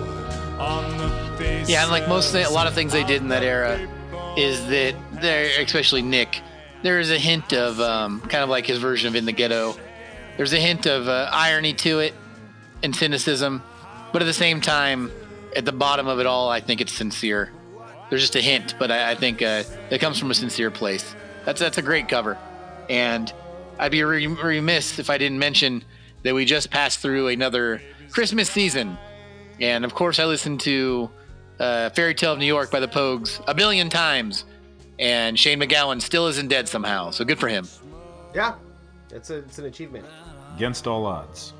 on 0.57 0.97
the 0.97 1.37
face. 1.37 1.69
Yeah, 1.69 1.83
and 1.83 1.91
like 1.91 2.07
most, 2.07 2.33
a 2.33 2.49
lot 2.49 2.65
of 2.65 2.73
things 2.73 2.91
they 2.91 3.03
did 3.03 3.21
in 3.21 3.27
that 3.27 3.43
era 3.43 3.87
is 4.35 4.65
that 4.67 4.95
there, 5.21 5.61
especially 5.61 6.01
Nick, 6.01 6.41
there 6.81 6.99
is 6.99 7.11
a 7.11 7.19
hint 7.19 7.53
of 7.53 7.79
um, 7.79 8.21
kind 8.21 8.43
of 8.43 8.49
like 8.49 8.65
his 8.65 8.79
version 8.79 9.07
of 9.07 9.15
In 9.15 9.25
the 9.25 9.31
Ghetto. 9.31 9.75
There's 10.37 10.53
a 10.53 10.59
hint 10.59 10.87
of 10.87 11.07
uh, 11.07 11.29
irony 11.31 11.73
to 11.73 11.99
it 11.99 12.15
and 12.81 12.95
cynicism, 12.95 13.61
but 14.11 14.23
at 14.23 14.25
the 14.25 14.33
same 14.33 14.59
time, 14.59 15.11
at 15.55 15.65
the 15.65 15.71
bottom 15.71 16.07
of 16.07 16.19
it 16.19 16.25
all, 16.25 16.49
I 16.49 16.61
think 16.61 16.81
it's 16.81 16.93
sincere. 16.93 17.51
There's 18.09 18.21
just 18.21 18.35
a 18.35 18.41
hint, 18.41 18.75
but 18.79 18.91
I, 18.91 19.11
I 19.11 19.15
think 19.15 19.41
uh, 19.41 19.63
it 19.89 19.99
comes 19.99 20.17
from 20.17 20.31
a 20.31 20.33
sincere 20.33 20.71
place. 20.71 21.15
That's 21.45 21.59
that's 21.59 21.77
a 21.77 21.81
great 21.81 22.07
cover, 22.07 22.37
and 22.89 23.31
I'd 23.79 23.91
be 23.91 24.03
re- 24.03 24.27
remiss 24.27 24.99
if 24.99 25.09
I 25.09 25.17
didn't 25.17 25.39
mention 25.39 25.83
that 26.23 26.33
we 26.33 26.45
just 26.45 26.69
passed 26.71 26.99
through 26.99 27.27
another 27.29 27.81
Christmas 28.11 28.49
season, 28.49 28.97
and 29.59 29.85
of 29.85 29.93
course 29.93 30.19
I 30.19 30.25
listened 30.25 30.59
to 30.61 31.09
uh, 31.59 31.89
Fairy 31.91 32.15
Tale 32.15 32.33
of 32.33 32.39
New 32.39 32.45
York 32.45 32.71
by 32.71 32.79
the 32.79 32.87
Pogues 32.87 33.41
a 33.47 33.53
billion 33.53 33.89
times, 33.89 34.45
and 34.99 35.37
Shane 35.39 35.59
MacGowan 35.59 36.01
still 36.01 36.27
isn't 36.27 36.47
dead 36.47 36.67
somehow, 36.67 37.11
so 37.11 37.23
good 37.23 37.39
for 37.39 37.47
him. 37.47 37.67
Yeah, 38.33 38.55
it's 39.11 39.29
a 39.29 39.37
it's 39.37 39.59
an 39.59 39.65
achievement. 39.65 40.05
Against 40.55 40.87
all 40.87 41.05
odds. 41.05 41.53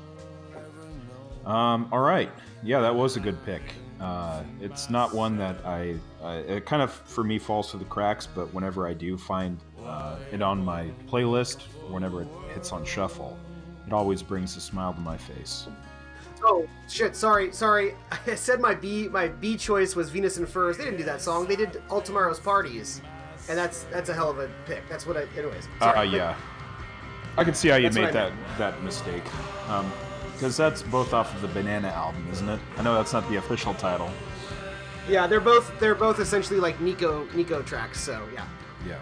Um, 1.46 1.88
all 1.92 2.00
right. 2.00 2.30
Yeah, 2.62 2.80
that 2.80 2.94
was 2.94 3.16
a 3.16 3.20
good 3.20 3.42
pick. 3.46 3.62
Uh, 4.00 4.42
it's 4.60 4.90
not 4.90 5.12
one 5.12 5.36
that 5.38 5.56
I, 5.64 5.96
I. 6.22 6.36
It 6.36 6.66
kind 6.66 6.82
of, 6.82 6.92
for 6.92 7.24
me, 7.24 7.38
falls 7.38 7.70
through 7.70 7.80
the 7.80 7.86
cracks, 7.86 8.26
but 8.26 8.52
whenever 8.54 8.86
I 8.86 8.94
do 8.94 9.16
find 9.18 9.58
uh, 9.84 10.16
it 10.32 10.40
on 10.40 10.64
my 10.64 10.90
playlist, 11.08 11.62
whenever 11.88 12.22
it 12.22 12.28
hits 12.54 12.72
on 12.72 12.84
shuffle, 12.84 13.36
it 13.86 13.92
always 13.92 14.22
brings 14.22 14.56
a 14.56 14.60
smile 14.60 14.94
to 14.94 15.00
my 15.00 15.16
face. 15.16 15.66
Oh 16.44 16.68
shit! 16.88 17.16
Sorry, 17.16 17.52
sorry. 17.52 17.94
I 18.26 18.34
said 18.36 18.60
my 18.60 18.74
B 18.74 19.08
my 19.08 19.28
B 19.28 19.56
choice 19.56 19.96
was 19.96 20.10
Venus 20.10 20.36
and 20.36 20.48
Furs. 20.48 20.78
They 20.78 20.84
didn't 20.84 20.98
do 20.98 21.04
that 21.04 21.20
song. 21.20 21.46
They 21.46 21.56
did 21.56 21.82
All 21.90 22.00
Tomorrow's 22.00 22.38
Parties, 22.38 23.00
and 23.48 23.58
that's 23.58 23.84
that's 23.84 24.08
a 24.08 24.14
hell 24.14 24.30
of 24.30 24.38
a 24.38 24.48
pick. 24.66 24.88
That's 24.88 25.06
what 25.06 25.16
I. 25.16 25.22
Anyways. 25.36 25.66
Uh, 25.80 25.92
Sorry. 25.92 26.08
yeah. 26.08 26.36
I 27.36 27.44
can 27.44 27.54
see 27.54 27.68
how 27.68 27.76
you 27.76 27.90
made 27.90 28.12
that 28.12 28.32
that 28.58 28.82
mistake. 28.82 29.24
Because 30.38 30.56
that's 30.56 30.82
both 30.84 31.12
off 31.12 31.34
of 31.34 31.42
the 31.42 31.48
Banana 31.48 31.88
album, 31.88 32.24
isn't 32.30 32.48
it? 32.48 32.60
I 32.76 32.82
know 32.82 32.94
that's 32.94 33.12
not 33.12 33.28
the 33.28 33.36
official 33.36 33.74
title. 33.74 34.08
Yeah, 35.08 35.26
they're 35.26 35.40
both 35.40 35.72
they're 35.80 35.96
both 35.96 36.20
essentially 36.20 36.60
like 36.60 36.80
Nico 36.80 37.26
Nico 37.34 37.60
tracks. 37.62 38.00
So 38.00 38.22
yeah, 38.32 38.46
Yeah. 38.86 38.98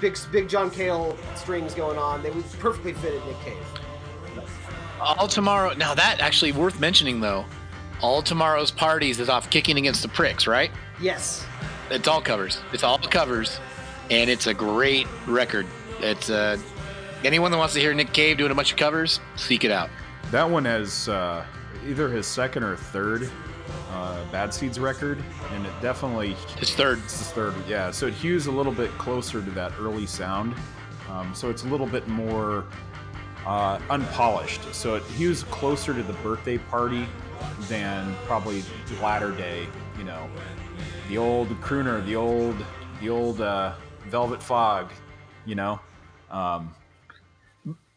big 0.00 0.16
big 0.30 0.48
John 0.48 0.70
Cale 0.70 1.16
strings 1.34 1.74
going 1.74 1.98
on. 1.98 2.22
They 2.22 2.30
would 2.30 2.44
perfectly 2.60 2.92
fit 2.92 3.14
at 3.14 3.26
Nick 3.26 3.40
Cave. 3.40 4.44
All 5.00 5.26
tomorrow. 5.26 5.74
Now 5.74 5.92
that 5.94 6.20
actually 6.20 6.52
worth 6.52 6.78
mentioning 6.78 7.18
though. 7.20 7.44
All 8.00 8.22
tomorrow's 8.22 8.70
parties 8.70 9.18
is 9.18 9.28
off 9.28 9.50
kicking 9.50 9.76
against 9.76 10.02
the 10.02 10.08
pricks, 10.08 10.46
right? 10.46 10.70
Yes. 11.00 11.44
It's 11.90 12.06
all 12.06 12.20
covers. 12.22 12.60
It's 12.72 12.84
all 12.84 12.98
covers, 12.98 13.58
and 14.08 14.30
it's 14.30 14.46
a 14.46 14.54
great 14.54 15.08
record. 15.26 15.66
It's 15.98 16.30
uh, 16.30 16.58
anyone 17.24 17.50
that 17.50 17.58
wants 17.58 17.74
to 17.74 17.80
hear 17.80 17.92
Nick 17.92 18.12
Cave 18.12 18.38
doing 18.38 18.52
a 18.52 18.54
bunch 18.54 18.70
of 18.72 18.78
covers, 18.78 19.18
seek 19.36 19.64
it 19.64 19.70
out. 19.72 19.90
That 20.32 20.48
one 20.48 20.64
has 20.64 21.10
uh, 21.10 21.44
either 21.86 22.08
his 22.08 22.26
second 22.26 22.62
or 22.64 22.74
third 22.74 23.30
uh, 23.90 24.24
Bad 24.32 24.54
Seeds 24.54 24.80
record, 24.80 25.22
and 25.52 25.66
it 25.66 25.72
definitely 25.82 26.32
His 26.58 26.74
third. 26.74 27.00
It's 27.00 27.18
his 27.18 27.28
third, 27.32 27.54
yeah. 27.68 27.90
So 27.90 28.06
it 28.06 28.14
hews 28.14 28.46
a 28.46 28.50
little 28.50 28.72
bit 28.72 28.90
closer 28.92 29.42
to 29.42 29.50
that 29.50 29.72
early 29.78 30.06
sound. 30.06 30.54
Um, 31.10 31.34
so 31.34 31.50
it's 31.50 31.64
a 31.64 31.68
little 31.68 31.86
bit 31.86 32.08
more 32.08 32.64
uh, 33.46 33.78
unpolished. 33.90 34.74
So 34.74 34.94
it 34.94 35.02
hews 35.02 35.44
closer 35.44 35.92
to 35.92 36.02
the 36.02 36.14
birthday 36.14 36.56
party 36.56 37.06
than 37.68 38.14
probably 38.24 38.62
latter 39.02 39.32
day. 39.32 39.68
You 39.98 40.04
know, 40.04 40.30
the 41.10 41.18
old 41.18 41.48
crooner, 41.60 42.02
the 42.06 42.16
old, 42.16 42.56
the 43.02 43.10
old 43.10 43.42
uh, 43.42 43.74
Velvet 44.06 44.42
Fog. 44.42 44.90
You 45.44 45.56
know, 45.56 45.80
um, 46.30 46.74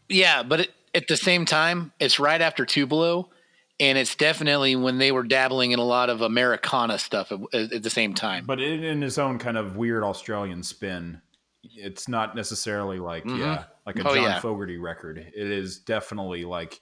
Yeah, 0.10 0.44
but 0.44 0.60
it, 0.60 0.72
at 0.96 1.08
the 1.08 1.18
same 1.18 1.46
time, 1.46 1.92
it's 2.00 2.20
right 2.20 2.42
after 2.42 2.66
Tupelo, 2.66 3.30
and 3.80 3.98
it's 3.98 4.16
definitely 4.16 4.76
when 4.76 4.98
they 4.98 5.12
were 5.12 5.24
dabbling 5.24 5.72
in 5.72 5.80
a 5.80 5.84
lot 5.84 6.10
of 6.10 6.22
Americana 6.22 6.98
stuff 6.98 7.32
at, 7.32 7.40
at 7.54 7.84
the 7.84 7.90
same 7.90 8.14
time. 8.14 8.46
but 8.46 8.62
in, 8.62 8.84
in 8.84 9.02
his 9.02 9.18
own 9.18 9.38
kind 9.38 9.58
of 9.58 9.76
weird 9.76 10.04
Australian 10.04 10.64
spin. 10.64 11.22
It's 11.64 12.08
not 12.08 12.36
necessarily 12.36 13.00
like 13.00 13.26
yeah, 13.26 13.64
like 13.88 13.98
a 14.00 14.08
Oh, 14.08 14.14
John 14.14 14.24
yeah. 14.24 14.40
Fogerty 14.40 14.78
record. 14.78 15.18
It 15.18 15.52
is 15.52 15.80
definitely 15.80 16.46
like 16.46 16.80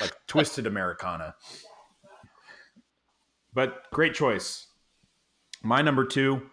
like 0.00 0.12
twisted 0.28 0.66
Americana. 0.66 1.34
But 3.52 3.82
great 3.92 4.14
choice. 4.14 4.66
My 5.62 5.82
number 5.82 6.04
two. 6.04 6.50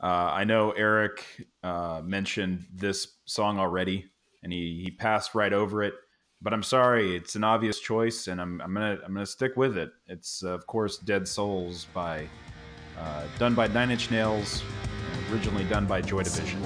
Uh, 0.00 0.30
I 0.32 0.44
know 0.44 0.72
Eric 0.72 1.24
uh, 1.62 2.02
mentioned 2.04 2.66
this 2.72 3.08
song 3.24 3.58
already, 3.58 4.06
and 4.42 4.52
he, 4.52 4.80
he 4.84 4.90
passed 4.90 5.34
right 5.34 5.52
over 5.52 5.82
it. 5.84 5.94
But 6.42 6.52
I'm 6.52 6.64
sorry, 6.64 7.14
it's 7.14 7.36
an 7.36 7.44
obvious 7.44 7.78
choice, 7.78 8.26
and 8.26 8.40
I'm, 8.40 8.60
I'm 8.60 8.74
gonna 8.74 8.98
I'm 9.06 9.14
gonna 9.14 9.24
stick 9.24 9.56
with 9.56 9.78
it. 9.78 9.92
It's 10.08 10.42
uh, 10.42 10.48
of 10.48 10.66
course 10.66 10.98
"Dead 10.98 11.28
Souls" 11.28 11.86
by 11.94 12.26
uh, 12.98 13.22
done 13.38 13.54
by 13.54 13.68
Nine 13.68 13.92
Inch 13.92 14.10
Nails, 14.10 14.62
originally 15.30 15.64
done 15.64 15.86
by 15.86 16.00
Joy 16.00 16.24
Division. 16.24 16.60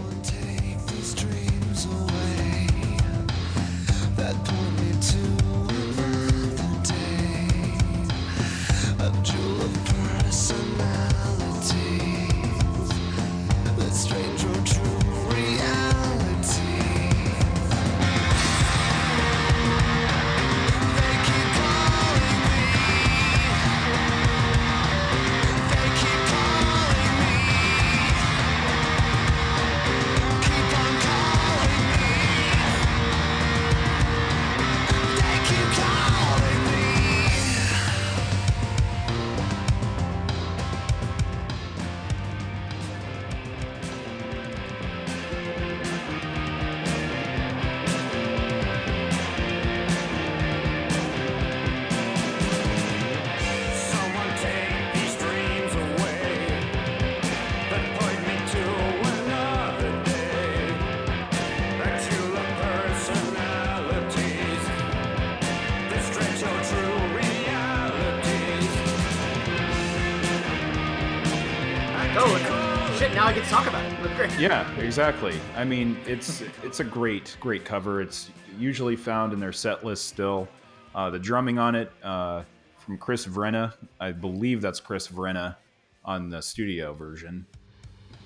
Exactly. 74.97 75.39
I 75.55 75.63
mean, 75.63 75.99
it's 76.07 76.43
it's 76.63 76.81
a 76.81 76.85
great 76.85 77.37
great 77.39 77.67
cover. 77.67 78.01
It's 78.01 78.31
usually 78.59 78.97
found 78.97 79.35
in 79.35 79.39
their 79.39 79.53
set 79.53 79.85
list 79.85 80.07
still. 80.09 80.49
Uh, 80.95 81.11
the 81.11 81.19
drumming 81.19 81.59
on 81.59 81.75
it 81.75 81.93
uh, 82.03 82.45
from 82.79 82.97
Chris 82.97 83.27
Vrenna, 83.27 83.75
I 84.01 84.13
believe 84.13 84.63
that's 84.63 84.81
Chris 84.81 85.07
Vrenna 85.09 85.57
on 86.03 86.31
the 86.31 86.41
studio 86.41 86.95
version. 86.95 87.45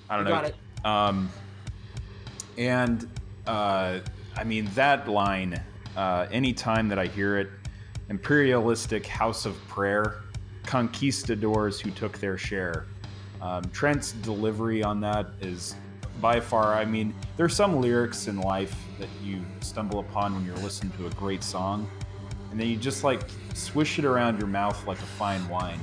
I 0.09 0.17
don't 0.17 0.27
You 0.27 0.33
know. 0.33 0.41
got 0.41 0.45
it. 0.45 0.57
Um, 0.87 1.29
and 2.57 3.09
uh, 3.49 3.99
I 4.37 4.45
mean 4.45 4.67
that 4.77 5.09
line. 5.09 5.61
Uh, 5.97 6.29
anytime 6.31 6.87
that 6.87 7.01
I 7.01 7.07
hear 7.07 7.37
it, 7.37 7.49
imperialistic 8.11 9.05
house 9.09 9.45
of 9.45 9.57
prayer, 9.67 10.21
conquistadors 10.63 11.81
who 11.81 11.91
took 11.91 12.19
their 12.19 12.39
share. 12.39 12.87
Um, 13.43 13.65
Trent's 13.73 14.13
delivery 14.13 14.85
on 14.85 15.01
that 15.01 15.27
is 15.41 15.75
by 16.21 16.41
far. 16.41 16.75
I 16.75 16.85
mean, 16.85 17.15
there's 17.37 17.55
some 17.55 17.81
lyrics 17.81 18.27
in 18.29 18.41
life 18.41 18.75
that 18.99 19.09
you 19.23 19.43
stumble 19.61 20.01
upon 20.01 20.35
when 20.35 20.45
you're 20.45 20.57
listening 20.57 20.93
to 20.99 21.07
a 21.07 21.11
great 21.11 21.43
song, 21.43 21.89
and 22.51 22.59
then 22.61 22.69
you 22.69 22.77
just 22.77 23.05
like 23.05 23.21
swish 23.55 23.99
it 23.99 24.05
around 24.05 24.39
your 24.39 24.49
mouth 24.49 24.87
like 24.87 24.99
a 24.99 25.03
fine 25.07 25.47
wine. 25.49 25.81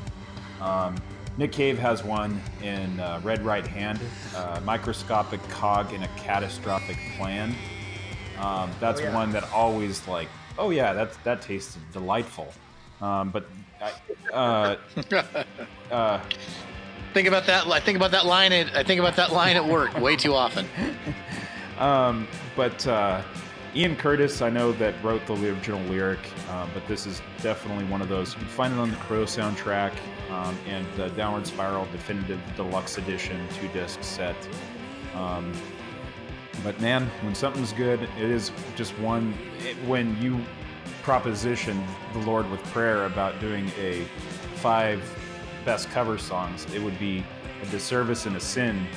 Um, 0.61 0.95
Nick 1.38 1.51
Cave 1.51 1.78
has 1.78 2.03
one 2.03 2.41
in 2.63 2.99
uh, 2.99 3.21
Red 3.23 3.45
Right 3.45 3.65
Hand, 3.65 3.99
uh, 4.36 4.59
Microscopic 4.63 5.41
Cog 5.49 5.93
in 5.93 6.01
a 6.03 6.07
Catastrophic 6.17 6.97
Plan. 7.15 7.53
Um, 8.39 8.71
that's 8.80 8.99
Oh, 9.01 9.03
yeah. 9.03 9.13
one 9.15 9.32
that 9.32 9.43
always 9.51 10.07
like, 10.07 10.28
oh 10.57 10.71
yeah, 10.71 10.93
that 10.93 11.23
that 11.23 11.41
tasted 11.41 11.82
delightful. 11.93 12.51
Um, 13.01 13.30
but 13.30 13.45
I, 13.80 13.91
uh, 14.34 14.75
uh, 15.91 16.19
Think 17.18 17.28
about 17.28 17.47
that. 17.47 17.65
I 17.65 17.80
think 17.80 17.95
about 17.95 18.11
that 18.11 18.28
line. 18.28 18.53
At, 18.53 18.76
I 18.76 18.84
think 18.84 18.99
about 18.99 19.15
that 19.15 19.34
line 19.34 19.55
at 19.55 19.65
work 19.65 19.99
way 19.99 20.15
too 20.15 20.36
often. 20.36 20.68
Um, 21.80 22.28
but 22.55 22.88
uh, 22.88 23.22
Ian 23.76 23.95
Curtis, 23.95 24.41
I 24.41 24.49
know 24.49 24.72
that 24.74 24.95
wrote 25.03 25.24
the 25.28 25.36
original 25.36 25.80
lyric, 25.82 26.18
um, 26.49 26.72
but 26.74 26.88
this 26.88 27.05
is 27.05 27.22
definitely 27.43 27.86
one 27.86 28.01
of 28.01 28.09
those. 28.09 28.34
You 28.34 28.39
can 28.39 28.47
find 28.47 28.74
it 28.74 28.80
on 28.80 28.89
the 28.89 28.95
Crow 28.95 29.26
soundtrack 29.26 29.93
um, 30.32 30.57
and 30.68 30.88
the 30.95 31.09
Downward 31.09 31.45
Spiral 31.45 31.88
Definitive 31.91 32.39
Deluxe 32.55 32.97
Edition 32.97 33.47
two 33.59 33.68
disc 33.68 33.99
set. 34.01 34.36
Um, 35.13 35.53
but 36.63 36.82
man, 36.82 37.05
when 37.22 37.36
something's 37.36 37.74
good, 37.74 38.01
it 38.01 38.32
is 38.32 38.51
just 38.76 38.97
one. 38.97 39.36
It, 39.59 39.76
when 39.88 40.20
you 40.20 40.43
proposition 41.03 41.84
the 42.13 42.20
Lord 42.20 42.49
with 42.49 42.63
prayer 42.65 43.05
about 43.05 43.39
doing 43.39 43.70
a 43.78 44.05
five 44.55 45.03
best 45.68 45.89
cover 45.89 46.18
songs, 46.18 46.65
it 46.74 46.82
would 46.82 46.97
be 46.97 47.26
a 47.61 47.65
disservice 47.65 48.26
and 48.26 48.38
a 48.38 48.39
sin 48.39 48.88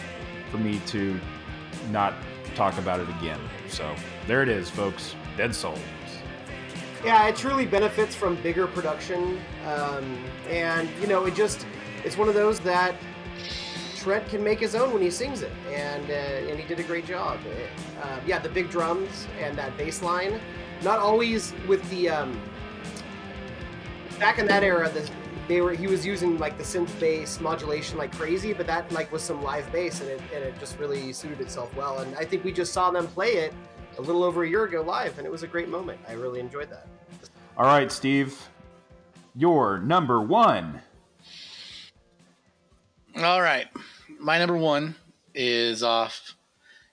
for 0.52 0.58
me 0.58 0.80
to 0.86 1.18
not 1.90 2.14
talk 2.54 2.78
about 2.78 3.00
it 3.00 3.08
again. 3.18 3.40
So 3.68 3.92
there 4.28 4.40
it 4.40 4.48
is, 4.48 4.70
folks. 4.70 5.16
Dead 5.36 5.52
Souls. 5.52 5.80
Yeah, 7.04 7.26
it 7.26 7.34
truly 7.34 7.66
benefits 7.66 8.14
from 8.14 8.36
bigger 8.36 8.68
production, 8.68 9.40
um, 9.66 10.24
and 10.48 10.88
you 11.00 11.08
know, 11.08 11.24
it 11.24 11.34
just 11.34 11.66
it's 12.04 12.16
one 12.16 12.28
of 12.28 12.34
those 12.34 12.60
that 12.60 12.94
Trent 13.96 14.28
can 14.28 14.44
make 14.44 14.60
his 14.60 14.76
own 14.76 14.92
when 14.92 15.02
he 15.02 15.10
sings 15.10 15.42
it, 15.42 15.50
and 15.72 16.08
uh, 16.08 16.50
and 16.50 16.60
he 16.60 16.68
did 16.68 16.78
a 16.78 16.84
great 16.84 17.04
job. 17.04 17.40
Uh, 18.00 18.20
yeah, 18.24 18.38
the 18.38 18.48
big 18.48 18.70
drums 18.70 19.26
and 19.40 19.58
that 19.58 19.76
bass 19.76 20.02
line, 20.02 20.38
not 20.84 21.00
always 21.00 21.52
with 21.66 21.82
the 21.90 22.10
um, 22.10 22.40
back 24.20 24.38
in 24.38 24.46
that 24.46 24.62
era. 24.62 24.88
The, 24.88 25.10
they 25.50 25.60
were 25.60 25.72
he 25.72 25.88
was 25.88 26.06
using 26.06 26.38
like 26.38 26.56
the 26.56 26.62
synth 26.62 27.00
bass 27.00 27.40
modulation 27.40 27.98
like 27.98 28.12
crazy, 28.16 28.52
but 28.52 28.68
that 28.68 28.90
like 28.92 29.10
was 29.10 29.20
some 29.20 29.42
live 29.42 29.70
bass, 29.72 30.00
and 30.00 30.08
it 30.08 30.20
and 30.32 30.44
it 30.44 30.56
just 30.60 30.78
really 30.78 31.12
suited 31.12 31.40
itself 31.40 31.74
well. 31.74 31.98
And 31.98 32.14
I 32.14 32.24
think 32.24 32.44
we 32.44 32.52
just 32.52 32.72
saw 32.72 32.92
them 32.92 33.08
play 33.08 33.32
it 33.32 33.52
a 33.98 34.00
little 34.00 34.22
over 34.22 34.44
a 34.44 34.48
year 34.48 34.62
ago 34.62 34.80
live, 34.80 35.18
and 35.18 35.26
it 35.26 35.30
was 35.30 35.42
a 35.42 35.48
great 35.48 35.68
moment. 35.68 35.98
I 36.08 36.12
really 36.12 36.38
enjoyed 36.38 36.70
that. 36.70 36.86
All 37.58 37.66
right, 37.66 37.90
Steve. 37.90 38.40
Your 39.34 39.80
number 39.80 40.20
one. 40.20 40.82
All 43.16 43.42
right, 43.42 43.66
my 44.20 44.38
number 44.38 44.56
one 44.56 44.94
is 45.34 45.82
off. 45.82 46.36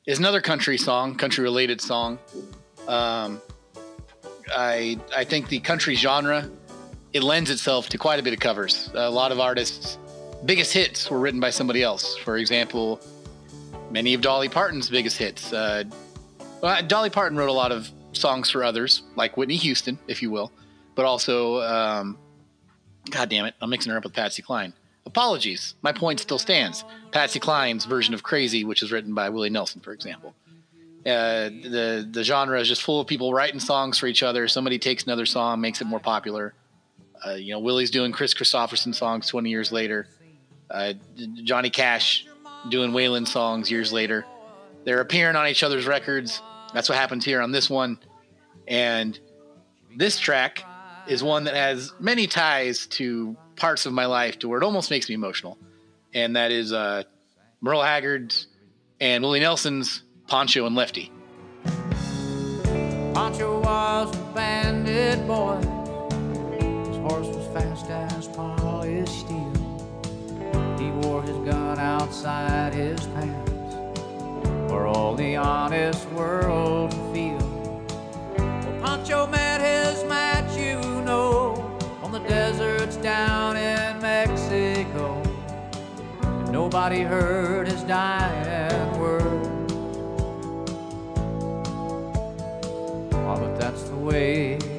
Is 0.08 0.18
another 0.18 0.42
country 0.42 0.80
song, 0.80 1.14
country 1.14 1.44
related 1.44 1.80
song. 1.80 2.18
Um, 2.88 3.40
I 4.50 5.00
I 5.16 5.26
think 5.26 5.48
the 5.50 5.60
country 5.60 5.94
genre 5.94 6.50
it 7.14 7.24
lends 7.24 7.50
itself 7.50 7.90
to 7.90 7.98
quite 7.98 8.20
a 8.20 8.24
bit 8.24 8.34
of 8.34 8.40
covers. 8.40 8.90
A 8.94 9.10
lot 9.10 9.32
of 9.32 9.40
artists' 9.40 9.98
biggest 10.46 10.74
hits 10.74 11.10
were 11.10 11.20
written 11.20 11.40
by 11.40 11.50
somebody 11.50 11.84
else. 11.84 12.16
For 12.18 12.38
example, 12.38 13.00
many 13.92 14.14
of 14.14 14.22
Dolly 14.22 14.50
Parton's 14.50 14.90
biggest 14.90 15.18
hits. 15.18 15.52
Uh, 15.54 15.84
Dolly 16.88 17.10
Parton 17.10 17.38
wrote 17.38 17.50
a 17.50 17.54
lot 17.54 17.72
of 17.72 17.90
songs 18.14 18.50
for 18.50 18.64
others, 18.64 19.04
like 19.16 19.38
Whitney 19.38 19.58
Houston, 19.58 19.98
if 20.08 20.22
you 20.22 20.32
will, 20.32 20.52
but 20.96 21.06
also, 21.06 21.62
um, 21.62 22.18
God 23.10 23.30
damn 23.30 23.46
it, 23.46 23.54
I'm 23.62 23.70
mixing 23.70 23.92
her 23.92 23.98
up 23.98 24.04
with 24.04 24.14
Patsy 24.14 24.42
Cline. 24.42 24.74
Apologies, 25.06 25.76
my 25.82 25.94
point 25.94 26.20
still 26.20 26.40
stands. 26.40 26.84
Patsy 27.12 27.40
Cline's 27.40 27.86
version 27.86 28.14
of 28.14 28.24
Crazy, 28.24 28.66
which 28.66 28.84
is 28.84 28.92
written 28.92 29.14
by 29.14 29.30
Willie 29.30 29.50
Nelson, 29.50 29.80
for 29.80 29.94
example. 29.94 30.36
Uh, 31.06 31.48
the 31.64 32.06
the 32.12 32.22
genre 32.22 32.60
is 32.60 32.68
just 32.68 32.82
full 32.82 33.00
of 33.00 33.08
people 33.08 33.34
writing 33.34 33.62
songs 33.62 33.98
for 33.98 34.08
each 34.08 34.22
other. 34.22 34.50
Somebody 34.50 34.78
takes 34.78 35.06
another 35.06 35.26
song, 35.26 35.62
makes 35.62 35.80
it 35.80 35.86
more 35.86 36.02
popular. 36.02 36.54
Uh, 37.26 37.32
you 37.32 37.54
know, 37.54 37.60
Willie's 37.60 37.92
doing 37.92 38.12
Kris 38.12 38.34
Kristofferson 38.34 38.94
songs 38.94 39.28
20 39.28 39.50
years 39.50 39.72
later. 39.72 40.08
Uh, 40.70 40.94
Johnny 41.44 41.70
Cash 41.70 42.26
doing 42.70 42.92
Waylon 42.92 43.28
songs 43.28 43.72
years 43.72 43.92
later. 43.92 44.26
They're 44.84 45.02
appearing 45.02 45.36
on 45.36 45.48
each 45.48 45.64
other's 45.64 45.88
records. 45.88 46.42
That's 46.74 46.90
what 46.90 46.98
happens 46.98 47.26
here 47.26 47.42
on 47.42 47.52
this 47.52 47.70
one. 47.70 48.00
And 48.68 49.20
this 49.96 50.20
track 50.20 50.64
is 51.08 51.24
one 51.24 51.46
that 51.46 51.56
has 51.56 51.94
many 52.00 52.28
ties 52.28 52.88
to 52.88 53.36
parts 53.56 53.86
of 53.86 53.94
my 53.94 54.06
life 54.06 54.40
to 54.40 54.48
where 54.48 54.60
it 54.60 54.64
almost 54.64 54.92
makes 54.92 55.10
me 55.10 55.16
emotional. 55.16 55.58
And 56.14 56.36
that 56.36 56.52
is 56.52 56.74
uh, 56.74 57.04
Merle 57.62 57.84
Haggard's 57.84 58.48
and 59.00 59.24
Willie 59.24 59.40
Nelson's 59.40 60.04
Pancho 60.28 60.66
and 60.66 60.76
Lefty. 60.76 61.12
Pancho 63.14 63.60
was 63.62 64.16
a 64.16 64.34
bandit 64.34 65.26
boy. 65.28 65.77
Horse 67.10 67.28
was 67.28 67.48
fast 67.54 67.90
as 67.90 68.28
polished 68.28 69.20
steel. 69.20 69.54
He 70.78 70.90
wore 70.92 71.22
his 71.22 71.38
gun 71.50 71.80
outside 71.80 72.74
his 72.74 73.00
pants 73.08 73.76
for 74.68 74.88
all 74.88 75.16
the 75.16 75.38
honest 75.38 76.06
world 76.12 76.92
to 76.92 76.98
feel. 77.14 77.38
Well, 78.38 78.82
Pancho 78.82 79.26
met 79.28 79.62
his 79.62 80.04
match, 80.04 80.58
you 80.58 80.82
know, 81.04 81.80
on 82.04 82.12
the 82.12 82.20
deserts 82.20 82.98
down 82.98 83.56
in 83.56 84.02
Mexico. 84.02 85.24
And 86.24 86.52
nobody 86.52 87.04
heard 87.04 87.70
his 87.70 87.84
dying 87.84 89.00
words. 89.00 89.74
Oh, 93.14 93.26
ah, 93.28 93.40
but 93.40 93.58
that's 93.58 93.84
the 93.84 93.96
way 93.96 94.77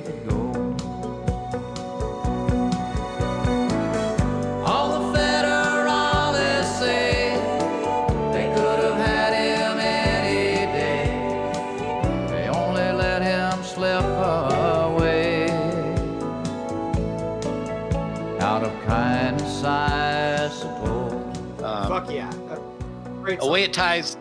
A 23.37 23.47
way 23.47 23.63
it 23.63 23.75
ties 23.75 24.17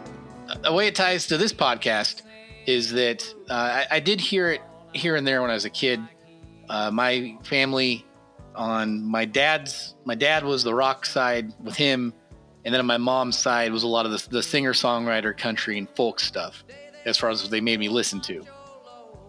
a 0.65 0.73
way 0.73 0.87
it 0.87 0.95
ties 0.95 1.27
to 1.27 1.37
this 1.37 1.53
podcast 1.53 2.23
is 2.65 2.91
that 2.91 3.25
uh, 3.49 3.53
I, 3.53 3.87
I 3.91 3.99
did 4.01 4.19
hear 4.19 4.51
it 4.51 4.61
here 4.93 5.15
and 5.15 5.25
there 5.25 5.41
when 5.41 5.49
I 5.49 5.53
was 5.53 5.63
a 5.63 5.69
kid. 5.69 6.01
Uh, 6.69 6.91
my 6.91 7.37
family 7.43 8.05
on 8.53 9.01
my 9.03 9.23
dad's 9.23 9.95
my 10.03 10.15
dad 10.15 10.43
was 10.43 10.63
the 10.63 10.73
rock 10.73 11.05
side 11.05 11.53
with 11.63 11.75
him, 11.75 12.13
and 12.65 12.73
then 12.73 12.81
on 12.81 12.85
my 12.85 12.97
mom's 12.97 13.37
side 13.37 13.71
was 13.71 13.83
a 13.83 13.87
lot 13.87 14.05
of 14.05 14.11
the, 14.11 14.29
the 14.29 14.43
singer 14.43 14.73
songwriter 14.73 15.37
country 15.37 15.77
and 15.77 15.87
folk 15.91 16.19
stuff 16.19 16.65
as 17.05 17.17
far 17.17 17.29
as 17.29 17.41
what 17.41 17.51
they 17.51 17.61
made 17.61 17.79
me 17.79 17.87
listen 17.87 18.19
to. 18.19 18.45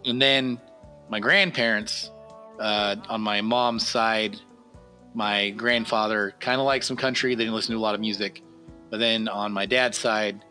And 0.05 0.21
then 0.21 0.61
my 1.09 1.21
grandparents 1.21 2.11
uh, 2.59 2.97
on 3.09 3.21
my 3.21 3.41
mom's 3.43 3.87
side, 3.87 4.37
my 5.15 5.51
grandfather 5.51 6.35
kind 6.41 6.61
of 6.61 6.67
liked 6.67 6.85
some 6.85 6.97
country. 6.97 7.37
They 7.37 7.45
didn't 7.45 7.55
listen 7.55 7.73
to 7.75 7.79
a 7.79 7.81
lot 7.81 7.95
of 7.95 8.01
music. 8.01 8.43
But 8.91 8.99
then 9.01 9.29
on 9.29 9.53
my 9.53 9.67
dad's 9.67 9.99
side, 9.99 10.45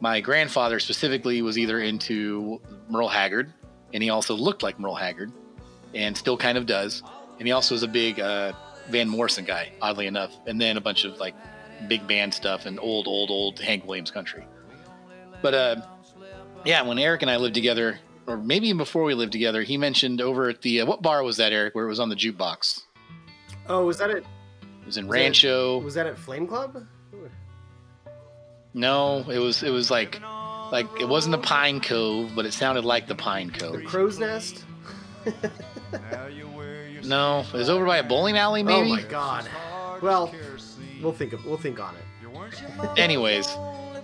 my 0.00 0.20
grandfather 0.20 0.80
specifically 0.80 1.42
was 1.42 1.58
either 1.58 1.80
into 1.80 2.60
Merle 2.88 3.08
Haggard, 3.08 3.52
and 3.92 4.02
he 4.02 4.10
also 4.10 4.34
looked 4.34 4.62
like 4.62 4.78
Merle 4.80 4.94
Haggard, 4.94 5.30
and 5.94 6.16
still 6.16 6.36
kind 6.36 6.56
of 6.58 6.66
does. 6.66 7.02
And 7.38 7.46
he 7.46 7.52
also 7.52 7.74
was 7.74 7.82
a 7.82 7.88
big 7.88 8.18
uh, 8.20 8.52
Van 8.88 9.08
Morrison 9.08 9.44
guy, 9.44 9.72
oddly 9.80 10.06
enough. 10.06 10.32
And 10.46 10.60
then 10.60 10.76
a 10.76 10.80
bunch 10.80 11.04
of 11.04 11.18
like 11.18 11.34
big 11.88 12.06
band 12.06 12.32
stuff 12.32 12.66
and 12.66 12.78
old, 12.80 13.06
old, 13.06 13.30
old 13.30 13.58
Hank 13.58 13.86
Williams 13.86 14.10
country. 14.10 14.44
But 15.42 15.54
uh, 15.54 15.76
yeah, 16.64 16.82
when 16.82 16.98
Eric 16.98 17.22
and 17.22 17.30
I 17.30 17.36
lived 17.36 17.54
together, 17.54 17.98
or 18.26 18.36
maybe 18.36 18.68
even 18.68 18.78
before 18.78 19.02
we 19.02 19.14
lived 19.14 19.32
together, 19.32 19.62
he 19.62 19.76
mentioned 19.76 20.20
over 20.20 20.48
at 20.48 20.62
the 20.62 20.80
uh, 20.82 20.86
what 20.86 21.02
bar 21.02 21.22
was 21.22 21.36
that, 21.38 21.52
Eric, 21.52 21.74
where 21.74 21.84
it 21.84 21.88
was 21.88 22.00
on 22.00 22.08
the 22.08 22.16
jukebox? 22.16 22.82
Oh, 23.68 23.84
was 23.86 23.98
that 23.98 24.10
it? 24.10 24.24
It 24.62 24.86
was 24.86 24.96
in 24.96 25.06
Was 25.06 25.12
that- 25.14 25.20
Rancho. 25.20 25.78
Was 25.80 25.94
that 25.94 26.06
at 26.06 26.18
Flame 26.18 26.46
Club? 26.46 26.86
No, 28.74 29.24
it 29.28 29.38
was 29.38 29.62
it 29.62 29.70
was 29.70 29.90
like 29.90 30.20
like 30.72 30.86
it 31.00 31.08
wasn't 31.08 31.32
the 31.32 31.46
Pine 31.46 31.80
Cove, 31.80 32.32
but 32.34 32.46
it 32.46 32.52
sounded 32.52 32.84
like 32.84 33.06
the 33.06 33.14
Pine 33.14 33.50
Cove. 33.50 33.74
The 33.74 33.82
Crow's 33.82 34.18
Nest? 34.18 34.64
No, 37.04 37.40
it 37.40 37.52
was 37.52 37.68
over 37.68 37.84
by 37.84 37.98
a 37.98 38.02
bowling 38.02 38.36
alley, 38.36 38.62
maybe. 38.62 38.90
Oh 38.90 38.96
my 38.96 39.02
god. 39.02 39.48
Well, 40.00 40.34
we'll 41.02 41.12
think 41.12 41.32
of 41.32 41.44
we'll 41.44 41.58
think 41.58 41.80
on 41.80 41.94
it. 41.94 42.98
Anyways, 42.98 43.54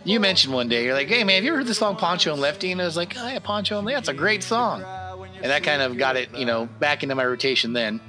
you 0.05 0.21
mentioned 0.21 0.53
one 0.53 0.69
day 0.69 0.85
you're 0.85 0.95
like, 0.95 1.09
"Hey 1.09 1.25
man, 1.25 1.37
have 1.37 1.45
you 1.45 1.51
ever 1.51 1.59
heard 1.59 1.67
the 1.67 1.75
song 1.75 1.97
Pancho 1.97 2.33
and 2.33 2.41
Lefty?" 2.41 2.71
And 2.73 2.81
I 2.81 2.85
was 2.85 2.97
like, 2.97 3.17
"Oh 3.17 3.27
yeah, 3.27 3.39
Pancho 3.39 3.79
and 3.79 3.87
Lefty, 3.87 3.95
that's 3.97 4.09
a 4.09 4.15
great 4.15 4.43
song." 4.43 4.83
And 5.41 5.51
that 5.51 5.63
kind 5.63 5.83
of 5.83 5.97
got 5.97 6.17
it, 6.17 6.35
you 6.37 6.45
know, 6.45 6.67
back 6.67 7.03
into 7.03 7.15
my 7.15 7.25
rotation 7.25 7.73
then. 7.73 8.01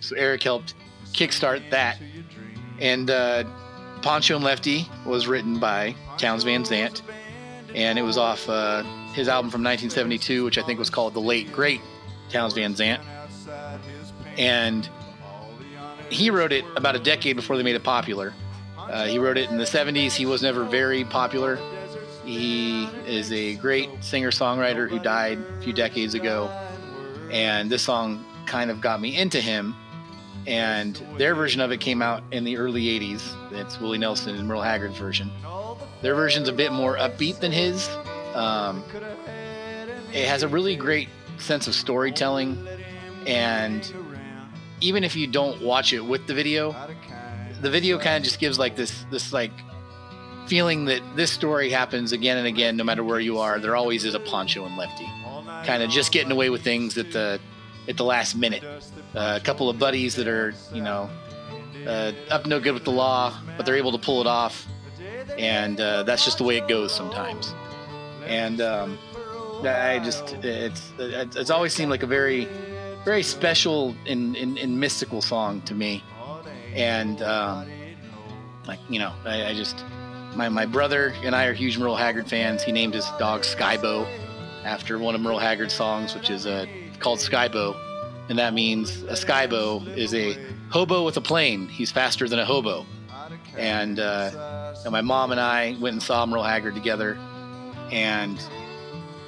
So 0.00 0.14
Eric 0.14 0.42
helped 0.42 0.74
kickstart 1.12 1.70
that. 1.70 1.98
And 2.78 3.10
uh, 3.10 3.44
Pancho 4.06 4.36
and 4.36 4.44
Lefty 4.44 4.88
was 5.04 5.26
written 5.26 5.58
by 5.58 5.92
Townes 6.16 6.44
Van 6.44 6.64
Zandt, 6.64 7.02
and 7.74 7.98
it 7.98 8.02
was 8.02 8.16
off 8.16 8.48
uh, 8.48 8.84
his 9.14 9.26
album 9.26 9.50
from 9.50 9.64
1972, 9.64 10.44
which 10.44 10.58
I 10.58 10.62
think 10.62 10.78
was 10.78 10.90
called 10.90 11.12
The 11.12 11.20
Late 11.20 11.52
Great 11.52 11.80
Townes 12.28 12.52
Van 12.52 12.76
Zandt. 12.76 13.02
And 14.38 14.88
he 16.08 16.30
wrote 16.30 16.52
it 16.52 16.64
about 16.76 16.94
a 16.94 17.00
decade 17.00 17.34
before 17.34 17.56
they 17.56 17.64
made 17.64 17.74
it 17.74 17.82
popular. 17.82 18.32
Uh, 18.78 19.06
he 19.06 19.18
wrote 19.18 19.38
it 19.38 19.50
in 19.50 19.58
the 19.58 19.64
70s. 19.64 20.12
He 20.12 20.24
was 20.24 20.40
never 20.40 20.62
very 20.62 21.02
popular. 21.02 21.58
He 22.24 22.84
is 23.08 23.32
a 23.32 23.56
great 23.56 23.90
singer 24.04 24.30
songwriter 24.30 24.88
who 24.88 25.00
died 25.00 25.38
a 25.38 25.60
few 25.62 25.72
decades 25.72 26.14
ago. 26.14 26.46
And 27.32 27.68
this 27.68 27.82
song 27.82 28.24
kind 28.46 28.70
of 28.70 28.80
got 28.80 29.00
me 29.00 29.16
into 29.16 29.40
him. 29.40 29.74
And 30.46 30.94
their 31.18 31.34
version 31.34 31.60
of 31.60 31.72
it 31.72 31.80
came 31.80 32.00
out 32.00 32.22
in 32.30 32.44
the 32.44 32.56
early 32.56 32.84
80s. 32.84 33.52
It's 33.52 33.80
Willie 33.80 33.98
Nelson 33.98 34.36
and 34.36 34.46
Merle 34.46 34.62
Haggard's 34.62 34.96
version. 34.96 35.30
Their 36.02 36.14
version's 36.14 36.48
a 36.48 36.52
bit 36.52 36.72
more 36.72 36.96
upbeat 36.96 37.40
than 37.40 37.52
his. 37.52 37.88
Um, 38.34 38.84
it 40.12 40.28
has 40.28 40.42
a 40.42 40.48
really 40.48 40.76
great 40.76 41.08
sense 41.38 41.66
of 41.66 41.74
storytelling. 41.74 42.56
And 43.26 43.92
even 44.80 45.02
if 45.02 45.16
you 45.16 45.26
don't 45.26 45.60
watch 45.62 45.92
it 45.92 46.00
with 46.00 46.26
the 46.26 46.34
video, 46.34 46.74
the 47.60 47.70
video 47.70 47.98
kind 47.98 48.18
of 48.18 48.22
just 48.22 48.38
gives 48.38 48.58
like 48.58 48.76
this 48.76 49.04
this 49.10 49.32
like 49.32 49.52
feeling 50.46 50.84
that 50.84 51.00
this 51.16 51.30
story 51.30 51.70
happens 51.70 52.12
again 52.12 52.36
and 52.36 52.46
again 52.46 52.76
no 52.76 52.84
matter 52.84 53.02
where 53.02 53.18
you 53.18 53.38
are 53.38 53.58
there 53.58 53.74
always 53.74 54.04
is 54.04 54.14
a 54.14 54.20
poncho 54.20 54.64
and 54.64 54.76
lefty 54.76 55.06
kind 55.64 55.82
of 55.82 55.90
just 55.90 56.12
getting 56.12 56.30
away 56.30 56.50
with 56.50 56.62
things 56.62 56.94
that 56.94 57.10
the 57.12 57.40
at 57.88 57.96
the 57.96 58.04
last 58.04 58.34
minute. 58.36 58.64
Uh, 59.14 59.38
a 59.40 59.44
couple 59.44 59.68
of 59.68 59.78
buddies 59.78 60.14
that 60.16 60.28
are 60.28 60.54
you 60.72 60.82
know 60.82 61.08
uh, 61.86 62.12
up 62.30 62.46
no 62.46 62.58
good 62.60 62.74
with 62.74 62.84
the 62.84 62.92
law 62.92 63.32
but 63.56 63.64
they're 63.64 63.76
able 63.76 63.92
to 63.92 63.98
pull 63.98 64.20
it 64.20 64.26
off. 64.26 64.66
And 65.38 65.80
uh, 65.80 66.02
that's 66.04 66.24
just 66.24 66.38
the 66.38 66.44
way 66.44 66.56
it 66.56 66.68
goes 66.68 66.94
sometimes. 66.94 67.54
And 68.24 68.60
um, 68.60 68.98
i 69.64 69.98
just 70.04 70.34
it's 70.42 70.92
it's 70.98 71.50
always 71.50 71.72
seemed 71.72 71.90
like 71.90 72.02
a 72.02 72.06
very 72.06 72.46
very 73.04 73.22
special 73.22 73.94
and, 74.06 74.36
and, 74.36 74.58
and 74.58 74.78
mystical 74.78 75.22
song 75.22 75.62
to 75.62 75.74
me. 75.74 76.02
And 76.74 77.22
um, 77.22 77.70
like 78.66 78.80
you 78.88 78.98
know 78.98 79.12
I, 79.24 79.46
I, 79.46 79.54
just 79.54 79.84
my, 80.34 80.48
my 80.48 80.66
brother 80.66 81.14
and 81.22 81.34
i 81.34 81.44
are 81.46 81.54
huge 81.54 81.78
merle 81.78 81.96
haggard 81.96 82.28
fans. 82.28 82.62
He 82.62 82.72
named 82.72 82.94
his 82.94 83.06
dog 83.18 83.42
skybo 83.42 84.06
after 84.64 84.98
one 84.98 85.14
of 85.14 85.20
merle 85.20 85.38
haggard's 85.38 85.74
songs 85.74 86.14
which 86.14 86.28
is 86.28 86.46
uh, 86.46 86.66
called 87.00 87.18
skybo 87.18 87.76
and 88.28 88.38
that 88.38 88.54
means 88.54 89.02
a 89.04 89.12
skybo 89.12 89.86
is 89.96 90.14
a 90.14 90.36
hobo 90.70 91.04
with 91.04 91.16
a 91.16 91.20
plane 91.20 91.68
he's 91.68 91.90
faster 91.90 92.28
than 92.28 92.38
a 92.38 92.44
hobo 92.44 92.84
and, 93.56 93.98
uh, 93.98 94.74
and 94.84 94.92
my 94.92 95.00
mom 95.00 95.30
and 95.30 95.40
i 95.40 95.76
went 95.80 95.94
and 95.94 96.02
saw 96.02 96.24
merle 96.26 96.42
haggard 96.42 96.74
together 96.74 97.16
and 97.90 98.40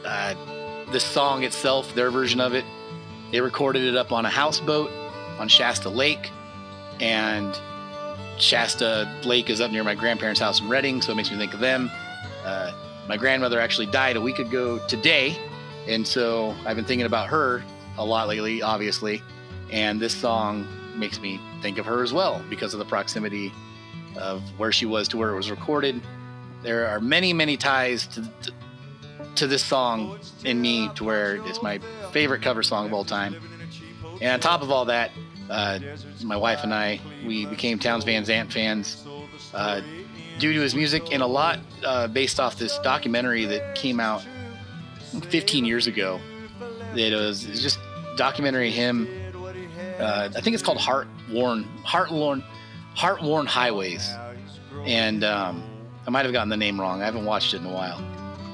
uh, 0.04 0.34
the 0.92 1.00
song 1.00 1.44
itself 1.44 1.94
their 1.94 2.10
version 2.10 2.40
of 2.40 2.54
it 2.54 2.64
they 3.30 3.40
recorded 3.40 3.82
it 3.82 3.96
up 3.96 4.12
on 4.12 4.24
a 4.24 4.30
houseboat 4.30 4.90
on 5.38 5.48
shasta 5.48 5.88
lake 5.88 6.30
and 7.00 7.60
Shasta 8.38 9.08
Lake 9.24 9.50
is 9.50 9.60
up 9.60 9.70
near 9.70 9.84
my 9.84 9.94
grandparents' 9.94 10.40
house 10.40 10.60
in 10.60 10.68
Redding, 10.68 11.02
so 11.02 11.12
it 11.12 11.16
makes 11.16 11.30
me 11.30 11.36
think 11.36 11.54
of 11.54 11.60
them. 11.60 11.90
Uh, 12.44 12.72
my 13.08 13.16
grandmother 13.16 13.58
actually 13.60 13.86
died 13.86 14.16
a 14.16 14.20
week 14.20 14.38
ago 14.38 14.78
today, 14.86 15.36
and 15.88 16.06
so 16.06 16.54
I've 16.66 16.76
been 16.76 16.84
thinking 16.84 17.06
about 17.06 17.28
her 17.28 17.64
a 17.96 18.04
lot 18.04 18.28
lately, 18.28 18.62
obviously. 18.62 19.22
And 19.72 19.98
this 20.00 20.14
song 20.14 20.68
makes 20.96 21.20
me 21.20 21.40
think 21.62 21.78
of 21.78 21.86
her 21.86 22.02
as 22.02 22.12
well 22.12 22.42
because 22.50 22.74
of 22.74 22.78
the 22.78 22.84
proximity 22.84 23.52
of 24.16 24.42
where 24.58 24.70
she 24.70 24.86
was 24.86 25.08
to 25.08 25.16
where 25.16 25.30
it 25.30 25.36
was 25.36 25.50
recorded. 25.50 26.00
There 26.62 26.86
are 26.88 27.00
many, 27.00 27.32
many 27.32 27.56
ties 27.56 28.06
to, 28.08 28.28
to, 29.36 29.46
this 29.46 29.64
song 29.64 30.18
in 30.44 30.60
me 30.60 30.90
to 30.96 31.04
where 31.04 31.36
it's 31.46 31.62
my 31.62 31.78
favorite 32.12 32.42
cover 32.42 32.62
song 32.62 32.86
of 32.86 32.92
all 32.92 33.04
time. 33.04 33.36
And 34.20 34.32
on 34.32 34.40
top 34.40 34.62
of 34.62 34.70
all 34.70 34.84
that, 34.86 35.12
uh, 35.48 35.78
my 36.22 36.36
wife 36.36 36.64
and 36.64 36.74
I, 36.74 37.00
we 37.24 37.46
became 37.46 37.78
Townes 37.78 38.04
Van 38.04 38.24
Zandt 38.24 38.52
fans 38.52 39.06
uh, 39.54 39.80
due 40.38 40.52
to 40.52 40.60
his 40.60 40.74
music 40.74 41.12
and 41.12 41.22
a 41.22 41.26
lot 41.26 41.60
uh, 41.84 42.08
based 42.08 42.40
off 42.40 42.58
this 42.58 42.78
documentary 42.80 43.44
that 43.46 43.74
came 43.74 44.00
out 44.00 44.26
15 45.30 45.64
years 45.64 45.86
ago. 45.86 46.20
It 46.94 47.14
was, 47.14 47.44
it 47.44 47.50
was 47.50 47.62
just 47.62 47.78
documentary 48.16 48.70
him. 48.70 49.08
Uh, 49.98 50.28
I 50.34 50.40
think 50.40 50.54
it's 50.54 50.62
called 50.62 50.78
Heart 50.78 51.08
Worn, 51.32 51.64
Heart 51.84 52.10
Worn, 52.10 52.42
Heart 52.94 53.22
Worn 53.22 53.46
Highways, 53.46 54.14
and 54.84 55.24
um, 55.24 55.62
I 56.06 56.10
might 56.10 56.24
have 56.24 56.32
gotten 56.32 56.48
the 56.48 56.56
name 56.56 56.80
wrong. 56.80 57.02
I 57.02 57.04
haven't 57.04 57.24
watched 57.24 57.54
it 57.54 57.60
in 57.60 57.66
a 57.66 57.72
while. 57.72 58.02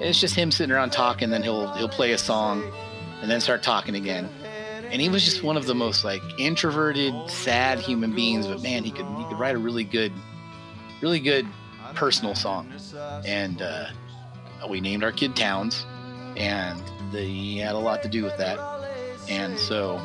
It's 0.00 0.20
just 0.20 0.34
him 0.34 0.50
sitting 0.50 0.74
around 0.74 0.90
talking, 0.90 1.30
then 1.30 1.42
he'll 1.42 1.72
he'll 1.74 1.88
play 1.88 2.12
a 2.12 2.18
song, 2.18 2.64
and 3.20 3.30
then 3.30 3.40
start 3.40 3.62
talking 3.62 3.94
again 3.94 4.28
and 4.94 5.02
he 5.02 5.08
was 5.08 5.24
just 5.24 5.42
one 5.42 5.56
of 5.56 5.66
the 5.66 5.74
most 5.74 6.04
like 6.04 6.22
introverted, 6.38 7.12
sad 7.28 7.80
human 7.80 8.14
beings. 8.14 8.46
But 8.46 8.62
man, 8.62 8.84
he 8.84 8.92
could 8.92 9.06
he 9.18 9.24
could 9.24 9.40
write 9.40 9.56
a 9.56 9.58
really 9.58 9.82
good, 9.82 10.12
really 11.00 11.18
good 11.18 11.48
personal 11.96 12.36
song. 12.36 12.72
And 13.26 13.60
uh, 13.60 13.86
we 14.68 14.80
named 14.80 15.02
our 15.02 15.10
kid 15.10 15.34
Towns, 15.34 15.84
and 16.36 16.82
the, 17.12 17.20
he 17.20 17.58
had 17.58 17.74
a 17.74 17.78
lot 17.78 18.02
to 18.02 18.08
do 18.08 18.22
with 18.22 18.36
that. 18.38 18.58
And 19.28 19.58
so 19.58 20.00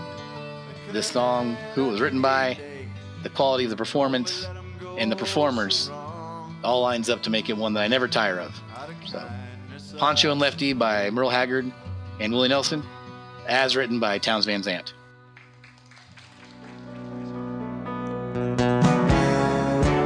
this 0.91 1.07
song, 1.07 1.55
who 1.73 1.87
it 1.87 1.91
was 1.91 2.01
written 2.01 2.21
by, 2.21 2.57
the 3.23 3.29
quality 3.29 3.63
of 3.65 3.69
the 3.69 3.75
performance, 3.75 4.47
and 4.97 5.11
the 5.11 5.15
performers, 5.15 5.89
all 6.63 6.81
lines 6.81 7.09
up 7.09 7.23
to 7.23 7.29
make 7.29 7.49
it 7.49 7.57
one 7.57 7.73
that 7.73 7.81
I 7.81 7.87
never 7.87 8.07
tire 8.07 8.39
of. 8.39 8.59
So, 9.05 9.27
Pancho 9.97 10.31
and 10.31 10.39
Lefty 10.39 10.73
by 10.73 11.09
Merle 11.09 11.29
Haggard 11.29 11.71
and 12.19 12.33
Willie 12.33 12.49
Nelson 12.49 12.83
as 13.47 13.75
written 13.75 13.99
by 13.99 14.17
Townes 14.19 14.45
Van 14.45 14.61
Zandt. 14.63 14.93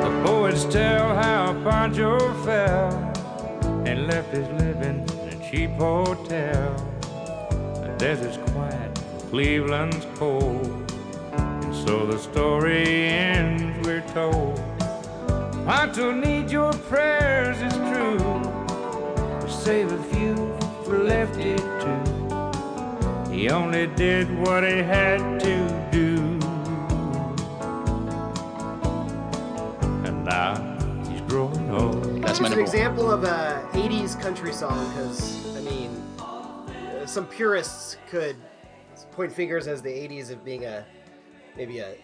The 0.02 0.22
poets 0.26 0.66
tell 0.66 1.16
how 1.16 1.54
Pancho 1.64 2.18
fell 2.44 3.14
and 3.86 4.08
left 4.08 4.34
his 4.34 4.48
living 4.62 5.03
cheap 5.54 5.70
hotel. 5.74 6.76
The 7.76 7.96
desert's 8.00 8.38
quiet, 8.52 9.00
Cleveland's 9.30 10.08
cold, 10.16 10.92
and 11.34 11.76
so 11.76 12.08
the 12.08 12.18
story 12.18 13.06
ends, 13.06 13.86
we're 13.86 14.02
told. 14.16 14.60
Pancho 15.68 16.12
needs 16.12 16.52
your 16.52 16.74
prayers, 16.90 17.58
it's 17.62 17.76
true, 17.76 18.18
to 19.42 19.48
save 19.48 19.92
a 19.92 20.04
few 20.06 20.36
for 20.86 20.98
Lefty 20.98 21.56
too. 21.84 23.32
He 23.32 23.50
only 23.50 23.86
did 23.96 24.36
what 24.40 24.64
he 24.64 24.78
had 24.78 25.40
to 25.40 25.90
do. 25.92 26.18
And 30.04 30.26
now 30.26 30.56
he's 31.08 31.22
growing 31.22 31.70
old. 31.70 32.24
That's 32.24 32.40
my 32.40 32.50
an 32.50 32.60
example 32.60 33.12
of 33.12 33.24
a 33.24 33.64
80s 33.74 34.20
country 34.20 34.52
song 34.52 34.90
because, 34.90 35.43
I 35.43 35.43
mean, 35.64 35.90
uh, 36.20 37.06
some 37.06 37.26
purists 37.26 37.98
could 38.10 38.36
point 39.12 39.32
fingers 39.32 39.68
as 39.68 39.82
the 39.82 39.90
80s 39.90 40.32
of 40.32 40.44
being 40.44 40.66
a 40.66 40.86
maybe 41.56 41.80
a, 41.80 41.96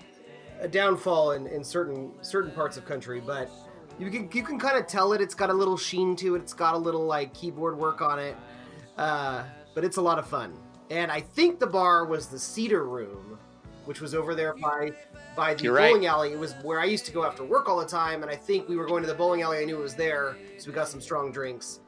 a 0.60 0.68
downfall 0.68 1.32
in, 1.32 1.48
in 1.48 1.64
certain 1.64 2.12
certain 2.22 2.52
parts 2.52 2.78
of 2.78 2.86
country, 2.86 3.22
but 3.26 3.50
you 3.98 4.10
can 4.10 4.30
you 4.34 4.44
can 4.44 4.60
kind 4.60 4.78
of 4.78 4.88
tell 4.88 5.14
it. 5.14 5.22
It's 5.22 5.36
got 5.36 5.50
a 5.50 5.54
little 5.54 5.78
sheen 5.78 6.16
to 6.18 6.36
it. 6.36 6.40
It's 6.40 6.54
got 6.54 6.74
a 6.76 6.78
little 6.78 7.06
like 7.06 7.34
keyboard 7.34 7.78
work 7.78 8.02
on 8.02 8.20
it, 8.20 8.36
uh, 8.98 9.44
but 9.76 9.84
it's 9.84 9.98
a 9.98 10.02
lot 10.02 10.20
of 10.20 10.28
fun. 10.28 10.54
And 10.90 11.12
I 11.12 11.22
think 11.22 11.60
the 11.60 11.68
bar 11.68 12.06
was 12.06 12.28
the 12.28 12.40
Cedar 12.40 12.86
Room, 12.86 13.38
which 13.86 14.02
was 14.02 14.16
over 14.16 14.36
there 14.36 14.56
by 14.56 14.92
by 15.36 15.54
the 15.54 15.64
You're 15.64 15.74
right. 15.74 15.90
bowling 15.92 16.06
alley. 16.06 16.32
It 16.32 16.40
was 16.40 16.54
where 16.64 16.80
I 16.80 16.86
used 16.86 17.06
to 17.08 17.12
go 17.12 17.26
after 17.26 17.44
work 17.44 17.68
all 17.70 17.80
the 17.80 17.86
time, 17.86 18.22
and 18.22 18.32
I 18.32 18.36
think 18.36 18.68
we 18.68 18.76
were 18.76 18.86
going 18.86 19.02
to 19.04 19.08
the 19.08 19.16
bowling 19.16 19.42
alley. 19.42 19.60
I 19.60 19.66
knew 19.66 19.80
it 19.80 19.84
was 19.84 19.96
there, 19.96 20.38
so 20.58 20.68
we 20.70 20.74
got 20.74 20.88
some 20.88 21.02
strong 21.02 21.32
drinks. 21.32 21.80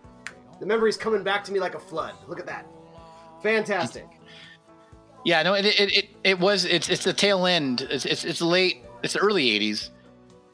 The 0.62 0.68
memory's 0.68 0.96
coming 0.96 1.24
back 1.24 1.44
to 1.46 1.52
me 1.52 1.60
like 1.60 1.74
a 1.74 1.80
flood. 1.80 2.14
Look 2.28 2.40
at 2.40 2.46
that, 2.46 2.68
fantastic. 3.42 4.08
Yeah, 5.26 5.42
no, 5.42 5.56
it 5.56 5.66
it, 5.66 5.80
it, 5.80 6.10
it 6.24 6.40
was 6.40 6.66
it's 6.66 6.88
it's 6.88 7.04
the 7.04 7.14
tail 7.14 7.48
end. 7.48 7.82
It's, 7.82 8.06
it's 8.06 8.24
it's 8.24 8.42
late. 8.42 8.84
It's 9.02 9.14
the 9.14 9.20
early 9.20 9.48
'80s, 9.60 9.90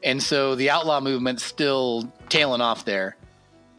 and 0.02 0.22
so 0.22 0.54
the 0.54 0.70
outlaw 0.70 1.00
movement's 1.00 1.44
still 1.44 2.10
tailing 2.30 2.62
off 2.62 2.86
there. 2.86 3.18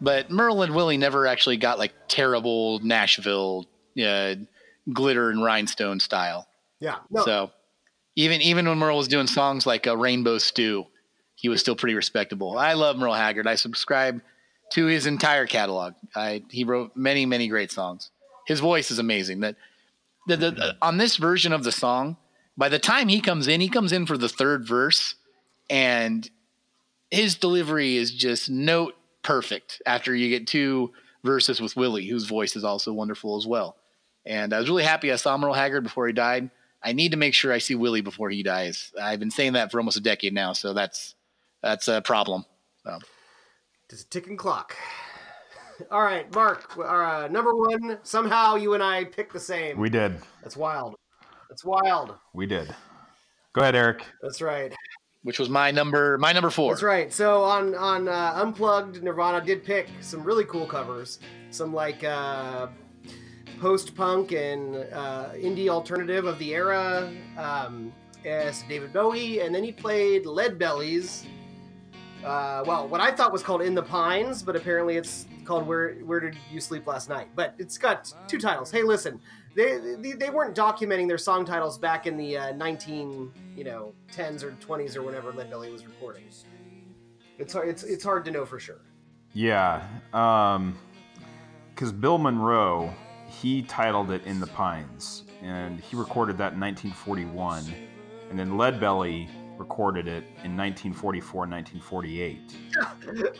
But 0.01 0.29
Merle 0.29 0.61
and 0.61 0.75
Willie 0.75 0.97
never 0.97 1.25
actually 1.25 1.57
got 1.57 1.79
like 1.79 1.93
terrible 2.07 2.79
Nashville 2.79 3.65
uh, 4.01 4.35
glitter 4.93 5.31
and 5.31 5.43
rhinestone 5.43 5.99
style. 5.99 6.47
Yeah, 6.79 6.97
no, 7.09 7.23
So 7.23 7.51
even 8.15 8.39
even 8.41 8.67
when 8.67 8.77
Merle 8.77 8.97
was 8.97 9.07
doing 9.07 9.25
songs 9.25 9.65
like 9.65 9.87
a 9.87 9.97
Rainbow 9.97 10.37
Stew, 10.37 10.85
he 11.33 11.49
was 11.49 11.59
still 11.59 11.75
pretty 11.75 11.95
respectable. 11.95 12.55
I 12.55 12.73
love 12.73 12.97
Merle 12.97 13.15
Haggard. 13.15 13.47
I 13.47 13.55
subscribe 13.55 14.21
to 14.71 14.85
his 14.85 15.05
entire 15.05 15.45
catalog. 15.45 15.93
I 16.15 16.43
he 16.49 16.63
wrote 16.63 16.95
many 16.95 17.25
many 17.25 17.47
great 17.47 17.71
songs. 17.71 18.11
His 18.45 18.59
voice 18.59 18.91
is 18.91 18.99
amazing. 18.99 19.41
That 19.41 19.55
the, 20.27 20.37
the 20.37 20.77
on 20.81 20.97
this 20.97 21.17
version 21.17 21.53
of 21.53 21.63
the 21.63 21.71
song, 21.71 22.17
by 22.57 22.69
the 22.69 22.79
time 22.79 23.07
he 23.07 23.21
comes 23.21 23.47
in, 23.47 23.61
he 23.61 23.69
comes 23.69 23.91
in 23.91 24.05
for 24.05 24.17
the 24.17 24.29
third 24.29 24.67
verse, 24.67 25.15
and 25.69 26.29
his 27.11 27.35
delivery 27.35 27.95
is 27.95 28.11
just 28.11 28.49
note 28.49 28.95
perfect 29.23 29.81
after 29.85 30.15
you 30.15 30.29
get 30.29 30.47
two 30.47 30.91
verses 31.23 31.59
with 31.59 31.75
Willie, 31.75 32.07
whose 32.07 32.25
voice 32.25 32.55
is 32.55 32.63
also 32.63 32.93
wonderful 32.93 33.37
as 33.37 33.45
well. 33.45 33.75
And 34.25 34.53
I 34.53 34.59
was 34.59 34.69
really 34.69 34.83
happy 34.83 35.11
I 35.11 35.15
saw 35.15 35.37
Merle 35.37 35.53
Haggard 35.53 35.81
before 35.81 36.07
he 36.07 36.13
died. 36.13 36.49
I 36.81 36.93
need 36.93 37.11
to 37.11 37.17
make 37.17 37.33
sure 37.33 37.51
I 37.51 37.57
see 37.57 37.75
Willie 37.75 38.01
before 38.01 38.29
he 38.29 38.43
dies. 38.43 38.93
I've 39.01 39.19
been 39.19 39.31
saying 39.31 39.53
that 39.53 39.71
for 39.71 39.79
almost 39.79 39.97
a 39.97 40.01
decade 40.01 40.33
now, 40.33 40.53
so 40.53 40.73
that's 40.73 41.15
that's 41.61 41.87
a 41.87 42.01
problem. 42.01 42.45
So. 42.85 42.99
It's 43.91 44.03
a 44.03 44.07
ticking 44.07 44.37
clock. 44.37 44.75
All 45.91 46.03
right, 46.03 46.31
Mark, 46.35 46.77
uh, 46.77 47.27
number 47.31 47.55
one. 47.55 47.97
Somehow 48.03 48.55
you 48.55 48.73
and 48.75 48.83
I 48.83 49.05
picked 49.05 49.33
the 49.33 49.39
same. 49.39 49.79
We 49.79 49.89
did. 49.89 50.17
That's 50.43 50.55
wild. 50.55 50.95
That's 51.49 51.65
wild. 51.65 52.15
We 52.33 52.45
did. 52.45 52.73
Go 53.53 53.61
ahead, 53.61 53.75
Eric. 53.75 54.05
That's 54.21 54.41
right. 54.41 54.73
Which 55.23 55.39
was 55.39 55.49
my 55.49 55.71
number 55.71 56.17
my 56.17 56.31
number 56.31 56.49
four. 56.49 56.73
That's 56.73 56.83
right. 56.83 57.11
So 57.11 57.43
on 57.43 57.75
on 57.75 58.07
uh, 58.07 58.33
Unplugged, 58.35 59.03
Nirvana 59.03 59.43
did 59.43 59.63
pick 59.63 59.89
some 60.01 60.23
really 60.23 60.45
cool 60.45 60.67
covers. 60.67 61.19
Some 61.49 61.73
like 61.73 62.03
uh, 62.03 62.67
post 63.59 63.95
punk 63.95 64.31
and 64.31 64.75
uh, 64.93 65.31
indie 65.33 65.67
alternative 65.67 66.25
of 66.25 66.37
the 66.39 66.53
era. 66.53 67.11
Um, 67.37 67.91
as 68.25 68.63
David 68.63 68.91
Bowie, 68.91 69.39
and 69.39 69.55
then 69.55 69.63
he 69.63 69.71
played 69.71 70.25
Lead 70.25 70.59
Bellies. 70.59 71.25
Uh, 72.23 72.63
well, 72.65 72.87
what 72.87 72.99
I 72.99 73.11
thought 73.11 73.31
was 73.31 73.43
called 73.43 73.61
In 73.61 73.73
the 73.73 73.83
Pines, 73.83 74.43
but 74.43 74.55
apparently 74.55 74.97
it's 74.97 75.25
called 75.45 75.65
Where 75.65 75.93
Where 75.95 76.19
Did 76.19 76.35
You 76.51 76.59
Sleep 76.59 76.85
Last 76.85 77.09
Night? 77.09 77.29
But 77.35 77.55
it's 77.57 77.77
got 77.77 78.13
two 78.27 78.37
titles. 78.37 78.71
Hey, 78.71 78.83
listen, 78.83 79.21
they 79.55 79.95
they, 79.99 80.11
they 80.13 80.29
weren't 80.29 80.55
documenting 80.55 81.07
their 81.07 81.17
song 81.17 81.45
titles 81.45 81.77
back 81.77 82.07
in 82.07 82.17
the 82.17 82.37
uh, 82.37 82.51
19 82.53 83.31
you 83.55 83.63
know 83.63 83.93
10s 84.13 84.43
or 84.43 84.51
20s 84.51 84.95
or 84.95 85.03
whenever 85.03 85.31
Lead 85.31 85.49
Belly 85.49 85.71
was 85.71 85.85
recording. 85.85 86.23
It's 87.37 87.53
hard, 87.53 87.69
it's 87.69 87.83
it's 87.83 88.03
hard 88.03 88.25
to 88.25 88.31
know 88.31 88.45
for 88.45 88.59
sure. 88.59 88.81
Yeah, 89.33 89.85
um, 90.13 90.77
because 91.73 91.91
Bill 91.93 92.17
Monroe, 92.17 92.93
he 93.27 93.61
titled 93.61 94.11
it 94.11 94.25
"In 94.25 94.41
the 94.41 94.47
Pines," 94.47 95.23
and 95.41 95.79
he 95.79 95.95
recorded 95.95 96.37
that 96.39 96.53
in 96.53 96.59
1941, 96.59 97.63
and 98.29 98.37
then 98.37 98.57
Lead 98.57 98.79
Belly 98.79 99.29
recorded 99.59 100.07
it 100.07 100.23
in 100.45 100.55
1944 100.55 101.43
and 101.43 101.51
1948. 101.51 102.55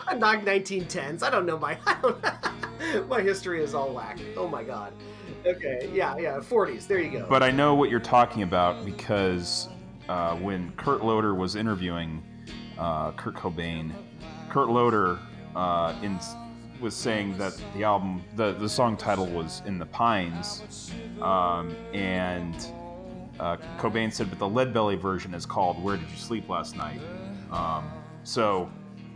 I'm 0.08 0.20
not 0.20 0.40
1910s. 0.40 1.24
I 1.24 1.30
don't 1.30 1.46
know 1.46 1.58
my 1.58 1.78
I 1.88 1.98
don't, 2.02 3.08
my 3.08 3.22
history 3.22 3.64
is 3.64 3.74
all 3.74 3.94
whack. 3.94 4.20
Oh 4.36 4.48
my 4.48 4.64
god. 4.64 4.94
Okay, 5.46 5.90
yeah, 5.94 6.18
yeah, 6.18 6.38
40s. 6.40 6.86
There 6.86 7.00
you 7.00 7.20
go. 7.20 7.26
But 7.30 7.42
I 7.42 7.52
know 7.52 7.74
what 7.74 7.90
you're 7.90 8.02
talking 8.02 8.44
about 8.44 8.84
because 8.84 9.70
uh, 10.10 10.36
when 10.36 10.72
Kurt 10.74 11.04
Loder 11.04 11.34
was 11.34 11.56
interviewing 11.56 12.22
uh, 12.78 13.12
Kurt 13.12 13.36
Cobain, 13.36 13.94
Kurt 14.50 14.68
Loder 14.68 15.20
uh, 15.56 15.96
in, 16.04 16.20
was 16.82 16.96
saying 16.96 17.38
that 17.38 17.60
the 17.74 17.84
album, 17.84 18.22
the, 18.36 18.54
the 18.54 18.68
song 18.68 18.98
title 18.98 19.28
was 19.28 19.62
"In 19.66 19.80
the 19.80 19.86
Pines," 19.86 20.92
um, 21.22 21.74
and 21.94 22.56
uh, 23.40 23.58
Cobain 23.78 24.12
said, 24.12 24.30
but 24.30 24.40
the 24.40 24.48
Lead 24.48 24.74
Belly 24.74 24.96
version 24.96 25.34
is 25.34 25.46
called 25.46 25.82
"Where 25.84 25.98
Did 25.98 26.10
You 26.10 26.18
Sleep 26.18 26.50
Last 26.50 26.76
Night." 26.76 27.00
Um, 27.52 27.90
so 28.24 28.70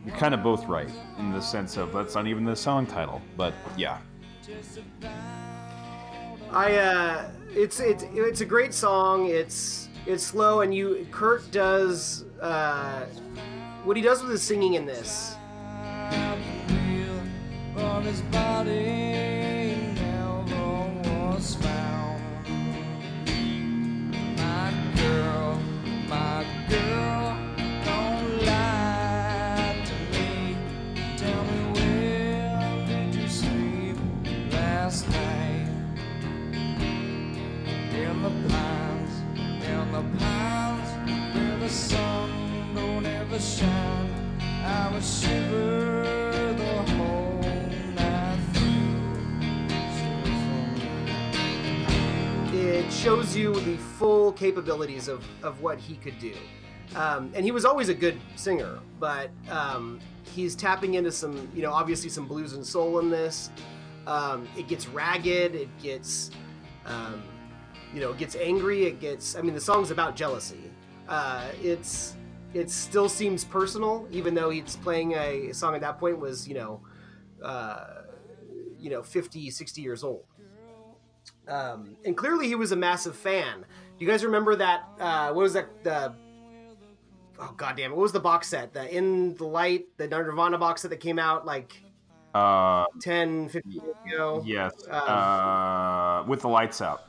you're 0.05 0.15
kind 0.15 0.33
of 0.33 0.43
both 0.43 0.65
right 0.67 0.89
in 1.19 1.31
the 1.31 1.41
sense 1.41 1.77
of 1.77 1.93
that's 1.93 2.15
not 2.15 2.27
even 2.27 2.43
the 2.43 2.55
song 2.55 2.85
title, 2.85 3.21
but 3.37 3.53
yeah. 3.77 3.99
I 6.51 6.75
uh, 6.75 7.29
it's 7.51 7.79
it's 7.79 8.05
it's 8.13 8.41
a 8.41 8.45
great 8.45 8.73
song. 8.73 9.27
It's 9.27 9.89
it's 10.05 10.23
slow, 10.23 10.61
and 10.61 10.73
you 10.73 11.07
Kurt 11.11 11.49
does 11.51 12.25
uh, 12.41 13.05
what 13.83 13.97
he 13.97 14.03
does 14.03 14.21
with 14.21 14.31
his 14.31 14.41
singing 14.41 14.75
in 14.75 14.85
this. 14.85 15.35
His 18.03 18.21
body 18.23 19.23
girl, 25.03 25.59
my 26.07 26.45
girl, 26.69 27.22
capabilities 54.33 55.07
of 55.07 55.23
of 55.43 55.61
what 55.61 55.79
he 55.79 55.95
could 55.95 56.19
do. 56.19 56.33
Um, 56.95 57.31
and 57.33 57.43
he 57.43 57.51
was 57.51 57.65
always 57.65 57.89
a 57.89 57.93
good 57.93 58.19
singer, 58.35 58.79
but 58.99 59.31
um, 59.49 59.99
he's 60.35 60.55
tapping 60.55 60.93
into 60.93 61.11
some, 61.11 61.49
you 61.55 61.61
know, 61.63 61.71
obviously 61.71 62.09
some 62.09 62.27
blues 62.27 62.53
and 62.53 62.65
soul 62.65 62.99
in 62.99 63.09
this. 63.09 63.49
Um, 64.05 64.47
it 64.57 64.67
gets 64.67 64.87
ragged. 64.87 65.55
It 65.55 65.69
gets, 65.81 66.29
um, 66.85 67.23
you 67.93 67.99
know, 67.99 68.11
it 68.11 68.17
gets 68.17 68.35
angry. 68.35 68.85
It 68.85 68.99
gets. 68.99 69.35
I 69.35 69.41
mean, 69.41 69.55
the 69.55 69.61
song's 69.61 69.91
about 69.91 70.15
jealousy. 70.15 70.71
Uh, 71.07 71.47
it's 71.61 72.15
it 72.53 72.69
still 72.69 73.09
seems 73.09 73.43
personal, 73.43 74.07
even 74.11 74.35
though 74.35 74.49
he's 74.49 74.75
playing 74.77 75.13
a 75.13 75.51
song 75.53 75.73
at 75.73 75.81
that 75.81 75.99
point 75.99 76.19
was, 76.19 76.47
you 76.47 76.53
know, 76.53 76.81
uh, 77.41 78.03
you 78.79 78.89
know, 78.89 79.01
50, 79.01 79.49
60 79.49 79.81
years 79.81 80.03
old. 80.03 80.25
Um, 81.47 81.97
and 82.05 82.15
clearly 82.15 82.47
he 82.47 82.55
was 82.55 82.71
a 82.71 82.75
massive 82.75 83.15
fan. 83.15 83.65
Do 83.97 84.05
you 84.05 84.07
guys 84.11 84.23
remember 84.23 84.55
that? 84.55 84.83
Uh, 84.99 85.31
what 85.33 85.43
was 85.43 85.53
that? 85.53 85.83
The 85.83 86.13
oh 87.39 87.53
goddamn! 87.57 87.91
What 87.91 87.99
was 87.99 88.11
the 88.11 88.19
box 88.19 88.47
set? 88.49 88.73
The 88.73 88.93
In 88.95 89.35
the 89.35 89.45
Light, 89.45 89.85
the 89.97 90.07
Nirvana 90.07 90.57
box 90.57 90.81
set 90.81 90.91
that 90.91 90.99
came 90.99 91.19
out 91.19 91.45
like 91.45 91.81
Uh, 92.33 92.85
10, 93.01 93.49
15 93.49 93.71
years 93.71 93.95
ago. 94.07 94.41
yes, 94.45 94.73
Um, 94.89 95.01
uh, 95.07 96.23
with 96.23 96.41
the 96.41 96.47
lights 96.49 96.81
out. 96.81 97.03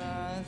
I 0.00 0.42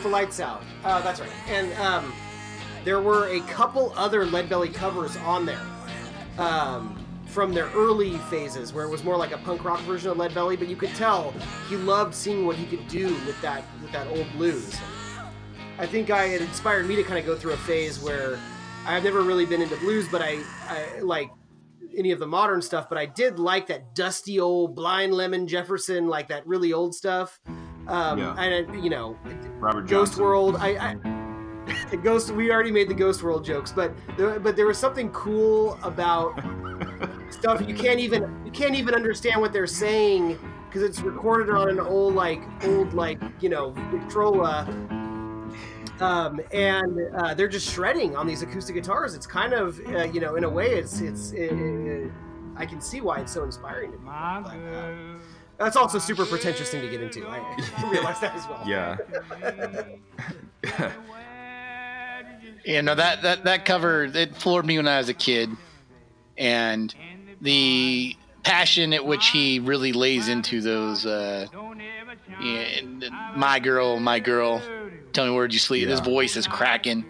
with 0.00 0.10
the 0.10 0.16
lights 0.16 0.40
out. 0.40 0.62
Uh, 0.82 1.02
that's 1.02 1.20
right. 1.20 1.30
And 1.48 1.72
um, 1.74 2.12
there 2.84 3.00
were 3.00 3.28
a 3.28 3.40
couple 3.40 3.92
other 3.96 4.24
Lead 4.24 4.48
Belly 4.48 4.70
covers 4.70 5.14
on 5.18 5.44
there 5.44 5.60
um, 6.38 7.04
from 7.26 7.52
their 7.52 7.66
early 7.74 8.16
phases, 8.30 8.72
where 8.72 8.84
it 8.84 8.88
was 8.88 9.04
more 9.04 9.16
like 9.16 9.32
a 9.32 9.38
punk 9.38 9.62
rock 9.62 9.80
version 9.80 10.10
of 10.10 10.16
Lead 10.16 10.32
Belly. 10.32 10.56
But 10.56 10.68
you 10.68 10.76
could 10.76 10.94
tell 10.94 11.32
he 11.68 11.76
loved 11.76 12.14
seeing 12.14 12.46
what 12.46 12.56
he 12.56 12.64
could 12.64 12.86
do 12.88 13.08
with 13.26 13.40
that 13.42 13.62
with 13.82 13.92
that 13.92 14.06
old 14.08 14.26
blues. 14.32 14.74
I 15.78 15.86
think 15.86 16.10
I 16.10 16.24
it 16.26 16.40
inspired 16.40 16.86
me 16.86 16.96
to 16.96 17.02
kind 17.02 17.18
of 17.18 17.26
go 17.26 17.36
through 17.36 17.52
a 17.52 17.58
phase 17.58 18.00
where 18.00 18.38
I've 18.86 19.04
never 19.04 19.20
really 19.20 19.44
been 19.44 19.60
into 19.60 19.76
blues, 19.76 20.08
but 20.10 20.22
I, 20.22 20.38
I 20.66 21.00
like 21.00 21.30
any 21.94 22.12
of 22.12 22.18
the 22.18 22.26
modern 22.26 22.62
stuff. 22.62 22.88
But 22.88 22.96
I 22.96 23.04
did 23.04 23.38
like 23.38 23.66
that 23.66 23.94
dusty 23.94 24.40
old 24.40 24.74
Blind 24.74 25.12
Lemon 25.12 25.46
Jefferson, 25.46 26.08
like 26.08 26.28
that 26.28 26.46
really 26.46 26.72
old 26.72 26.94
stuff. 26.94 27.38
Um, 27.86 28.18
Yeah. 28.18 28.34
And 28.38 28.68
uh, 28.68 28.72
you 28.74 28.90
know, 28.90 29.16
Robert 29.58 29.82
Ghost 29.82 30.12
Johnson. 30.12 30.24
World. 30.24 30.56
I, 30.58 30.68
I 30.92 31.96
Ghost. 32.02 32.30
We 32.32 32.50
already 32.50 32.70
made 32.70 32.88
the 32.88 32.94
Ghost 32.94 33.22
World 33.22 33.44
jokes, 33.44 33.72
but 33.72 33.92
there, 34.16 34.38
but 34.40 34.56
there 34.56 34.66
was 34.66 34.78
something 34.78 35.10
cool 35.10 35.78
about 35.82 36.40
stuff 37.30 37.62
you 37.66 37.74
can't 37.74 38.00
even 38.00 38.42
you 38.44 38.50
can't 38.50 38.74
even 38.74 38.94
understand 38.94 39.40
what 39.40 39.52
they're 39.52 39.66
saying 39.66 40.38
because 40.68 40.82
it's 40.82 41.00
recorded 41.00 41.54
on 41.54 41.68
an 41.68 41.80
old 41.80 42.14
like 42.14 42.42
old 42.64 42.94
like 42.94 43.20
you 43.40 43.48
know 43.48 43.70
Victrola. 43.90 44.66
Um, 46.00 46.40
and 46.50 46.98
uh, 47.14 47.34
they're 47.34 47.48
just 47.48 47.70
shredding 47.70 48.16
on 48.16 48.26
these 48.26 48.40
acoustic 48.40 48.74
guitars. 48.74 49.14
It's 49.14 49.26
kind 49.26 49.52
of, 49.52 49.78
uh, 49.88 50.04
you 50.04 50.18
know, 50.18 50.36
in 50.36 50.44
a 50.44 50.48
way, 50.48 50.70
it's 50.70 51.00
it's. 51.00 51.32
It, 51.32 51.52
it, 51.52 52.10
I 52.56 52.66
can 52.66 52.80
see 52.80 53.00
why 53.00 53.20
it's 53.20 53.32
so 53.32 53.44
inspiring 53.44 53.92
to 53.92 53.98
me. 53.98 54.04
My 55.60 55.66
But, 55.66 55.74
girl. 55.74 55.82
that's 55.82 55.94
also 55.94 55.98
a 55.98 56.00
super 56.00 56.24
pretentious 56.24 56.70
thing 56.70 56.80
to 56.80 56.88
get 56.88 57.02
into. 57.02 57.26
I 57.26 57.38
realize 57.90 58.20
that 58.20 58.34
as 58.34 58.48
well. 58.48 58.62
Yeah. 58.66 58.96
you 62.64 62.82
know 62.82 62.94
that 62.94 63.22
that 63.22 63.44
that 63.44 63.64
cover 63.64 64.04
it 64.04 64.36
floored 64.36 64.64
me 64.66 64.78
when 64.78 64.88
I 64.88 64.98
was 64.98 65.08
a 65.08 65.14
kid, 65.14 65.50
and 66.38 66.94
the 67.40 68.16
passion 68.42 68.92
at 68.94 69.04
which 69.04 69.28
he 69.28 69.58
really 69.58 69.92
lays 69.92 70.28
into 70.28 70.62
those 70.62 71.04
uh, 71.04 71.46
yeah, 72.40 72.80
my 73.36 73.58
girl, 73.58 74.00
my 74.00 74.18
girl, 74.18 74.62
tell 75.12 75.26
me 75.26 75.32
where'd 75.32 75.52
you 75.52 75.58
sleep. 75.58 75.88
His 75.88 76.00
voice 76.00 76.36
is 76.36 76.46
cracking, 76.46 77.04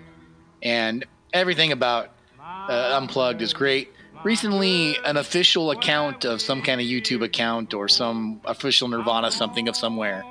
and 0.63 1.05
everything 1.33 1.71
about 1.73 2.11
uh, 2.41 2.97
Unplugged 2.97 3.43
is 3.43 3.53
great. 3.53 3.93
Recently, 4.23 4.97
an 5.05 5.17
official 5.17 5.71
account 5.71 6.25
of 6.25 6.41
some 6.43 6.61
kind 6.61 6.81
of 6.81 6.87
YouTube 6.87 7.25
account 7.25 7.73
or 7.73 7.89
some 7.89 8.41
official 8.45 8.89
Nirvana 8.89 9.31
something 9.31 9.69
of 9.69 9.77
somewhere 9.77 10.23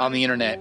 on 0.00 0.12
the 0.12 0.24
internet 0.24 0.58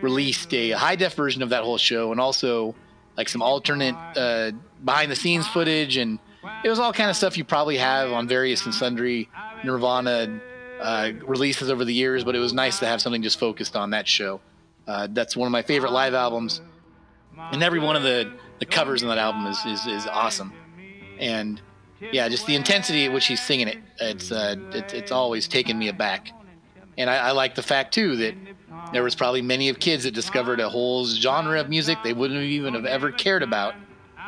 released 0.00 0.52
a 0.54 0.70
high 0.70 0.96
def 0.96 1.14
version 1.14 1.42
of 1.42 1.50
that 1.50 1.62
whole 1.64 1.78
show 1.78 2.12
and 2.12 2.20
also 2.20 2.74
like 3.16 3.28
some 3.28 3.42
alternate 3.42 3.94
uh, 4.16 4.52
behind 4.84 5.10
the 5.10 5.16
scenes 5.16 5.46
footage 5.48 5.96
and 5.96 6.18
it 6.64 6.68
was 6.68 6.78
all 6.78 6.92
kind 6.92 7.10
of 7.10 7.16
stuff 7.16 7.36
you 7.36 7.44
probably 7.44 7.76
have 7.76 8.10
on 8.12 8.26
various 8.26 8.64
and 8.64 8.74
sundry 8.74 9.28
Nirvana 9.64 10.40
uh, 10.80 11.12
releases 11.24 11.70
over 11.70 11.84
the 11.84 11.94
years, 11.94 12.24
but 12.24 12.34
it 12.34 12.40
was 12.40 12.52
nice 12.52 12.80
to 12.80 12.86
have 12.86 13.00
something 13.00 13.22
just 13.22 13.38
focused 13.38 13.76
on 13.76 13.90
that 13.90 14.08
show. 14.08 14.40
Uh, 14.86 15.06
that's 15.10 15.36
one 15.36 15.46
of 15.46 15.52
my 15.52 15.62
favorite 15.62 15.92
live 15.92 16.14
albums, 16.14 16.60
and 17.36 17.62
every 17.62 17.78
one 17.78 17.94
of 17.94 18.02
the, 18.02 18.32
the 18.58 18.66
covers 18.66 19.02
on 19.02 19.08
that 19.08 19.18
album 19.18 19.46
is, 19.46 19.64
is, 19.64 19.86
is 19.86 20.06
awesome. 20.08 20.52
And 21.20 21.60
yeah, 22.10 22.28
just 22.28 22.46
the 22.46 22.56
intensity 22.56 23.04
at 23.06 23.12
which 23.12 23.26
he's 23.26 23.40
singing 23.40 23.68
it, 23.68 23.78
it's 24.00 24.32
uh, 24.32 24.56
it, 24.72 24.92
it's 24.92 25.12
always 25.12 25.46
taken 25.46 25.78
me 25.78 25.88
aback. 25.88 26.32
And 26.98 27.08
I, 27.08 27.28
I 27.28 27.30
like 27.32 27.54
the 27.54 27.62
fact 27.62 27.94
too 27.94 28.16
that 28.16 28.34
there 28.92 29.02
was 29.02 29.14
probably 29.14 29.42
many 29.42 29.68
of 29.68 29.78
kids 29.78 30.04
that 30.04 30.12
discovered 30.12 30.60
a 30.60 30.68
whole 30.68 31.06
genre 31.06 31.60
of 31.60 31.68
music 31.68 31.98
they 32.02 32.12
wouldn't 32.12 32.42
even 32.42 32.74
have 32.74 32.84
ever 32.84 33.10
cared 33.10 33.42
about 33.42 33.74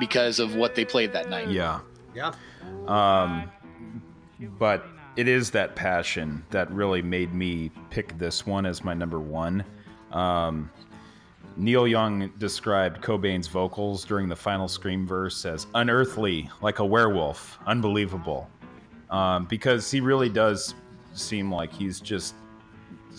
because 0.01 0.39
of 0.39 0.55
what 0.55 0.75
they 0.75 0.85
played 0.85 1.13
that 1.13 1.29
night. 1.29 1.51
Yeah. 1.51 1.81
Yeah. 2.15 2.33
Um, 2.87 3.51
but 4.59 4.87
it 5.17 5.29
is 5.29 5.51
that 5.51 5.77
passion 5.77 6.45
that 6.51 6.71
really 6.71 7.03
made 7.03 7.35
me 7.35 7.71
pick 7.91 8.17
this 8.19 8.47
one 8.47 8.67
as 8.67 8.83
my 8.83 8.95
number 8.95 9.21
one. 9.21 9.65
Um, 10.11 10.71
Neil 11.57 11.87
Young 11.87 12.33
described 12.39 13.01
Cobain's 13.03 13.47
vocals 13.47 14.05
during 14.05 14.29
the 14.29 14.37
final 14.37 14.67
scream 14.67 15.07
verse 15.07 15.45
as 15.45 15.67
unearthly, 15.75 16.51
like 16.61 16.81
a 16.81 16.85
werewolf, 16.85 17.59
unbelievable. 17.67 18.51
Um, 19.11 19.45
because 19.47 19.91
he 19.91 20.01
really 20.01 20.29
does 20.29 20.75
seem 21.13 21.53
like 21.53 21.73
he's 21.73 22.01
just, 22.01 22.35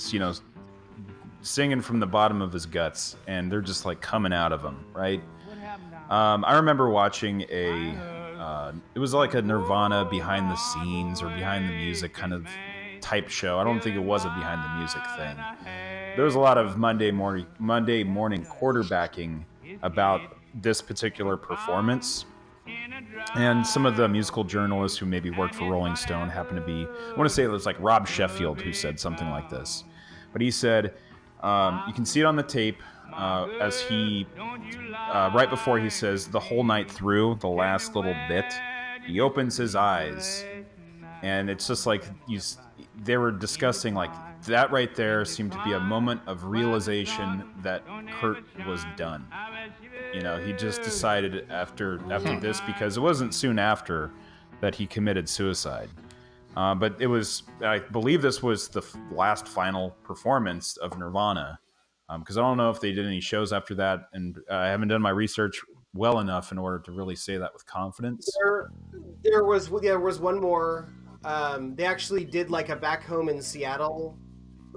you 0.09 0.19
know, 0.19 0.33
singing 1.41 1.79
from 1.79 1.99
the 1.99 2.07
bottom 2.07 2.41
of 2.41 2.51
his 2.51 2.65
guts, 2.65 3.15
and 3.27 3.49
they're 3.51 3.61
just 3.61 3.85
like 3.85 4.01
coming 4.01 4.33
out 4.33 4.51
of 4.51 4.61
him, 4.61 4.83
right? 4.93 5.21
Um, 6.09 6.43
I 6.45 6.55
remember 6.55 6.89
watching 6.89 7.45
a, 7.49 7.95
uh, 8.37 8.73
it 8.93 8.99
was 8.99 9.13
like 9.13 9.33
a 9.33 9.41
Nirvana 9.41 10.05
behind 10.05 10.51
the 10.51 10.55
scenes 10.55 11.21
or 11.21 11.27
behind 11.29 11.69
the 11.69 11.73
music 11.73 12.13
kind 12.13 12.33
of 12.33 12.47
type 12.99 13.29
show. 13.29 13.59
I 13.59 13.63
don't 13.63 13.79
think 13.79 13.95
it 13.95 14.03
was 14.03 14.25
a 14.25 14.29
behind 14.29 14.63
the 14.63 14.77
music 14.77 15.01
thing. 15.15 15.37
There 16.15 16.23
was 16.23 16.35
a 16.35 16.39
lot 16.39 16.57
of 16.57 16.77
Monday 16.77 17.11
morning 17.11 17.45
Monday 17.59 18.01
morning 18.01 18.45
quarterbacking 18.45 19.43
about 19.83 20.21
this 20.53 20.81
particular 20.81 21.35
performance. 21.35 22.25
And 23.35 23.67
some 23.67 23.85
of 23.85 23.97
the 23.97 24.07
musical 24.07 24.45
journalists 24.45 24.97
who 24.97 25.05
maybe 25.05 25.29
worked 25.29 25.55
for 25.55 25.69
Rolling 25.69 25.97
Stone 25.97 26.29
happened 26.29 26.57
to 26.57 26.65
be, 26.65 26.87
I 26.87 27.17
want 27.17 27.29
to 27.29 27.35
say 27.35 27.43
it 27.43 27.47
was 27.47 27.65
like 27.65 27.75
Rob 27.81 28.07
Sheffield 28.07 28.61
who 28.61 28.71
said 28.71 28.97
something 28.97 29.29
like 29.29 29.49
this. 29.49 29.83
But 30.31 30.41
he 30.41 30.51
said, 30.51 30.93
um, 31.43 31.83
you 31.85 31.93
can 31.93 32.05
see 32.05 32.21
it 32.21 32.25
on 32.25 32.37
the 32.37 32.43
tape 32.43 32.81
uh, 33.13 33.47
as 33.59 33.81
he, 33.81 34.25
uh, 34.39 35.31
right 35.35 35.49
before 35.49 35.79
he 35.79 35.89
says 35.89 36.27
the 36.27 36.39
whole 36.39 36.63
night 36.63 36.89
through, 36.89 37.35
the 37.41 37.49
last 37.49 37.93
little 37.93 38.15
bit, 38.29 38.45
he 39.05 39.19
opens 39.19 39.57
his 39.57 39.75
eyes. 39.75 40.45
And 41.23 41.49
it's 41.49 41.67
just 41.67 41.85
like 41.85 42.05
you, 42.25 42.39
they 43.03 43.17
were 43.17 43.31
discussing 43.31 43.93
like 43.93 44.11
that 44.45 44.71
right 44.71 44.93
there 44.95 45.25
seemed 45.25 45.51
to 45.51 45.63
be 45.63 45.73
a 45.73 45.79
moment 45.79 46.21
of 46.27 46.45
realization 46.45 47.43
that 47.61 47.83
Kurt 48.19 48.43
was 48.67 48.85
done. 48.95 49.27
You 50.13 50.21
know, 50.21 50.37
he 50.37 50.53
just 50.53 50.81
decided 50.81 51.49
after 51.51 51.99
after 52.11 52.39
this 52.39 52.61
because 52.61 52.97
it 52.97 53.01
wasn't 53.01 53.33
soon 53.33 53.59
after 53.59 54.11
that 54.61 54.75
he 54.75 54.87
committed 54.87 55.27
suicide. 55.27 55.89
Uh, 56.55 56.73
but 56.73 56.95
it 56.99 57.07
was, 57.07 57.43
I 57.61 57.79
believe, 57.79 58.21
this 58.21 58.41
was 58.41 58.69
the 58.69 58.79
f- 58.79 58.95
last 59.11 59.45
final 59.45 59.91
performance 60.03 60.77
of 60.77 60.97
Nirvana, 60.97 61.59
because 62.19 62.37
I 62.37 62.41
don't 62.41 62.55
know 62.55 62.69
if 62.69 62.79
they 62.79 62.93
did 62.93 63.05
any 63.05 63.19
shows 63.19 63.51
after 63.51 63.75
that, 63.75 64.07
and 64.13 64.37
I 64.49 64.67
haven't 64.67 64.87
done 64.87 65.01
my 65.01 65.09
research 65.09 65.61
well 65.93 66.19
enough 66.19 66.53
in 66.53 66.57
order 66.57 66.79
to 66.79 66.93
really 66.93 67.15
say 67.15 67.37
that 67.37 67.51
with 67.53 67.65
confidence. 67.65 68.29
There, 68.41 68.71
there 69.23 69.43
was 69.43 69.69
there 69.81 69.99
was 69.99 70.19
one 70.19 70.39
more. 70.39 70.93
Um, 71.25 71.75
they 71.75 71.85
actually 71.85 72.23
did 72.23 72.49
like 72.49 72.69
a 72.69 72.75
back 72.75 73.03
home 73.03 73.27
in 73.27 73.41
Seattle, 73.41 74.17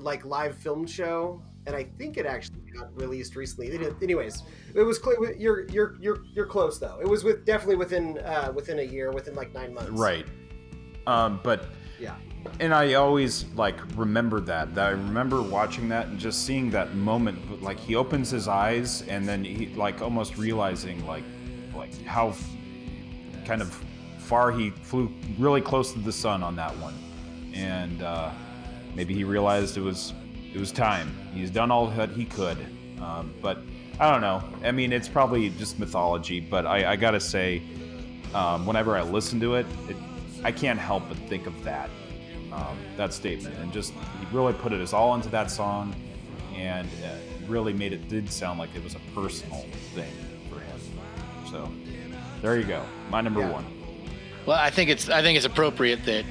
like 0.02 0.24
live 0.24 0.56
film 0.56 0.86
show, 0.86 1.42
and 1.66 1.74
I 1.76 1.84
think 1.98 2.16
it 2.16 2.26
actually 2.26 2.60
got 2.76 2.94
released 3.00 3.36
recently. 3.36 3.70
Anyways, 4.02 4.42
it 4.74 4.82
was 4.82 4.98
cl- 5.02 5.34
you're 5.36 5.66
you're 5.68 5.96
you're 6.00 6.24
you're 6.34 6.46
close 6.46 6.78
though. 6.78 6.98
It 7.00 7.08
was 7.08 7.24
with 7.24 7.44
definitely 7.44 7.76
within 7.76 8.18
uh, 8.18 8.52
within 8.54 8.78
a 8.78 8.82
year, 8.82 9.10
within 9.12 9.34
like 9.34 9.52
nine 9.54 9.74
months. 9.74 9.90
Right. 9.90 10.26
Um, 11.06 11.40
but 11.42 11.66
Yeah. 11.98 12.16
and 12.60 12.74
I 12.74 12.94
always 12.94 13.44
like 13.54 13.76
remember 13.96 14.40
that. 14.40 14.74
That 14.74 14.86
I 14.86 14.90
remember 14.90 15.40
watching 15.42 15.88
that 15.90 16.06
and 16.08 16.18
just 16.18 16.44
seeing 16.46 16.70
that 16.70 16.94
moment. 16.94 17.62
Like 17.62 17.78
he 17.78 17.94
opens 17.96 18.30
his 18.30 18.46
eyes 18.48 19.02
and 19.08 19.26
then 19.26 19.44
he 19.44 19.74
like 19.74 20.02
almost 20.02 20.36
realizing 20.38 21.06
like 21.06 21.24
like 21.74 21.92
how 22.04 22.28
f- 22.28 22.50
kind 23.46 23.62
of 23.62 23.72
far 24.18 24.50
he 24.52 24.70
flew 24.70 25.10
really 25.38 25.60
close 25.62 25.92
to 25.94 25.98
the 26.00 26.12
sun 26.12 26.42
on 26.42 26.54
that 26.56 26.76
one, 26.78 26.94
and 27.54 28.02
uh, 28.02 28.30
maybe 28.98 29.14
he 29.14 29.22
realized 29.22 29.76
it 29.76 29.80
was 29.80 30.12
it 30.52 30.58
was 30.58 30.72
time. 30.72 31.16
He's 31.32 31.50
done 31.50 31.70
all 31.70 31.86
that 31.86 32.10
he 32.10 32.24
could, 32.24 32.58
um, 33.00 33.32
but 33.40 33.58
I 34.00 34.10
don't 34.10 34.20
know. 34.20 34.42
I 34.64 34.72
mean, 34.72 34.92
it's 34.92 35.08
probably 35.08 35.50
just 35.50 35.78
mythology, 35.78 36.40
but 36.40 36.66
I, 36.66 36.92
I 36.92 36.96
gotta 36.96 37.20
say, 37.20 37.62
um, 38.34 38.66
whenever 38.66 38.96
I 38.96 39.02
listen 39.02 39.38
to 39.40 39.54
it, 39.54 39.66
it, 39.88 39.96
I 40.42 40.50
can't 40.50 40.80
help 40.80 41.04
but 41.08 41.16
think 41.28 41.46
of 41.46 41.62
that 41.62 41.90
um, 42.52 42.76
that 42.96 43.12
statement, 43.14 43.56
and 43.58 43.72
just 43.72 43.92
he 43.92 44.26
really 44.32 44.52
put 44.52 44.72
it 44.72 44.80
as 44.80 44.92
all 44.92 45.14
into 45.14 45.28
that 45.28 45.48
song, 45.48 45.94
and 46.56 46.88
uh, 47.04 47.14
really 47.46 47.72
made 47.72 47.92
it 47.92 48.08
did 48.08 48.28
sound 48.28 48.58
like 48.58 48.74
it 48.74 48.82
was 48.82 48.96
a 48.96 49.00
personal 49.14 49.64
thing 49.94 50.12
for 50.50 50.58
him. 50.58 50.80
So 51.48 51.70
there 52.42 52.58
you 52.58 52.64
go, 52.64 52.82
my 53.10 53.20
number 53.20 53.40
Yeah. 53.40 53.52
one. 53.52 53.64
Well, 54.44 54.58
I 54.58 54.70
think 54.70 54.90
it's 54.90 55.08
I 55.08 55.22
think 55.22 55.36
it's 55.36 55.46
appropriate 55.46 56.04
that 56.06 56.24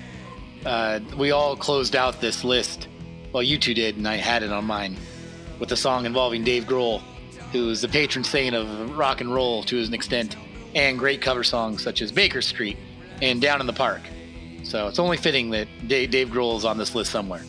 uh, 0.66 1.00
we 1.18 1.32
all 1.32 1.56
closed 1.56 1.96
out 1.96 2.22
this 2.22 2.44
list. 2.44 2.88
Well, 3.34 3.44
you 3.44 3.58
two 3.58 3.74
did, 3.74 3.98
and 3.98 4.08
I 4.08 4.16
had 4.16 4.44
it 4.44 4.52
on 4.52 4.66
mine 4.66 4.98
with 5.60 5.72
a 5.72 5.78
song 5.78 6.06
involving 6.06 6.44
Dave 6.44 6.66
Grohl, 6.66 7.02
who 7.52 7.70
is 7.70 7.82
the 7.82 7.88
patron 7.88 8.24
saint 8.24 8.56
of 8.56 8.98
rock 8.98 9.22
and 9.22 9.34
roll 9.34 9.64
to 9.64 9.82
an 9.82 9.94
extent, 9.94 10.36
and 10.76 10.98
great 11.00 11.22
cover 11.22 11.44
songs 11.44 11.84
such 11.84 12.02
as 12.02 12.12
Baker 12.12 12.42
Street 12.42 12.78
and 13.22 13.42
Down 13.42 13.62
in 13.62 13.68
the 13.68 13.74
Park. 13.74 14.02
So 14.64 14.88
it's 14.88 15.00
only 15.00 15.18
fitting 15.18 15.50
that 15.52 15.68
Dave, 15.88 16.12
Dave 16.12 16.30
Grohl 16.30 16.58
is 16.58 16.66
on 16.66 16.78
this 16.78 16.94
list 16.94 17.12
somewhere. 17.12 17.42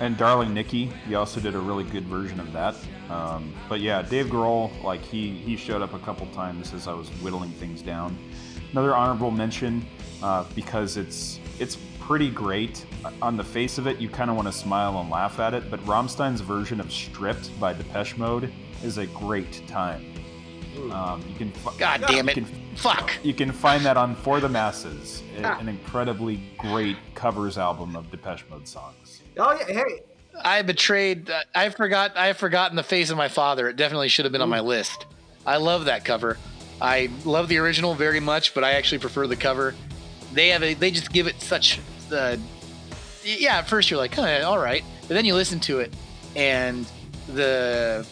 And 0.00 0.16
Darling 0.16 0.54
Nikki, 0.54 0.86
he 1.06 1.14
also 1.14 1.40
did 1.40 1.54
a 1.54 1.58
really 1.58 1.84
good 1.84 2.04
version 2.04 2.40
of 2.40 2.52
that. 2.52 2.74
Um, 3.10 3.52
but 3.68 3.80
yeah, 3.80 4.02
Dave 4.02 4.26
Grohl, 4.26 4.82
like 4.82 5.02
he 5.02 5.30
he 5.30 5.56
showed 5.56 5.82
up 5.82 5.92
a 5.92 5.98
couple 5.98 6.26
times 6.28 6.72
as 6.72 6.88
I 6.88 6.94
was 6.94 7.08
whittling 7.20 7.50
things 7.50 7.82
down. 7.82 8.16
Another 8.72 8.96
honorable 8.96 9.30
mention 9.30 9.84
uh, 10.22 10.44
because 10.54 10.96
it's 10.96 11.38
it's 11.58 11.76
pretty 12.06 12.30
great. 12.30 12.84
On 13.20 13.36
the 13.36 13.44
face 13.44 13.78
of 13.78 13.86
it, 13.86 13.98
you 13.98 14.08
kind 14.08 14.30
of 14.30 14.36
want 14.36 14.48
to 14.48 14.52
smile 14.52 15.00
and 15.00 15.10
laugh 15.10 15.38
at 15.38 15.54
it. 15.54 15.70
But 15.70 15.84
Rammstein's 15.86 16.40
version 16.40 16.80
of 16.80 16.92
"Stripped" 16.92 17.58
by 17.60 17.72
Depeche 17.72 18.16
Mode 18.16 18.52
is 18.82 18.98
a 18.98 19.06
great 19.06 19.66
time. 19.66 20.06
Um, 20.90 21.22
you 21.28 21.34
can 21.36 21.52
fi- 21.52 21.76
God 21.78 22.04
damn 22.08 22.28
it! 22.28 22.36
you 22.36 22.44
can 22.44 22.76
Fuck. 22.76 23.12
you 23.22 23.34
can 23.34 23.52
find 23.52 23.84
that 23.84 23.96
on 23.96 24.14
For 24.16 24.40
the 24.40 24.48
Masses, 24.48 25.22
a- 25.38 25.46
an 25.46 25.68
incredibly 25.68 26.42
great 26.58 26.96
covers 27.14 27.58
album 27.58 27.94
of 27.94 28.10
Depeche 28.10 28.44
Mode 28.50 28.66
songs. 28.66 29.22
Oh 29.38 29.56
yeah. 29.58 29.74
Hey. 29.84 30.00
I 30.44 30.62
betrayed. 30.62 31.30
Uh, 31.30 31.40
I 31.54 31.68
forgot. 31.68 32.16
I 32.16 32.26
have 32.28 32.38
forgotten 32.38 32.76
the 32.76 32.82
face 32.82 33.10
of 33.10 33.16
my 33.16 33.28
father. 33.28 33.68
It 33.68 33.76
definitely 33.76 34.08
should 34.08 34.24
have 34.24 34.32
been 34.32 34.40
on 34.42 34.48
my 34.48 34.60
list. 34.60 35.06
I 35.46 35.58
love 35.58 35.84
that 35.84 36.04
cover. 36.04 36.38
I 36.80 37.10
love 37.24 37.48
the 37.48 37.58
original 37.58 37.94
very 37.94 38.18
much, 38.20 38.54
but 38.54 38.64
I 38.64 38.72
actually 38.72 38.98
prefer 38.98 39.26
the 39.26 39.36
cover. 39.36 39.74
They 40.32 40.48
have 40.48 40.62
a. 40.62 40.74
They 40.74 40.90
just 40.90 41.12
give 41.12 41.26
it 41.26 41.40
such. 41.40 41.80
Uh, 42.12 42.36
yeah, 43.24 43.58
at 43.58 43.68
first 43.68 43.90
you're 43.90 43.98
like, 43.98 44.18
oh, 44.18 44.42
all 44.42 44.58
right, 44.58 44.84
but 45.02 45.14
then 45.14 45.24
you 45.24 45.34
listen 45.34 45.60
to 45.60 45.80
it, 45.80 45.92
and 46.36 46.86
the 47.28 48.06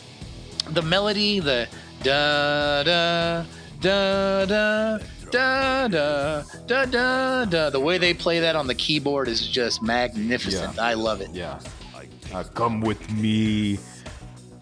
the 0.70 0.82
melody, 0.82 1.40
the 1.40 1.68
da 2.02 2.82
da 2.82 3.44
da 3.80 4.46
da 4.48 4.98
da 5.88 5.88
da 5.88 6.42
da 6.66 6.84
da 6.86 7.44
da, 7.44 7.70
the 7.70 7.80
way 7.80 7.98
they 7.98 8.14
play 8.14 8.40
that 8.40 8.56
on 8.56 8.66
the 8.66 8.74
keyboard 8.74 9.28
is 9.28 9.46
just 9.46 9.82
magnificent. 9.82 10.76
Yeah. 10.76 10.82
I 10.82 10.94
love 10.94 11.20
it. 11.20 11.30
Yeah. 11.32 11.60
Uh, 12.32 12.44
come 12.54 12.80
with 12.80 13.10
me. 13.12 13.78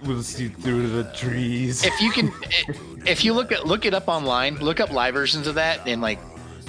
We'll 0.05 0.23
see 0.23 0.49
through 0.49 0.89
the 0.89 1.05
trees. 1.13 1.85
if 1.85 2.01
you 2.01 2.13
can 2.13 2.33
if 3.07 3.25
you 3.25 3.33
look 3.33 3.51
at 3.51 3.67
look 3.67 3.85
it 3.85 3.95
up 3.95 4.07
online 4.07 4.57
look 4.59 4.79
up 4.79 4.93
live 4.93 5.15
versions 5.15 5.49
of 5.49 5.57
that 5.57 5.87
and 5.89 6.01
like 6.01 6.21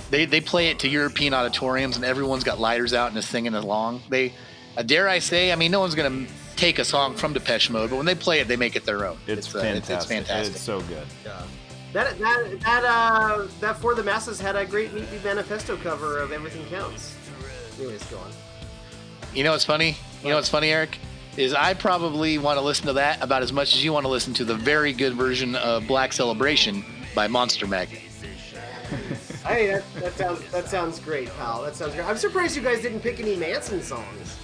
they 0.09 0.25
they 0.25 0.41
play 0.41 0.69
it 0.69 0.79
to 0.79 0.87
european 0.87 1.33
auditoriums 1.33 1.95
and 1.95 2.05
everyone's 2.05 2.43
got 2.43 2.59
lighters 2.59 2.93
out 2.93 3.09
and 3.09 3.17
is 3.17 3.25
singing 3.27 3.53
along 3.53 4.01
they 4.09 4.33
uh, 4.77 4.81
dare 4.81 5.07
i 5.07 5.19
say 5.19 5.51
i 5.51 5.55
mean 5.55 5.71
no 5.71 5.79
one's 5.79 5.95
gonna 5.95 6.25
take 6.55 6.79
a 6.79 6.83
song 6.85 7.15
from 7.15 7.33
depeche 7.33 7.69
mode 7.69 7.89
but 7.89 7.95
when 7.97 8.05
they 8.05 8.15
play 8.15 8.39
it 8.39 8.47
they 8.47 8.55
make 8.57 8.75
it 8.75 8.85
their 8.85 9.05
own 9.05 9.17
It's, 9.27 9.53
uh, 9.55 9.61
fantastic. 9.61 9.95
it's, 9.95 10.05
fantastic 10.05 10.55
It's 10.55 10.63
so 10.63 10.81
good. 10.81 11.07
Yeah. 11.25 11.41
That 11.93 12.19
that 12.19 12.59
that 12.61 12.83
uh 12.85 13.47
that 13.61 13.77
for 13.77 13.95
the 13.95 14.03
masses 14.03 14.39
had 14.39 14.55
a 14.55 14.65
great 14.65 14.93
Meat 14.93 15.09
Beat 15.09 15.23
Manifesto 15.23 15.75
cover 15.77 16.19
of 16.19 16.31
Everything 16.31 16.63
Counts. 16.67 17.15
Anyways, 17.79 18.03
go 18.05 18.17
on. 18.19 18.31
you 19.33 19.43
know 19.43 19.51
what's 19.51 19.65
funny 19.65 19.95
you 20.21 20.29
know 20.29 20.35
what's 20.35 20.49
funny 20.49 20.69
eric 20.69 20.99
is 21.37 21.53
i 21.53 21.73
probably 21.73 22.37
want 22.37 22.57
to 22.59 22.61
listen 22.61 22.85
to 22.87 22.93
that 22.93 23.23
about 23.23 23.41
as 23.41 23.53
much 23.53 23.73
as 23.73 23.83
you 23.83 23.93
want 23.93 24.03
to 24.03 24.09
listen 24.09 24.33
to 24.33 24.43
the 24.43 24.53
very 24.55 24.91
good 24.91 25.13
version 25.13 25.55
of 25.55 25.87
black 25.87 26.11
celebration 26.13 26.83
by 27.15 27.27
monster 27.27 27.65
magnet 27.67 28.01
Hey, 29.49 29.65
that, 29.65 29.93
that 29.95 30.13
sounds 30.13 30.51
that 30.51 30.69
sounds 30.69 30.99
great, 30.99 31.27
pal. 31.37 31.63
That 31.63 31.75
sounds 31.75 31.95
great. 31.95 32.05
I'm 32.05 32.17
surprised 32.17 32.55
you 32.55 32.61
guys 32.61 32.83
didn't 32.83 32.99
pick 32.99 33.19
any 33.19 33.35
Manson 33.35 33.81
songs. 33.81 34.37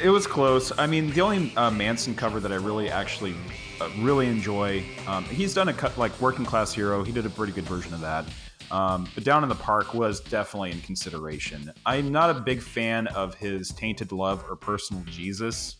It 0.00 0.10
was 0.10 0.28
close. 0.28 0.70
I 0.78 0.86
mean, 0.86 1.10
the 1.10 1.20
only 1.22 1.52
uh, 1.56 1.72
Manson 1.72 2.14
cover 2.14 2.38
that 2.38 2.52
I 2.52 2.54
really 2.54 2.88
actually 2.88 3.34
uh, 3.80 3.90
really 3.98 4.28
enjoy. 4.28 4.84
Um, 5.08 5.24
he's 5.24 5.54
done 5.54 5.70
a 5.70 5.72
cut 5.72 5.98
like 5.98 6.18
Working 6.20 6.44
Class 6.44 6.72
Hero. 6.72 7.02
He 7.02 7.10
did 7.10 7.26
a 7.26 7.30
pretty 7.30 7.52
good 7.52 7.64
version 7.64 7.92
of 7.92 8.00
that. 8.00 8.26
Um, 8.70 9.08
but 9.12 9.24
Down 9.24 9.42
in 9.42 9.48
the 9.48 9.56
Park 9.56 9.92
was 9.92 10.20
definitely 10.20 10.70
in 10.70 10.80
consideration. 10.82 11.72
I'm 11.84 12.12
not 12.12 12.30
a 12.30 12.34
big 12.34 12.62
fan 12.62 13.08
of 13.08 13.34
his 13.34 13.70
Tainted 13.70 14.12
Love 14.12 14.44
or 14.48 14.54
Personal 14.54 15.02
Jesus. 15.06 15.78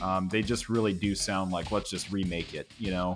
Um, 0.00 0.28
they 0.28 0.42
just 0.42 0.68
really 0.68 0.92
do 0.92 1.14
sound 1.14 1.52
like 1.52 1.70
let's 1.70 1.88
just 1.88 2.10
remake 2.10 2.54
it. 2.54 2.68
You 2.78 2.90
know, 2.90 3.14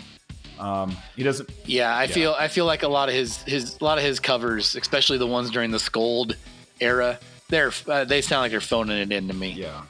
um, 0.58 0.96
he 1.16 1.22
doesn't. 1.22 1.50
Yeah, 1.64 1.94
I 1.94 2.04
Yeah. 2.04 2.12
feel 2.14 2.36
I 2.38 2.48
feel 2.48 2.64
like 2.66 2.82
a 2.82 2.88
lot 2.88 3.08
of 3.08 3.14
his 3.14 3.42
his 3.42 3.76
a 3.80 3.84
lot 3.84 3.98
of 3.98 4.04
his 4.04 4.20
covers, 4.20 4.74
especially 4.76 5.18
the 5.18 5.26
ones 5.26 5.50
during 5.50 5.70
the 5.70 5.78
Scold 5.78 6.36
era, 6.80 7.18
they're 7.48 7.72
uh, 7.88 8.04
they 8.04 8.20
sound 8.20 8.42
like 8.42 8.50
they're 8.50 8.60
phoning 8.60 8.98
it 8.98 9.12
in 9.12 9.28
to 9.28 9.34
me. 9.34 9.52
Yeah. 9.52 9.82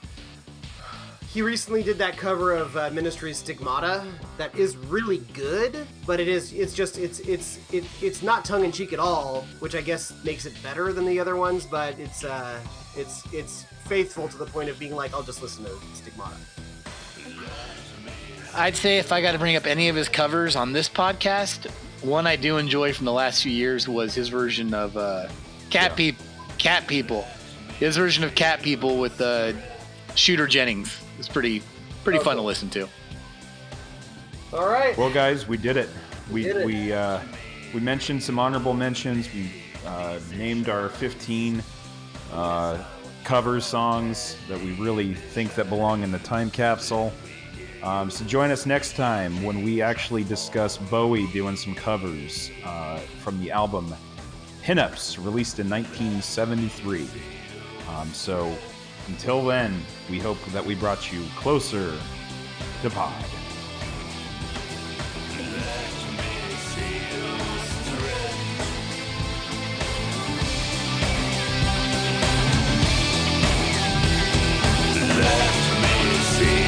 He 1.32 1.42
recently 1.42 1.82
did 1.82 1.98
that 1.98 2.16
cover 2.16 2.54
of 2.54 2.74
uh, 2.78 2.88
Ministry's 2.94 3.36
Stigmata 3.36 4.06
that 4.38 4.54
is 4.54 4.74
really 4.74 5.18
good, 5.34 5.86
but 6.06 6.18
it 6.18 6.28
is 6.28 6.52
it's 6.54 6.72
just 6.72 6.96
it's 6.98 7.18
it's 7.20 7.58
it, 7.72 7.84
it's 8.00 8.22
not 8.22 8.44
tongue 8.44 8.64
in 8.64 8.72
cheek 8.72 8.94
at 8.94 8.98
all, 8.98 9.44
which 9.58 9.74
I 9.74 9.82
guess 9.82 10.14
makes 10.24 10.46
it 10.46 10.54
better 10.62 10.94
than 10.94 11.04
the 11.04 11.20
other 11.20 11.36
ones. 11.36 11.66
But 11.66 11.98
it's 11.98 12.24
uh 12.24 12.58
it's 12.96 13.22
it's 13.34 13.66
faithful 13.84 14.28
to 14.28 14.36
the 14.38 14.46
point 14.46 14.70
of 14.70 14.78
being 14.78 14.96
like 14.96 15.12
I'll 15.12 15.22
just 15.22 15.42
listen 15.42 15.64
to 15.64 15.72
Stigmata. 15.94 16.36
I'd 18.57 18.74
say 18.74 18.96
if 18.96 19.12
I 19.12 19.20
got 19.20 19.32
to 19.32 19.38
bring 19.38 19.54
up 19.57 19.66
any 19.66 19.88
of 19.90 19.96
his 19.96 20.09
covers 20.09 20.57
on 20.57 20.72
this 20.72 20.88
podcast, 20.88 21.70
one 22.00 22.26
I 22.26 22.36
do 22.36 22.57
enjoy 22.57 22.94
from 22.94 23.04
the 23.04 23.12
last 23.12 23.42
few 23.42 23.52
years 23.52 23.86
was 23.86 24.14
his 24.14 24.28
version 24.28 24.72
of 24.72 24.96
uh, 24.96 25.28
Cat 25.68 25.94
Peop 25.94 26.16
Cat 26.57 26.86
People. 26.86 27.26
His 27.78 27.98
version 27.98 28.24
of 28.24 28.34
Cat 28.34 28.62
People 28.62 28.98
with 28.98 29.20
uh, 29.20 29.52
Shooter 30.14 30.46
Jennings 30.46 30.98
is 31.18 31.28
pretty 31.28 31.62
pretty 32.02 32.18
fun 32.18 32.36
to 32.36 32.42
listen 32.42 32.70
to. 32.70 32.88
All 34.54 34.66
right. 34.66 34.96
Well, 34.96 35.12
guys, 35.12 35.46
we 35.46 35.59
did 35.59 35.76
it. 35.76 35.90
We 36.30 36.44
did 36.44 36.57
it. 36.57 36.66
we 36.66 36.94
uh, 36.94 37.20
we 37.74 37.80
mentioned 37.80 38.22
some 38.22 38.38
honorable 38.38 38.72
mentions. 38.72 39.28
We 39.34 39.50
uh, 39.84 40.18
named 40.34 40.70
our 40.70 40.88
15 40.88 41.62
uh, 42.32 42.82
cover 43.22 43.61
songs 43.61 44.38
that 44.48 44.59
we 44.59 44.72
really 44.76 45.12
think 45.12 45.54
that 45.57 45.68
belong 45.68 46.02
in 46.02 46.11
the 46.11 46.20
time 46.20 46.50
capsule. 46.50 47.12
Um, 47.87 48.11
so 48.11 48.24
join 48.24 48.51
us 48.51 48.66
next 48.66 48.97
time 48.97 49.45
when 49.45 49.62
we 49.62 49.80
actually 49.80 50.24
discuss 50.24 50.76
Bowie 50.76 51.28
doing 51.28 51.55
some 51.55 51.72
covers 51.72 52.51
uh, 52.64 52.99
from 53.22 53.39
the 53.39 53.53
album 53.53 53.95
Pinups, 54.64 55.24
released 55.24 55.61
in 55.61 55.70
1973. 55.70 57.09
Um, 57.89 58.12
so 58.12 58.53
until 59.07 59.45
then, 59.45 59.80
we 60.11 60.18
hope 60.18 60.45
that 60.47 60.66
we 60.66 60.74
brought 60.74 61.12
you 61.12 61.24
closer 61.37 61.97
to 62.82 62.91
Pod. 62.91 63.24
see. 76.39 76.65